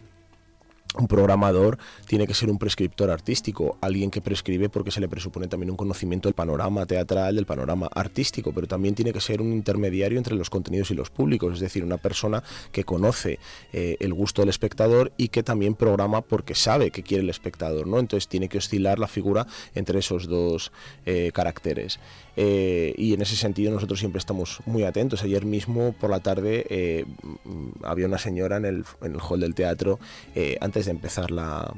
un 0.98 1.06
programador 1.06 1.78
tiene 2.06 2.26
que 2.26 2.34
ser 2.34 2.50
un 2.50 2.58
prescriptor 2.58 3.10
artístico, 3.10 3.78
alguien 3.80 4.10
que 4.10 4.20
prescribe 4.20 4.68
porque 4.68 4.90
se 4.90 5.00
le 5.00 5.08
presupone 5.08 5.46
también 5.46 5.70
un 5.70 5.76
conocimiento 5.76 6.28
del 6.28 6.34
panorama 6.34 6.86
teatral, 6.86 7.36
del 7.36 7.46
panorama 7.46 7.88
artístico, 7.94 8.52
pero 8.52 8.66
también 8.66 8.94
tiene 8.94 9.12
que 9.12 9.20
ser 9.20 9.40
un 9.40 9.52
intermediario 9.52 10.18
entre 10.18 10.34
los 10.34 10.50
contenidos 10.50 10.90
y 10.90 10.94
los 10.94 11.10
públicos, 11.10 11.54
es 11.54 11.60
decir, 11.60 11.84
una 11.84 11.98
persona 11.98 12.42
que 12.72 12.84
conoce 12.84 13.38
eh, 13.72 13.96
el 14.00 14.12
gusto 14.14 14.42
del 14.42 14.48
espectador 14.48 15.12
y 15.16 15.28
que 15.28 15.42
también 15.42 15.74
programa 15.74 16.22
porque 16.22 16.54
sabe 16.54 16.90
que 16.90 17.02
quiere 17.02 17.22
el 17.22 17.30
espectador, 17.30 17.86
¿no? 17.86 17.98
Entonces 17.98 18.28
tiene 18.28 18.48
que 18.48 18.58
oscilar 18.58 18.98
la 18.98 19.06
figura 19.06 19.46
entre 19.74 20.00
esos 20.00 20.26
dos 20.26 20.72
eh, 21.06 21.30
caracteres. 21.32 22.00
Eh, 22.42 22.94
y 22.96 23.12
en 23.12 23.20
ese 23.20 23.36
sentido 23.36 23.70
nosotros 23.70 24.00
siempre 24.00 24.18
estamos 24.18 24.60
muy 24.64 24.84
atentos. 24.84 25.22
Ayer 25.22 25.44
mismo 25.44 25.92
por 25.92 26.08
la 26.08 26.20
tarde 26.20 26.64
eh, 26.70 27.04
mm, 27.44 27.84
había 27.84 28.06
una 28.06 28.16
señora 28.16 28.56
en 28.56 28.64
el, 28.64 28.84
en 29.02 29.12
el 29.12 29.20
hall 29.20 29.40
del 29.40 29.54
teatro 29.54 29.98
eh, 30.34 30.56
antes 30.62 30.86
de 30.86 30.92
empezar 30.92 31.30
la, 31.30 31.70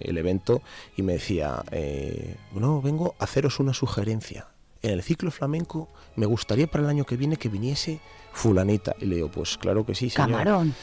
el 0.00 0.18
evento 0.18 0.62
y 0.96 1.02
me 1.02 1.12
decía, 1.12 1.62
no, 2.52 2.82
vengo 2.82 3.14
a 3.20 3.24
haceros 3.24 3.60
una 3.60 3.72
sugerencia. 3.72 4.48
En 4.82 4.90
el 4.90 5.02
ciclo 5.04 5.30
flamenco 5.30 5.88
me 6.16 6.26
gustaría 6.26 6.66
para 6.66 6.82
el 6.82 6.90
año 6.90 7.04
que 7.04 7.16
viene 7.16 7.36
que 7.36 7.48
viniese 7.48 8.00
fulanita. 8.32 8.96
Y 8.98 9.04
le 9.04 9.14
digo, 9.16 9.30
pues 9.30 9.56
claro 9.58 9.86
que 9.86 9.94
sí, 9.94 10.10
señor. 10.10 10.30
Camarón. 10.30 10.74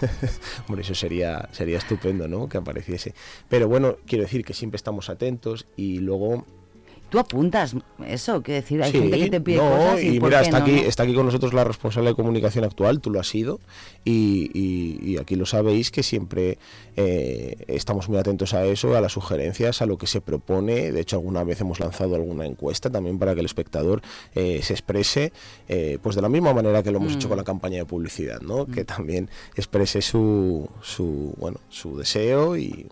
Hombre, 0.66 0.80
eso 0.80 0.94
sería, 0.94 1.46
sería 1.52 1.76
estupendo, 1.76 2.26
¿no? 2.26 2.48
Que 2.48 2.56
apareciese. 2.56 3.14
Pero 3.50 3.68
bueno, 3.68 3.96
quiero 4.06 4.24
decir 4.24 4.46
que 4.46 4.54
siempre 4.54 4.76
estamos 4.76 5.10
atentos 5.10 5.66
y 5.76 5.98
luego 5.98 6.46
tú 7.12 7.18
apuntas 7.18 7.76
eso, 8.06 8.42
que 8.42 8.52
decir, 8.52 8.82
hay 8.82 8.90
gente 8.90 9.18
que 9.18 9.28
te 9.28 9.40
pide 9.42 9.58
cosas 9.58 10.02
y, 10.02 10.18
mira, 10.18 10.40
está 10.40 10.56
aquí, 10.56 10.78
está 10.78 11.02
aquí 11.02 11.12
con 11.14 11.26
nosotros 11.26 11.52
la 11.52 11.62
responsable 11.62 12.08
de 12.08 12.16
comunicación 12.16 12.64
actual, 12.64 13.02
tú 13.02 13.10
lo 13.10 13.20
has 13.20 13.28
sido, 13.28 13.60
y, 14.02 15.18
aquí 15.20 15.36
lo 15.36 15.44
sabéis 15.44 15.90
que 15.90 16.02
siempre 16.02 16.56
eh, 16.96 17.64
estamos 17.68 18.08
muy 18.08 18.16
atentos 18.16 18.54
a 18.54 18.64
eso, 18.64 18.96
a 18.96 19.02
las 19.02 19.12
sugerencias, 19.12 19.82
a 19.82 19.86
lo 19.86 19.98
que 19.98 20.06
se 20.06 20.22
propone. 20.22 20.90
De 20.90 21.00
hecho, 21.02 21.16
alguna 21.16 21.44
vez 21.44 21.60
hemos 21.60 21.80
lanzado 21.80 22.14
alguna 22.14 22.46
encuesta 22.46 22.88
también 22.88 23.18
para 23.18 23.34
que 23.34 23.40
el 23.40 23.46
espectador 23.46 24.00
eh, 24.34 24.60
se 24.62 24.72
exprese, 24.72 25.34
eh, 25.68 25.98
pues 26.02 26.16
de 26.16 26.22
la 26.22 26.30
misma 26.30 26.54
manera 26.54 26.82
que 26.82 26.90
lo 26.90 26.96
hemos 26.96 27.12
hecho 27.12 27.28
con 27.28 27.36
la 27.36 27.42
mm. 27.42 27.46
campaña 27.46 27.76
de 27.76 27.84
publicidad, 27.84 28.40
¿no? 28.40 28.64
Que 28.64 28.84
mm. 28.84 28.86
también 28.86 29.30
exprese 29.54 30.00
su, 30.00 30.66
su, 30.80 31.34
bueno, 31.36 31.60
su 31.68 31.98
deseo 31.98 32.56
y 32.56 32.88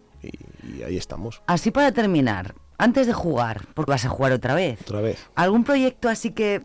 ahí 0.86 0.98
estamos. 0.98 1.40
Así 1.46 1.70
para 1.70 1.90
terminar, 1.90 2.54
antes 2.80 3.06
de 3.06 3.12
jugar, 3.12 3.66
porque 3.74 3.90
vas 3.90 4.04
a 4.06 4.08
jugar 4.08 4.32
otra 4.32 4.54
vez. 4.54 4.80
Otra 4.82 5.02
vez. 5.02 5.18
¿Algún 5.34 5.64
proyecto 5.64 6.08
así 6.08 6.30
que, 6.30 6.62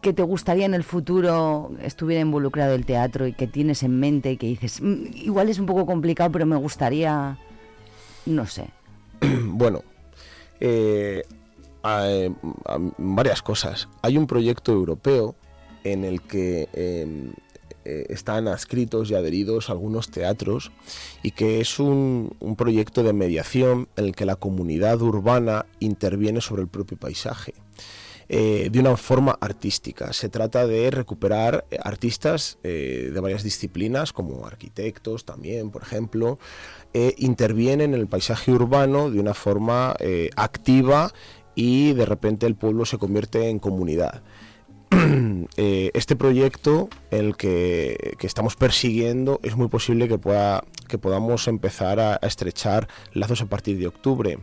que 0.00 0.12
te 0.12 0.22
gustaría 0.22 0.66
en 0.66 0.74
el 0.74 0.84
futuro 0.84 1.72
estuviera 1.82 2.20
involucrado 2.20 2.74
el 2.74 2.86
teatro 2.86 3.26
y 3.26 3.32
que 3.32 3.48
tienes 3.48 3.82
en 3.82 3.98
mente 3.98 4.30
y 4.30 4.36
que 4.36 4.46
dices, 4.46 4.80
mm, 4.80 5.06
igual 5.14 5.48
es 5.48 5.58
un 5.58 5.66
poco 5.66 5.84
complicado, 5.84 6.30
pero 6.30 6.46
me 6.46 6.54
gustaría, 6.56 7.38
no 8.24 8.46
sé? 8.46 8.70
bueno, 9.46 9.82
eh, 10.60 11.24
varias 12.98 13.42
cosas. 13.42 13.88
Hay 14.02 14.16
un 14.18 14.28
proyecto 14.28 14.72
europeo 14.72 15.34
en 15.82 16.04
el 16.04 16.22
que 16.22 16.68
em, 16.72 17.32
eh, 17.88 18.06
están 18.08 18.48
adscritos 18.48 19.12
y 19.12 19.14
adheridos 19.14 19.70
algunos 19.70 20.10
teatros 20.10 20.72
y 21.22 21.30
que 21.30 21.60
es 21.60 21.78
un, 21.78 22.36
proyecto 22.58 23.04
de 23.04 23.12
mediación 23.12 23.88
en 23.94 24.06
el 24.06 24.16
que 24.16 24.26
la 24.26 24.34
comunidad 24.34 25.00
urbana 25.02 25.66
interviene 25.78 26.40
sobre 26.40 26.62
el 26.62 26.68
propio 26.68 26.96
paisaje. 26.96 27.54
Eh, 28.28 28.70
de 28.72 28.80
una 28.80 28.96
forma 28.96 29.38
artística. 29.40 30.12
Se 30.12 30.28
trata 30.28 30.66
de 30.66 30.90
recuperar 30.90 31.64
artistas 31.80 32.58
eh, 32.64 33.12
de 33.14 33.20
varias 33.20 33.44
disciplinas, 33.44 34.12
como 34.12 34.44
arquitectos 34.44 35.24
también, 35.24 35.70
por 35.70 35.82
ejemplo, 35.82 36.40
intervienen 37.18 37.94
en 37.94 38.00
el 38.00 38.08
paisaje 38.08 38.50
urbano 38.50 39.10
de 39.10 39.20
una 39.20 39.34
forma 39.34 39.94
activa 40.34 41.12
y 41.54 41.92
de 41.92 42.06
repente 42.06 42.46
el 42.46 42.56
pueblo 42.56 42.84
se 42.84 42.98
convierte 42.98 43.48
en 43.48 43.58
comunidad. 43.58 44.22
Eh, 45.58 45.90
este 45.94 46.16
proyecto, 46.16 46.88
el 47.10 47.36
que, 47.36 48.16
estamos 48.20 48.56
persiguiendo, 48.56 49.40
es 49.42 49.56
muy 49.56 49.68
posible 49.68 50.08
que, 50.08 50.18
pueda, 50.18 50.64
que 50.88 50.98
podamos 50.98 51.48
empezar 51.48 51.98
a 52.00 52.16
estrechar 52.16 52.88
lazos 53.12 53.40
a 53.40 53.46
partir 53.46 53.78
de 53.78 53.86
octubre. 53.86 54.38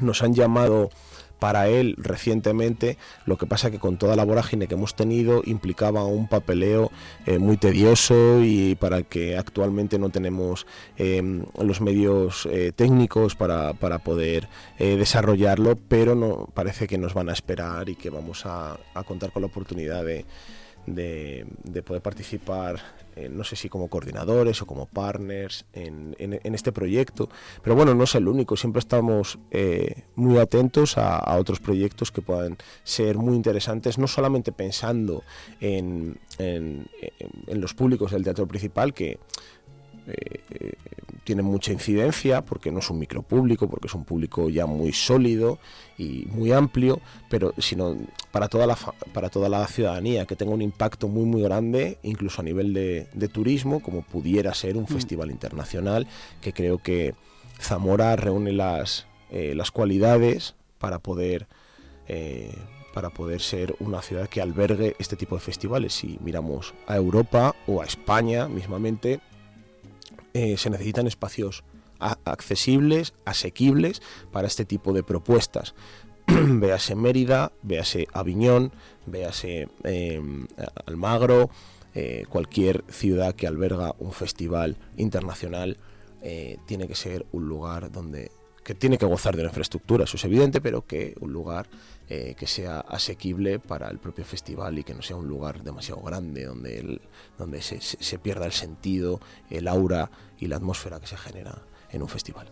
Nos 0.00 0.22
han 0.22 0.34
llamado 0.34 0.90
para 1.42 1.66
él 1.66 1.96
recientemente, 1.98 2.98
lo 3.26 3.36
que 3.36 3.46
pasa 3.46 3.72
que 3.72 3.80
con 3.80 3.96
toda 3.96 4.14
la 4.14 4.24
vorágine 4.24 4.68
que 4.68 4.74
hemos 4.74 4.94
tenido 4.94 5.42
implicaba 5.44 6.04
un 6.04 6.28
papeleo 6.28 6.92
eh, 7.26 7.38
muy 7.38 7.56
tedioso 7.56 8.44
y 8.44 8.76
para 8.76 9.02
que 9.02 9.36
actualmente 9.36 9.98
no 9.98 10.10
tenemos 10.10 10.68
em, 10.96 11.44
los 11.60 11.80
medios 11.80 12.46
eh, 12.46 12.70
técnicos 12.70 13.34
para, 13.34 13.74
poder 14.04 14.48
eh, 14.78 14.94
desarrollarlo, 14.96 15.74
pero 15.74 16.14
no 16.14 16.48
parece 16.54 16.86
que 16.86 16.96
nos 16.96 17.12
van 17.12 17.28
a 17.28 17.32
esperar 17.32 17.88
y 17.88 17.96
que 17.96 18.08
vamos 18.08 18.46
a, 18.46 18.78
a 18.94 19.02
contar 19.02 19.32
con 19.32 19.42
la 19.42 19.48
oportunidad 19.48 20.04
de 20.04 20.24
de, 20.86 21.46
poder 21.84 22.02
participar, 22.02 22.80
eh, 23.16 23.28
no 23.28 23.44
sé 23.44 23.56
si 23.56 23.68
como 23.68 23.88
coordinadores 23.88 24.62
o 24.62 24.66
como 24.66 24.86
partners 24.86 25.64
en, 25.72 26.14
este 26.42 26.72
proyecto. 26.72 27.28
Pero 27.62 27.76
bueno, 27.76 27.94
no 27.94 28.04
es 28.04 28.14
el 28.14 28.28
único, 28.28 28.56
siempre 28.56 28.80
estamos 28.80 29.38
eh, 29.50 30.04
muy 30.14 30.38
atentos 30.38 30.98
a, 30.98 31.36
otros 31.36 31.60
proyectos 31.60 32.10
que 32.10 32.22
puedan 32.22 32.56
ser 32.84 33.16
muy 33.16 33.34
interesantes, 33.34 33.98
no 33.98 34.06
solamente 34.06 34.52
pensando 34.52 35.22
en, 35.60 36.18
en 36.38 36.88
los 37.60 37.74
públicos 37.74 38.12
del 38.12 38.24
teatro 38.24 38.46
principal, 38.46 38.94
que 38.94 39.18
eh, 40.06 40.72
tiene 41.24 41.42
mucha 41.42 41.72
incidencia 41.72 42.42
porque 42.42 42.70
no 42.70 42.80
es 42.80 42.90
un 42.90 42.98
micro 42.98 43.22
público, 43.22 43.68
porque 43.68 43.86
es 43.86 43.94
un 43.94 44.04
público 44.04 44.48
ya 44.50 44.66
muy 44.66 44.92
sólido 44.92 45.58
y 45.96 46.26
muy 46.30 46.52
amplio, 46.52 47.00
pero 47.28 47.54
sino 47.58 47.96
para 48.32 48.48
toda 48.48 48.66
la, 48.66 48.76
para 49.12 49.30
toda 49.30 49.48
la 49.48 49.66
ciudadanía, 49.66 50.26
que 50.26 50.36
tenga 50.36 50.52
un 50.52 50.62
impacto 50.62 51.08
muy 51.08 51.24
muy 51.24 51.42
grande, 51.42 51.98
incluso 52.02 52.40
a 52.40 52.44
nivel 52.44 52.72
de, 52.74 53.06
turismo, 53.32 53.80
como 53.80 54.02
pudiera 54.02 54.52
ser 54.54 54.76
un 54.76 54.84
mm. 54.84 54.88
festival 54.88 55.30
internacional, 55.30 56.06
que 56.40 56.52
creo 56.52 56.78
que 56.78 57.14
Zamora 57.60 58.16
reúne 58.16 58.52
las, 58.52 59.06
eh, 59.30 59.54
las 59.54 59.70
cualidades 59.70 60.54
para 60.78 60.98
poder 60.98 61.46
eh, 62.08 62.52
para 62.92 63.08
poder 63.08 63.40
ser 63.40 63.74
una 63.80 64.02
ciudad 64.02 64.28
que 64.28 64.42
albergue 64.42 64.96
este 64.98 65.16
tipo 65.16 65.34
de 65.34 65.40
festivales. 65.40 65.94
Si 65.94 66.18
miramos 66.20 66.74
a 66.86 66.96
Europa 66.96 67.54
o 67.66 67.80
a 67.80 67.86
España 67.86 68.48
mismamente, 68.48 69.20
eh, 70.34 70.56
se 70.56 70.70
necesitan 70.70 71.06
espacios 71.06 71.64
accesibles, 72.24 73.14
asequibles 73.24 74.02
para 74.32 74.48
este 74.48 74.64
tipo 74.64 74.92
de 74.92 75.02
propuestas. 75.02 75.74
véase 76.26 76.94
Mérida, 76.94 77.52
véase 77.62 78.06
Aviñón, 78.12 78.72
véase 79.06 79.68
em, 79.84 80.46
Almagro, 80.86 81.50
eh, 81.94 82.24
cualquier 82.28 82.84
ciudad 82.88 83.34
que 83.34 83.46
alberga 83.46 83.94
un 83.98 84.12
festival 84.12 84.76
internacional 84.96 85.78
eh, 86.22 86.58
tiene 86.66 86.88
que 86.88 86.94
ser 86.94 87.26
un 87.32 87.48
lugar 87.48 87.90
donde 87.90 88.30
que 88.64 88.74
tiene 88.74 88.96
que 88.96 89.06
gozar 89.06 89.34
de 89.36 89.42
la 89.42 89.48
infraestructura, 89.48 90.04
eso 90.04 90.16
es 90.16 90.24
evidente, 90.24 90.60
pero 90.60 90.86
que 90.86 91.16
un 91.20 91.32
lugar 91.32 91.66
eh, 92.08 92.34
que 92.36 92.46
sea 92.46 92.80
asequible 92.80 93.58
para 93.58 93.88
el 93.88 93.98
propio 93.98 94.24
festival 94.24 94.78
y 94.78 94.84
que 94.84 94.94
no 94.94 95.02
sea 95.02 95.16
un 95.16 95.28
lugar 95.28 95.62
demasiado 95.62 96.02
grande 96.02 96.44
donde, 96.44 97.00
donde 97.38 97.62
se, 97.62 97.80
se, 97.80 98.18
pierda 98.18 98.46
el 98.46 98.52
sentido, 98.52 99.20
el 99.50 99.68
aura 99.68 100.10
y 100.38 100.48
la 100.48 100.56
atmósfera 100.56 101.00
que 101.00 101.06
se 101.06 101.16
genera 101.16 101.62
en 101.90 102.02
un 102.02 102.08
festival. 102.08 102.48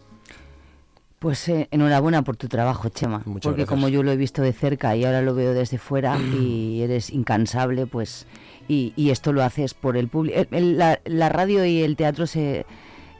Pues 1.18 1.48
eh, 1.48 1.68
enhorabuena 1.70 2.22
por 2.22 2.36
tu 2.36 2.48
trabajo, 2.48 2.88
Chema. 2.88 3.22
porque 3.42 3.66
como 3.66 3.88
yo 3.88 4.02
lo 4.02 4.10
he 4.10 4.16
visto 4.16 4.40
de 4.40 4.54
cerca 4.54 4.96
y 4.96 5.04
ahora 5.04 5.20
lo 5.20 5.34
veo 5.34 5.52
desde 5.52 5.76
fuera 5.76 6.18
y 6.40 6.80
eres 6.80 7.10
incansable, 7.10 7.86
pues 7.86 8.26
y, 8.68 8.94
y 8.96 9.10
esto 9.10 9.32
lo 9.32 9.42
haces 9.42 9.74
por 9.74 9.96
el 9.96 10.08
público. 10.08 10.40
La, 10.50 11.00
la 11.04 11.28
radio 11.28 11.64
y 11.66 11.82
el 11.82 11.96
teatro 11.96 12.26
se 12.26 12.64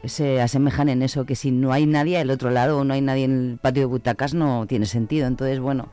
se 0.03 0.41
asemejan 0.41 0.89
en 0.89 1.01
eso, 1.01 1.25
que 1.25 1.35
si 1.35 1.51
no 1.51 1.71
hay 1.71 1.85
nadie 1.85 2.17
al 2.17 2.31
otro 2.31 2.49
lado 2.49 2.79
o 2.79 2.83
no 2.83 2.93
hay 2.93 3.01
nadie 3.01 3.25
en 3.25 3.51
el 3.51 3.57
patio 3.57 3.83
de 3.83 3.85
butacas 3.85 4.33
no 4.33 4.65
tiene 4.67 4.85
sentido. 4.85 5.27
Entonces, 5.27 5.59
bueno, 5.59 5.89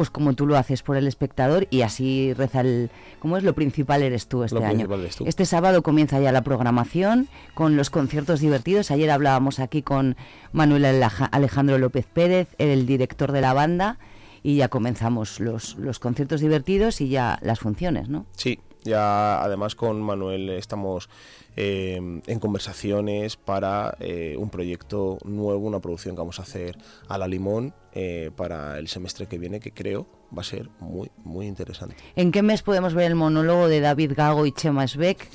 pues 0.00 0.08
como 0.08 0.32
tú 0.32 0.46
lo 0.46 0.56
haces 0.56 0.82
por 0.82 0.96
el 0.96 1.06
espectador 1.06 1.68
y 1.68 1.82
así 1.82 2.32
reza 2.32 2.62
el... 2.62 2.88
¿Cómo 3.18 3.36
es? 3.36 3.44
Lo 3.44 3.54
principal 3.54 4.02
eres 4.02 4.28
tú 4.28 4.44
este 4.44 4.64
año. 4.64 4.88
Este 5.26 5.44
sábado 5.44 5.82
comienza 5.82 6.18
ya 6.18 6.32
la 6.32 6.40
programación 6.40 7.28
con 7.52 7.76
los 7.76 7.90
conciertos 7.90 8.40
divertidos. 8.40 8.90
Ayer 8.90 9.10
hablábamos 9.10 9.58
aquí 9.58 9.82
con 9.82 10.16
Manuel 10.52 10.86
Alejandro 11.32 11.76
López 11.76 12.06
Pérez, 12.06 12.48
el 12.56 12.86
director 12.86 13.30
de 13.30 13.42
la 13.42 13.52
banda, 13.52 13.98
y 14.42 14.56
ya 14.56 14.68
comenzamos 14.68 15.38
los, 15.38 15.76
los 15.76 15.98
conciertos 15.98 16.40
divertidos 16.40 17.02
y 17.02 17.10
ya 17.10 17.38
las 17.42 17.60
funciones, 17.60 18.08
¿no? 18.08 18.24
Sí, 18.36 18.58
ya 18.84 19.42
además 19.42 19.74
con 19.74 20.00
Manuel 20.00 20.50
estamos 20.50 21.08
eh, 21.56 21.96
en 21.96 22.38
conversaciones 22.38 23.36
para 23.36 23.96
eh, 24.00 24.36
un 24.38 24.50
proyecto 24.50 25.18
nuevo, 25.24 25.66
una 25.66 25.80
producción 25.80 26.14
que 26.14 26.20
vamos 26.20 26.38
a 26.38 26.42
hacer 26.42 26.78
a 27.08 27.18
la 27.18 27.26
limón 27.26 27.74
eh, 27.92 28.30
para 28.36 28.78
el 28.78 28.88
semestre 28.88 29.26
que 29.26 29.38
viene, 29.38 29.60
que 29.60 29.72
creo 29.72 30.06
va 30.36 30.42
a 30.42 30.44
ser 30.44 30.70
muy, 30.78 31.10
muy 31.24 31.46
interesante. 31.46 31.96
¿En 32.14 32.30
qué 32.30 32.42
mes 32.42 32.62
podemos 32.62 32.94
ver 32.94 33.06
el 33.06 33.16
monólogo 33.16 33.68
de 33.68 33.80
David 33.80 34.12
Gago 34.16 34.46
y 34.46 34.52
Chema 34.52 34.86
Sbeck? 34.86 35.28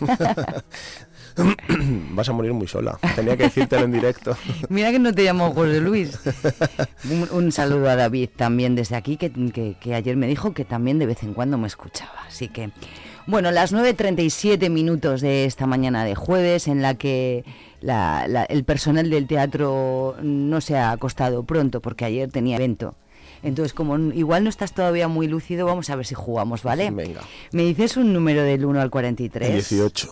Vas 2.10 2.28
a 2.28 2.32
morir 2.32 2.52
muy 2.52 2.66
sola. 2.66 2.98
Tenía 3.14 3.36
que 3.36 3.44
decírtelo 3.44 3.84
en 3.84 3.92
directo. 3.92 4.36
Mira 4.68 4.90
que 4.90 4.98
no 4.98 5.14
te 5.14 5.24
llamo 5.24 5.52
José 5.52 5.80
Luis. 5.80 6.18
Un, 7.30 7.52
saludo 7.52 7.88
a 7.88 7.96
David 7.96 8.30
también 8.36 8.74
desde 8.74 8.96
aquí, 8.96 9.16
que, 9.16 9.30
que, 9.80 9.94
ayer 9.94 10.16
me 10.16 10.26
dijo 10.26 10.52
que 10.52 10.64
también 10.64 10.98
de 10.98 11.06
vez 11.06 11.22
en 11.22 11.34
cuando 11.34 11.58
me 11.58 11.66
escuchaba. 11.66 12.24
Así 12.26 12.48
que 12.48 12.70
bueno, 13.26 13.50
las 13.50 13.74
9.37 13.74 14.70
minutos 14.70 15.20
de 15.20 15.44
esta 15.44 15.66
mañana 15.66 16.02
de 16.04 16.14
jueves 16.14 16.66
en 16.66 16.80
la 16.80 16.94
que 16.94 17.44
el 17.82 18.64
personal 18.64 19.10
del 19.10 19.26
teatro 19.26 20.16
no 20.22 20.60
se 20.62 20.78
ha 20.78 20.92
acostado 20.92 21.42
pronto 21.42 21.80
porque 21.80 22.06
ayer 22.06 22.30
tenía 22.30 22.56
evento. 22.56 22.94
Entonces, 23.42 23.72
como 23.72 23.98
igual 23.98 24.44
no 24.44 24.50
estás 24.50 24.72
todavía 24.72 25.08
muy 25.08 25.28
lúcido, 25.28 25.66
vamos 25.66 25.90
a 25.90 25.96
ver 25.96 26.06
si 26.06 26.14
jugamos, 26.14 26.62
¿vale? 26.62 26.90
Venga. 26.90 27.20
Me 27.52 27.64
dices 27.64 27.96
un 27.96 28.12
número 28.12 28.42
del 28.42 28.64
1 28.64 28.80
al 28.80 28.90
43. 28.90 29.48
El 29.48 29.54
18. 29.54 30.08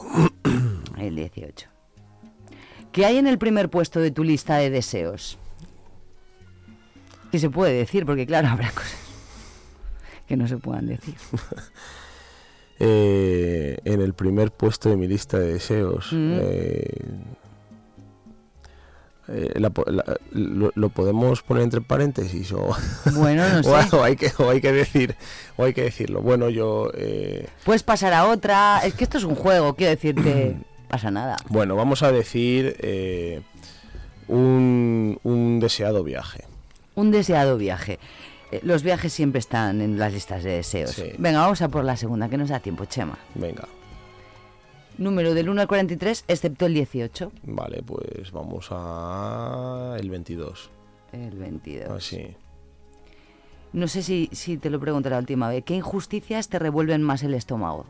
El 0.96 1.16
18. 1.16 1.68
¿Qué 2.92 3.04
hay 3.04 3.18
en 3.18 3.26
el 3.26 3.38
primer 3.38 3.68
puesto 3.68 4.00
de 4.00 4.10
tu 4.10 4.24
lista 4.24 4.56
de 4.56 4.70
deseos? 4.70 5.38
Si 7.30 7.38
se 7.38 7.50
puede 7.50 7.74
decir, 7.74 8.06
porque 8.06 8.26
claro, 8.26 8.48
habrá 8.50 8.70
cosas 8.70 9.06
que 10.26 10.36
no 10.36 10.48
se 10.48 10.56
puedan 10.56 10.86
decir. 10.86 11.14
Eh, 12.78 13.78
en 13.86 14.02
el 14.02 14.12
primer 14.12 14.52
puesto 14.52 14.90
de 14.90 14.98
mi 14.98 15.08
lista 15.08 15.38
de 15.38 15.54
deseos. 15.54 16.12
Mm. 16.12 16.36
Eh, 16.38 16.84
eh, 19.28 19.60
lo, 20.32 20.88
podemos 20.90 21.42
poner 21.42 21.62
entre 21.62 21.80
paréntesis 21.80 22.52
o 22.52 22.76
bueno 23.14 23.48
no 23.48 23.62
sé. 23.62 23.96
hay 24.02 24.14
que 24.14 24.30
hay 24.38 24.60
que 24.60 24.72
decir 24.72 25.16
o 25.56 25.64
hay 25.64 25.72
que 25.72 25.84
decirlo 25.84 26.20
bueno 26.20 26.50
yo 26.50 26.92
puedes 27.64 27.82
pasar 27.82 28.12
a 28.12 28.26
otra 28.26 28.80
es 28.84 28.94
que 28.94 29.02
esto 29.04 29.18
es 29.18 29.24
un 29.24 29.34
juego 29.34 29.74
quiero 29.74 29.90
decirte 29.90 30.56
pasa 30.88 31.10
nada 31.10 31.36
bueno 31.48 31.76
vamos 31.76 32.02
a 32.02 32.12
decir 32.12 32.76
un, 34.28 35.18
un 35.22 35.60
deseado 35.60 36.04
viaje 36.04 36.44
un 36.94 37.10
deseado 37.10 37.56
viaje 37.58 37.98
eh, 38.52 38.60
los 38.62 38.82
viajes 38.82 39.12
siempre 39.12 39.38
están 39.40 39.80
en 39.80 39.98
las 39.98 40.12
listas 40.12 40.44
de 40.44 40.52
deseos. 40.52 41.02
Venga, 41.18 41.40
vamos 41.40 41.62
a 41.62 41.68
por 41.68 41.84
la 41.84 41.96
segunda, 41.96 42.28
que 42.28 42.36
nos 42.36 42.48
da 42.48 42.60
tiempo, 42.60 42.84
Chema. 42.84 43.18
Venga. 43.34 43.66
Número 44.98 45.34
del 45.34 45.48
1 45.48 45.60
al 45.60 45.68
43, 45.68 46.24
excepto 46.28 46.66
el 46.66 46.74
18. 46.74 47.32
Vale, 47.42 47.82
pues 47.82 48.32
vamos 48.32 48.68
a 48.70 49.96
el 49.98 50.08
22. 50.08 50.70
El 51.12 51.38
22. 51.38 51.90
Así. 51.90 52.34
No 53.72 53.88
sé 53.88 54.02
si, 54.02 54.30
si 54.32 54.56
te 54.56 54.70
lo 54.70 54.80
pregunto 54.80 55.10
la 55.10 55.18
última 55.18 55.48
vez. 55.48 55.64
¿Qué 55.64 55.74
injusticias 55.74 56.48
te 56.48 56.58
revuelven 56.58 57.02
más 57.02 57.22
el 57.24 57.34
estómago? 57.34 57.84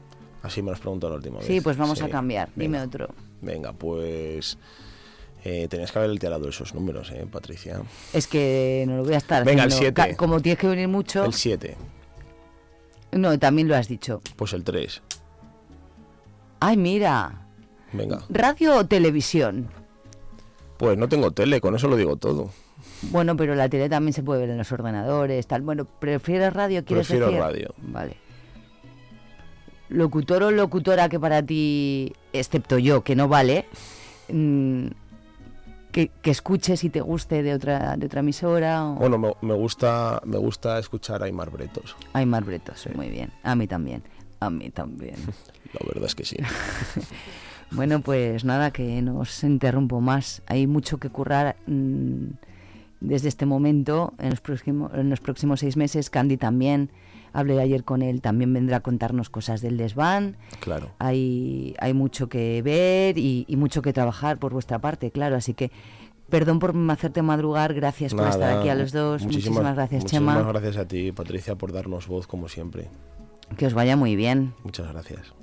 Así 0.46 0.62
me 0.62 0.66
lo 0.66 0.74
has 0.74 0.80
preguntado 0.80 1.10
la 1.10 1.16
última 1.16 1.38
vez. 1.38 1.46
Sí, 1.46 1.60
pues 1.60 1.76
vamos 1.76 2.00
a 2.00 2.08
cambiar. 2.08 2.48
Dime 2.54 2.80
otro. 2.80 3.08
Venga, 3.42 3.72
pues 3.72 4.56
eh, 5.44 5.66
tenías 5.68 5.90
que 5.90 5.98
haber 5.98 6.10
alterado 6.10 6.48
esos 6.48 6.72
números, 6.72 7.10
¿eh, 7.10 7.26
Patricia? 7.30 7.82
Es 8.12 8.28
que 8.28 8.84
no 8.86 8.98
lo 8.98 9.04
voy 9.04 9.14
a 9.14 9.18
estar 9.18 9.44
Venga, 9.44 9.64
el 9.64 9.72
7. 9.72 10.14
Como 10.16 10.40
tienes 10.40 10.58
que 10.58 10.68
venir 10.68 10.86
mucho... 10.86 11.24
El 11.24 11.32
7. 11.32 11.76
No, 13.12 13.36
también 13.40 13.66
lo 13.66 13.74
has 13.74 13.88
dicho. 13.88 14.20
Pues 14.36 14.52
el 14.52 14.62
3. 14.62 15.02
Ay, 16.60 16.76
mira. 16.76 17.48
Venga. 17.92 18.22
¿Radio 18.28 18.76
o 18.76 18.86
televisión? 18.86 19.68
Pues 20.78 20.96
no 20.96 21.08
tengo 21.08 21.32
tele, 21.32 21.60
con 21.60 21.74
eso 21.74 21.88
lo 21.88 21.96
digo 21.96 22.16
todo. 22.16 22.50
Bueno, 23.02 23.36
pero 23.36 23.56
la 23.56 23.68
tele 23.68 23.88
también 23.88 24.12
se 24.12 24.22
puede 24.22 24.42
ver 24.42 24.50
en 24.50 24.58
los 24.58 24.70
ordenadores, 24.70 25.44
tal. 25.48 25.62
Bueno, 25.62 25.86
¿prefieres 25.86 26.52
radio, 26.52 26.84
quieres 26.84 27.08
Prefiero 27.08 27.36
radio. 27.36 27.74
Vale. 27.78 28.25
Locutor 29.88 30.42
o 30.42 30.50
locutora 30.50 31.08
que 31.08 31.20
para 31.20 31.42
ti, 31.42 32.12
excepto 32.32 32.78
yo, 32.78 33.04
que 33.04 33.14
no 33.14 33.28
vale, 33.28 33.66
mm, 34.32 34.86
que, 35.92 36.30
escuches 36.30 36.84
y 36.84 36.90
te 36.90 37.00
guste 37.00 37.42
de 37.42 37.54
otra, 37.54 37.96
de 37.96 38.06
otra 38.06 38.20
emisora? 38.20 38.82
Bueno, 38.82 39.18
me, 39.18 39.54
gusta, 39.54 40.20
me 40.24 40.36
gusta 40.36 40.78
escuchar 40.78 41.22
a 41.22 41.26
Aymar 41.26 41.50
Bretos. 41.50 41.96
Aymar 42.12 42.44
Bretos, 42.44 42.86
muy 42.94 43.08
bien. 43.08 43.32
A 43.42 43.54
mí 43.54 43.66
también. 43.66 44.02
A 44.40 44.50
mí 44.50 44.70
también. 44.70 45.16
La 45.72 45.86
verdad 45.86 46.04
es 46.04 46.14
que 46.14 46.24
sí. 46.24 46.36
bueno, 47.70 48.00
pues 48.00 48.44
nada, 48.44 48.72
que 48.72 49.00
no 49.00 49.20
os 49.20 49.42
interrumpo 49.42 50.00
más. 50.00 50.42
Hay 50.46 50.66
mucho 50.66 50.98
que 50.98 51.08
currar 51.08 51.56
mm, 51.66 52.26
desde 53.00 53.28
este 53.28 53.46
momento. 53.46 54.12
En 54.18 54.30
los, 54.30 54.40
próximos, 54.40 54.92
en 54.94 55.08
los 55.08 55.20
próximos 55.20 55.60
seis 55.60 55.78
meses, 55.78 56.10
Candy 56.10 56.36
también 56.36 56.90
hablé 57.36 57.60
ayer 57.60 57.84
con 57.84 58.00
él, 58.02 58.22
también 58.22 58.52
vendrá 58.52 58.78
a 58.78 58.80
contarnos 58.80 59.28
cosas 59.28 59.60
del 59.60 59.76
desván. 59.76 60.36
Claro. 60.60 60.90
Hay, 60.98 61.76
hay 61.78 61.92
mucho 61.92 62.28
que 62.28 62.62
ver 62.62 63.18
y, 63.18 63.44
mucho 63.56 63.82
que 63.82 63.92
trabajar 63.92 64.38
por 64.38 64.52
vuestra 64.52 64.78
parte, 64.78 65.10
claro. 65.10 65.36
Así 65.36 65.52
que 65.52 65.70
perdón 66.30 66.58
por 66.58 66.74
hacerte 66.90 67.22
madrugar, 67.22 67.74
gracias 67.74 68.14
por 68.14 68.26
estar 68.26 68.58
aquí 68.58 68.70
a 68.70 68.74
los 68.74 68.90
dos. 68.92 69.22
Muchísimas, 69.22 69.74
gracias, 69.74 70.06
Chema. 70.06 70.32
Muchísimas 70.32 70.52
gracias 70.62 70.76
a 70.78 70.88
ti, 70.88 71.12
Patricia, 71.12 71.56
por 71.56 71.72
darnos 71.72 72.06
voz 72.06 72.26
como 72.26 72.48
siempre. 72.48 72.88
Que 73.56 73.66
os 73.66 73.74
vaya 73.74 73.96
muy 73.96 74.16
bien. 74.16 74.54
Muchas 74.64 74.90
gracias. 74.90 75.34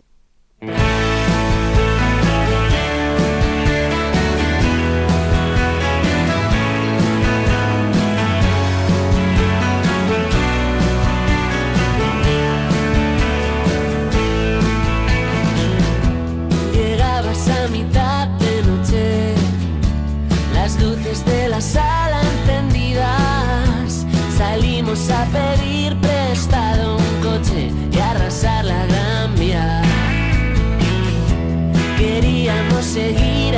A 24.93 25.25
pedir 25.25 25.99
prestado 25.99 26.97
un 26.97 27.23
coche 27.23 27.71
y 27.91 27.97
arrasar 27.97 28.63
la 28.63 28.85
gran 28.85 29.35
vía. 29.35 29.81
Queríamos 31.97 32.85
seguir 32.85 33.52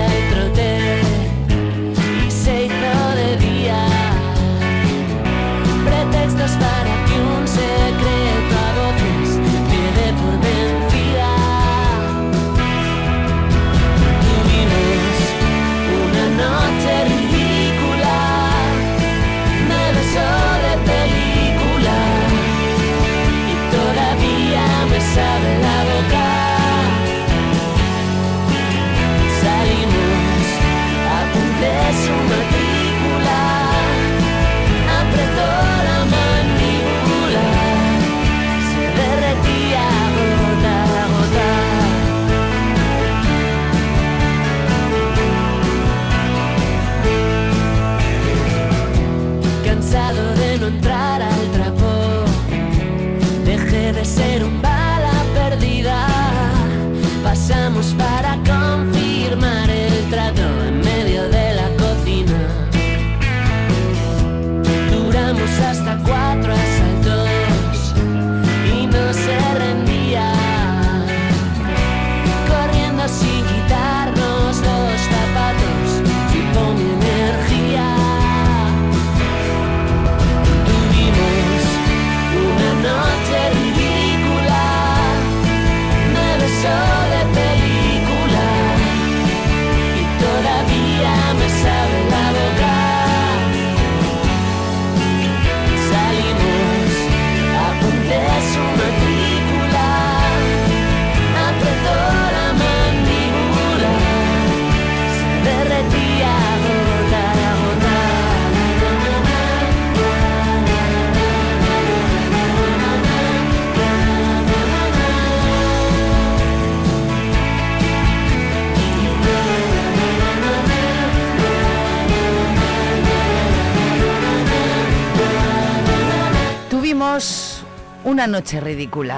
Una 128.15 128.27
noche 128.27 128.61
ridícula. 128.61 129.17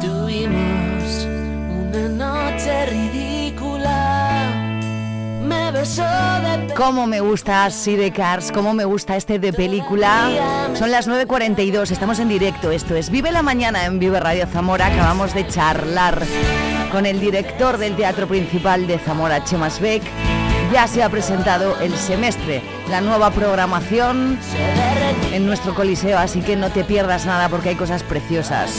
Tuvimos 0.00 1.26
una 1.26 2.08
noche 2.08 2.86
ridícula. 2.86 4.48
Me 5.42 5.72
besó 5.72 6.04
de 6.04 6.72
Cómo 6.76 7.08
me 7.08 7.18
gusta 7.18 7.68
Cars, 8.14 8.52
cómo 8.52 8.74
me 8.74 8.84
gusta 8.84 9.16
este 9.16 9.40
de 9.40 9.52
película. 9.52 10.70
Son 10.74 10.92
las 10.92 11.08
9.42, 11.08 11.90
estamos 11.90 12.20
en 12.20 12.28
directo. 12.28 12.70
Esto 12.70 12.94
es 12.94 13.10
Vive 13.10 13.32
la 13.32 13.42
Mañana 13.42 13.86
en 13.86 13.98
Vive 13.98 14.20
Radio 14.20 14.46
Zamora. 14.46 14.86
Acabamos 14.86 15.34
de 15.34 15.48
charlar 15.48 16.22
con 16.92 17.06
el 17.06 17.18
director 17.18 17.76
del 17.76 17.96
Teatro 17.96 18.28
Principal 18.28 18.86
de 18.86 19.00
Zamora, 19.00 19.42
Chemas 19.42 19.80
Beck. 19.80 20.04
Ya 20.72 20.88
se 20.88 21.02
ha 21.02 21.10
presentado 21.10 21.78
el 21.80 21.94
semestre, 21.96 22.62
la 22.88 23.02
nueva 23.02 23.30
programación 23.30 24.38
en 25.30 25.44
nuestro 25.44 25.74
coliseo, 25.74 26.18
así 26.18 26.40
que 26.40 26.56
no 26.56 26.70
te 26.70 26.82
pierdas 26.82 27.26
nada 27.26 27.50
porque 27.50 27.68
hay 27.68 27.74
cosas 27.74 28.02
preciosas. 28.02 28.72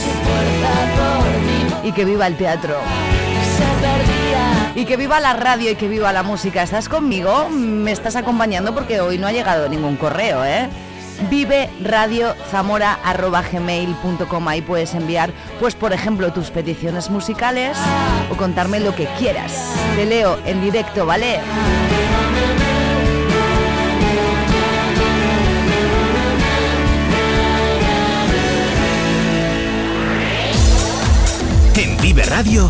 Y 1.84 1.92
que 1.92 2.04
viva 2.04 2.26
el 2.26 2.36
teatro. 2.36 2.78
Y 4.74 4.86
que 4.86 4.98
viva 4.98 5.20
la 5.20 5.34
radio 5.34 5.70
y 5.70 5.76
que 5.76 5.88
viva 5.88 6.12
la 6.12 6.24
música. 6.24 6.64
¿Estás 6.64 6.90
conmigo? 6.90 7.48
Me 7.50 7.92
estás 7.92 8.16
acompañando 8.16 8.74
porque 8.74 9.00
hoy 9.00 9.20
no 9.20 9.28
ha 9.28 9.32
llegado 9.32 9.70
ningún 9.70 9.96
correo, 9.96 10.44
¿eh? 10.44 10.70
Vive 11.30 11.70
Radio 11.82 12.36
Zamora 12.52 13.00
gmail.com 13.52 14.48
Ahí 14.48 14.62
puedes 14.62 14.94
enviar, 14.94 15.32
pues 15.60 15.76
por 15.76 15.94
ejemplo, 15.94 16.32
tus 16.34 16.52
peticiones 16.52 17.10
musicales 17.10 17.78
o 18.32 18.36
contarme 18.36 18.80
lo 18.80 18.96
que 18.96 19.06
quieras. 19.18 19.74
Te 19.96 20.06
leo 20.06 20.38
en 20.46 20.62
directo, 20.62 21.06
¿vale? 21.06 21.40
En 31.76 31.98
Vive 31.98 32.24
Radio 32.24 32.70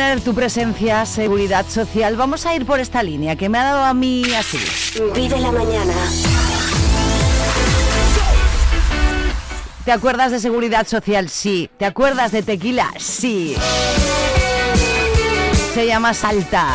tener 0.00 0.22
tu 0.22 0.34
presencia, 0.34 1.04
seguridad 1.04 1.66
social. 1.68 2.16
Vamos 2.16 2.46
a 2.46 2.54
ir 2.54 2.64
por 2.64 2.80
esta 2.80 3.02
línea 3.02 3.36
que 3.36 3.50
me 3.50 3.58
ha 3.58 3.64
dado 3.64 3.84
a 3.84 3.92
mí 3.92 4.22
así. 4.32 4.56
Vive 5.14 5.38
la 5.38 5.52
mañana. 5.52 5.92
¿Te 9.84 9.92
acuerdas 9.92 10.30
de 10.30 10.40
seguridad 10.40 10.86
social? 10.86 11.28
Sí. 11.28 11.68
¿Te 11.76 11.84
acuerdas 11.84 12.32
de 12.32 12.42
tequila? 12.42 12.90
Sí. 12.96 13.56
Se 15.74 15.86
llama 15.86 16.14
Salta. 16.14 16.66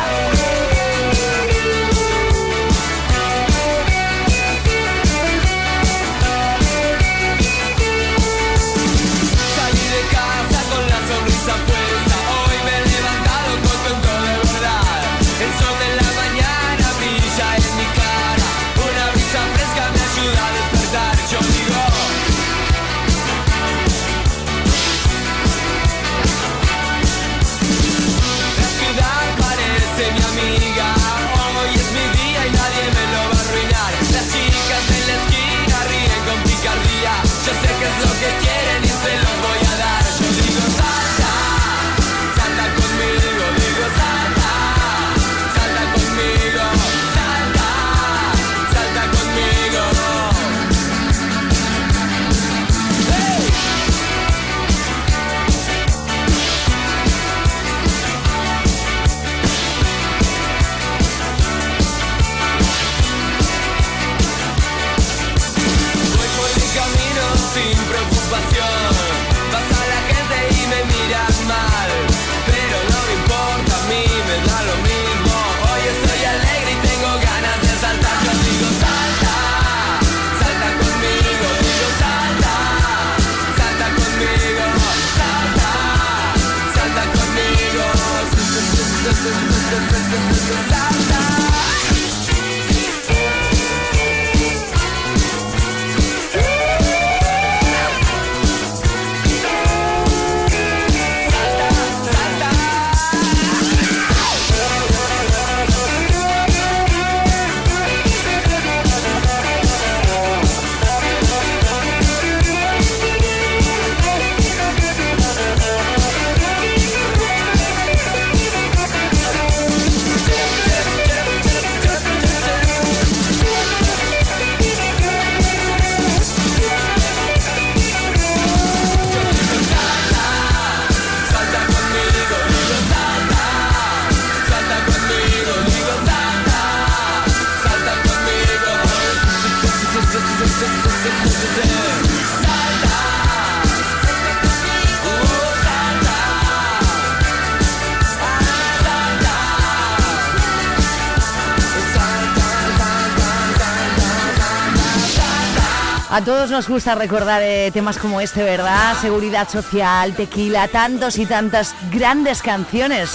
todos 156.26 156.50
nos 156.50 156.68
gusta 156.68 156.96
recordar 156.96 157.40
eh, 157.40 157.70
temas 157.72 157.98
como 157.98 158.20
este, 158.20 158.42
¿verdad? 158.42 159.00
Seguridad 159.00 159.48
social, 159.48 160.12
tequila, 160.16 160.66
tantos 160.66 161.18
y 161.18 161.24
tantas 161.24 161.76
grandes 161.92 162.42
canciones 162.42 163.12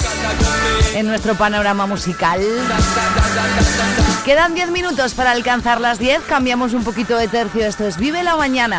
en 0.95 1.07
nuestro 1.07 1.35
panorama 1.35 1.85
musical. 1.85 2.39
Quedan 4.23 4.55
10 4.55 4.71
minutos 4.71 5.13
para 5.13 5.31
alcanzar 5.31 5.81
las 5.81 5.99
10, 5.99 6.21
cambiamos 6.21 6.73
un 6.73 6.85
poquito 6.85 7.17
de 7.17 7.27
tercio, 7.27 7.65
esto 7.65 7.85
es 7.85 7.97
Vive 7.97 8.23
la 8.23 8.37
Mañana. 8.37 8.77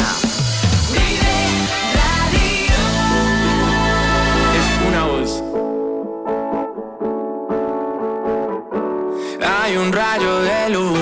Es 4.57 4.89
una 4.89 5.05
voz. 5.05 5.43
Hay 9.47 9.77
un 9.77 9.93
rayo 9.93 10.41
de 10.41 10.71
luz 10.71 11.02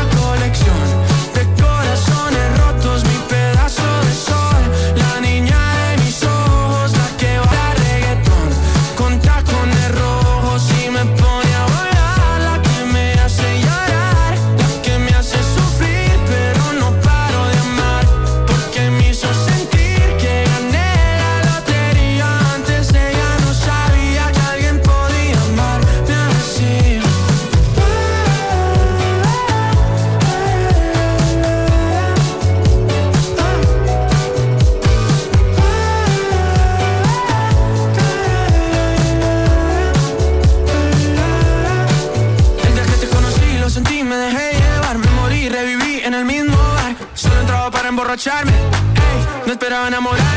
dan 49.71 49.87
na 49.91 50.30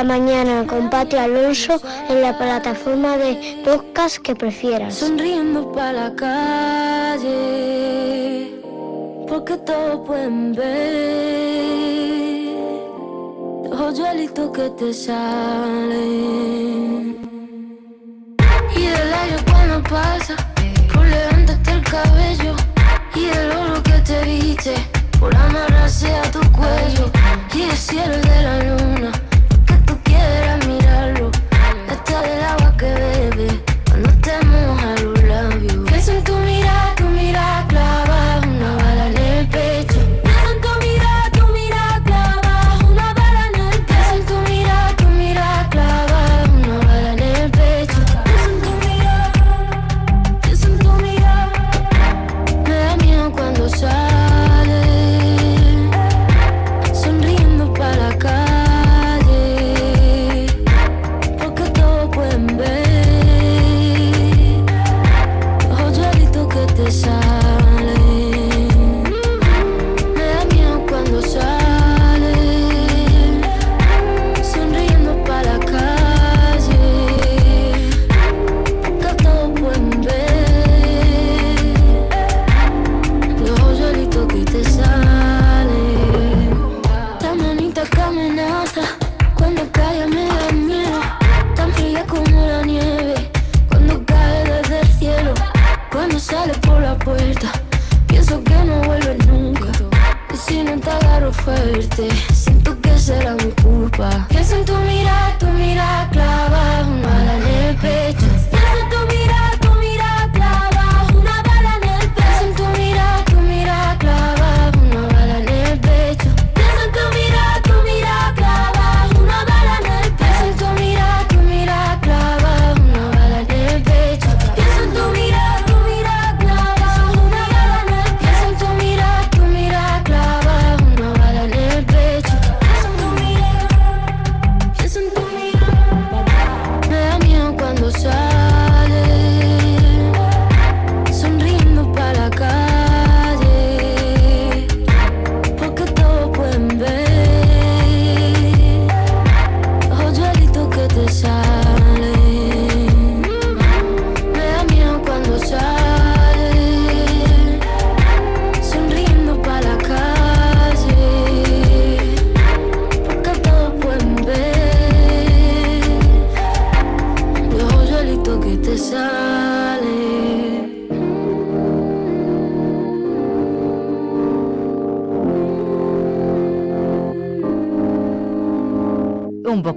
la 0.00 0.04
mañana 0.04 0.66
con 0.66 0.88
Pati 0.88 1.16
Alonso 1.16 1.78
en 2.08 2.22
la 2.22 2.38
plataforma 2.38 3.18
de 3.18 3.60
podcast 3.62 4.16
que 4.16 4.34
prefieras. 4.34 4.94
Sonriendo 4.94 5.70
para 5.72 5.92
la 5.92 6.14
calle, 6.14 7.28
porque 9.28 9.58
todo 9.58 10.02
pueden 10.04 10.54
ver. 10.54 10.70
Joyuelito 13.76 14.50
que 14.50 14.70
te 14.70 14.94
sale. 14.94 16.06
Y 18.74 18.82
del 18.94 19.12
aire 19.22 19.36
cuando 19.50 19.82
pasa, 19.82 20.34
por 20.94 21.04
levantarte 21.04 21.72
el 21.72 21.82
cabello. 21.82 22.54
Y 23.14 23.26
del 23.26 23.50
oro 23.52 23.82
que 23.82 23.98
te 24.08 24.24
viste, 24.24 24.74
por 25.18 25.36
amarrarse 25.36 26.10
a 26.10 26.22
tu 26.30 26.40
cuello. 26.52 27.10
Y 27.54 27.62
el 27.64 27.76
cielo 27.76 28.16
de 28.16 28.42
la 28.42 28.62
luna 28.64 29.12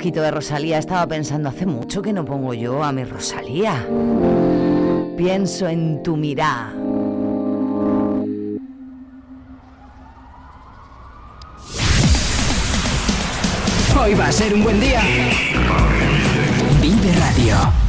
poquito 0.04 0.22
de 0.22 0.32
Rosalía. 0.32 0.80
Estaba 0.80 1.08
pensando, 1.08 1.48
hace 1.48 1.66
mucho 1.66 2.02
que 2.02 2.12
no 2.12 2.26
pongo 2.26 2.54
yo 2.54 2.84
a 2.84 2.92
mi 2.92 3.06
Rosalía. 3.06 3.88
Pienso 5.16 5.66
en 5.70 6.04
tu 6.04 6.18
mirada. 6.18 6.74
Hoy 13.98 14.14
va 14.16 14.28
a 14.28 14.32
ser 14.34 14.54
un 14.54 14.64
buen 14.64 14.82
día. 14.82 15.00
Vive 16.82 17.14
Radio. 17.14 17.83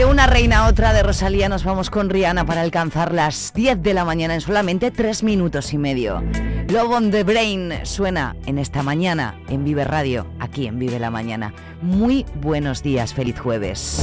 De 0.00 0.06
una 0.06 0.26
reina 0.26 0.60
a 0.60 0.68
otra 0.68 0.94
de 0.94 1.02
Rosalía 1.02 1.50
nos 1.50 1.62
vamos 1.62 1.90
con 1.90 2.08
Rihanna 2.08 2.46
para 2.46 2.62
alcanzar 2.62 3.12
las 3.12 3.52
10 3.52 3.82
de 3.82 3.92
la 3.92 4.06
mañana 4.06 4.32
en 4.32 4.40
solamente 4.40 4.90
3 4.90 5.22
minutos 5.24 5.74
y 5.74 5.76
medio. 5.76 6.22
Love 6.70 6.90
on 6.90 7.10
the 7.10 7.22
Brain 7.22 7.70
suena 7.82 8.34
en 8.46 8.56
esta 8.56 8.82
mañana 8.82 9.38
en 9.50 9.62
Vive 9.62 9.84
Radio, 9.84 10.26
aquí 10.38 10.66
en 10.66 10.78
Vive 10.78 10.98
la 10.98 11.10
Mañana. 11.10 11.52
Muy 11.82 12.24
buenos 12.36 12.82
días, 12.82 13.12
feliz 13.12 13.38
jueves. 13.38 14.02